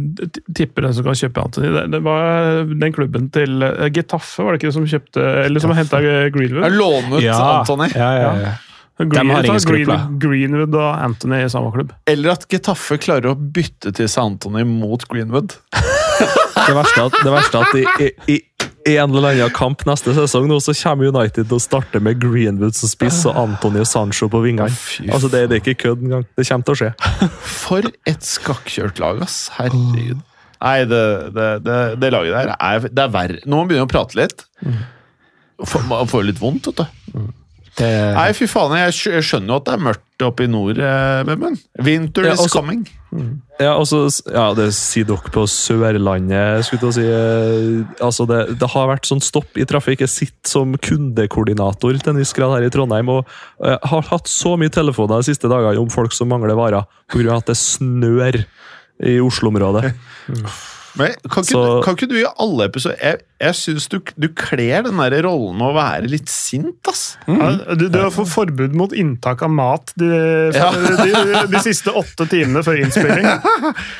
[0.56, 1.70] tipper den som kan kjøpe Anthony.
[1.72, 3.62] Det, det var den klubben til
[3.94, 6.00] Getafe, var det ikke det som kjøpte Eller som henta
[6.34, 6.64] Greenwood?
[6.66, 7.88] Jeg låner ut Antony.
[7.94, 8.52] Ja, ja, ja.
[8.98, 10.02] Greenwood, har ingen skrupler.
[10.22, 11.90] Greenwood og Anthony i samme klubb.
[12.06, 15.56] Eller at Getafe klarer å bytte til seg Anthony mot Greenwood.
[16.64, 18.36] Det verste er at, det verste er at i, i,
[18.88, 22.20] i en eller annen kamp neste sesong nå, så kommer United til å starte med
[22.22, 24.70] Greenwood som spiss og Antonio Sancho på vingene.
[25.10, 26.24] Altså, det, det er ikke kødd engang.
[26.38, 26.92] Det kommer til å skje.
[27.66, 29.40] For et skakkjørt lag, ass.
[29.58, 30.22] Herregud.
[30.64, 31.02] Nei, det,
[31.36, 33.42] det, det, det laget der er, det er verre.
[33.44, 34.46] Nå må man begynne å prate litt.
[35.66, 37.26] Får- Man får litt vondt, vet du.
[37.74, 41.22] Det, Nei, fy faen, jeg skjønner jo at det er mørkt oppe i nord, eh,
[41.26, 41.58] Vemund.
[41.82, 42.84] Winter Ja, is coming.
[43.58, 46.64] Ja, også, ja, det sier dere på Sørlandet.
[46.66, 47.04] skulle jeg si.
[47.06, 50.00] Eh, Altså, det, det har vært sånn stopp i trafikk.
[50.06, 53.26] Jeg sitter som kundekoordinator til en viss grad her i Trondheim og
[53.64, 57.36] eh, har hatt så mye telefoner de siste dagene om folk som mangler varer pga.
[57.40, 58.44] at det snør
[59.02, 59.90] i Oslo-området.
[60.94, 64.28] Men kan ikke, Så- kan ikke du i alle episoder Jeg, jeg syns du, du
[64.36, 67.02] kler den der rollen med å være litt sint, ass.
[67.28, 70.08] Ja, du, du har fått forbud mot inntak av mat de,
[70.54, 73.28] de, de siste åtte timene før innspilling.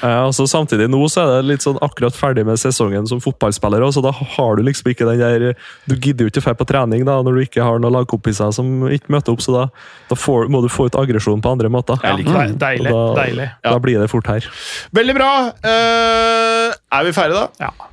[0.04, 3.84] Ja, altså Samtidig nå så er det litt sånn akkurat ferdig med sesongen som fotballspiller,
[3.94, 5.44] så da har du liksom ikke den der
[5.88, 8.52] Du gidder jo ikke å dra på trening da, når du ikke har noen lagkompiser
[8.54, 9.64] som ikke møter opp, så da,
[10.10, 12.00] da får, må du få ut aggresjon på andre måter.
[12.04, 12.58] Ja, det.
[12.60, 13.48] Deilig, da, deilig.
[13.64, 14.48] Da blir det fort her.
[14.94, 15.30] Veldig bra.
[15.64, 17.68] Uh, er vi ferdige, da?
[17.68, 17.90] Ja.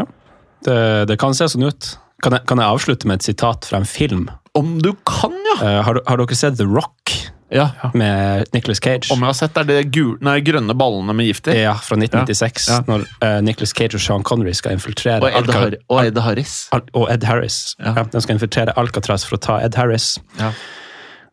[0.00, 0.06] ja.
[0.66, 0.80] Det,
[1.10, 1.94] det kan se sånn ut.
[2.24, 4.28] Kan jeg, kan jeg avslutte med et sitat fra en film?
[4.56, 5.56] Om du kan, ja!
[5.60, 7.12] Uh, har, har dere sett The Rock
[7.54, 7.68] ja.
[7.94, 9.10] med Nicolas Cage?
[9.12, 11.58] Om jeg har sett, er det gul, nei, grønne ballene med gift i?
[11.64, 12.68] Ja, fra 1996.
[12.70, 12.78] Ja.
[12.88, 16.56] når uh, Nicolas Cage og Sean Connery skal infiltrere Og Ed, Har og Ed Harris.
[16.74, 17.60] Al og Ed Harris.
[17.82, 17.96] Ja.
[17.98, 18.06] Ja.
[18.14, 20.14] de skal infiltrere Alcatraz for å ta Ed Harris.
[20.40, 20.54] Ja.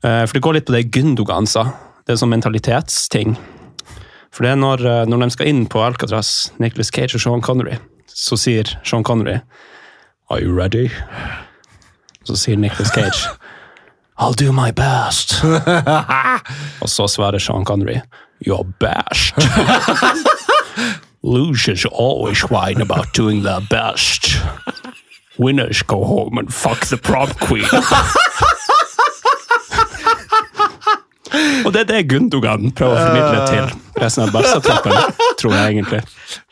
[0.03, 1.67] Eh, for det går litt på det Gundogan sa.
[2.05, 3.35] Det er sånn mentalitetsting.
[4.31, 7.43] For det er når, eh, når de skal inn på Alcatraz, Nicolas Cage og Sean
[7.45, 7.77] Connery,
[8.07, 9.39] så sier Sean Connery
[10.29, 10.89] Are you ready?
[12.23, 13.27] Så sier Nicolas Cage
[14.19, 15.43] I'll do my best.
[16.81, 18.01] og så svarer Sean Connery
[18.47, 19.35] Your best.
[21.23, 24.37] Losers always whine about doing their best.
[25.37, 27.65] Winners go home and fuck the prom queen.
[31.65, 36.01] Og det er det Gundogan prøver å formidle til resten av Barca-troppen, tror jeg egentlig.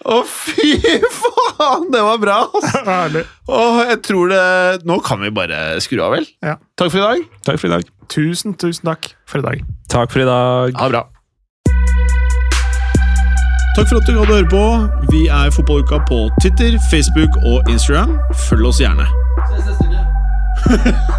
[0.06, 0.80] Å, fy
[1.16, 1.90] faen!
[1.94, 3.24] Det var bra, altså.
[3.60, 4.44] Og jeg tror det
[4.88, 6.28] Nå kan vi bare skru av, vel?
[6.46, 6.58] Ja.
[6.80, 7.30] Takk for i dag.
[7.48, 7.94] Takk for i dag.
[8.10, 9.64] Tusen, tusen takk for i dag.
[9.92, 10.76] Takk for i dag.
[10.80, 11.06] Ha det bra.
[13.78, 14.64] Takk for at du gadd å høre på.
[15.14, 18.18] Vi er Fotballuka på Twitter, Facebook og Instagram.
[18.50, 19.08] Følg oss gjerne.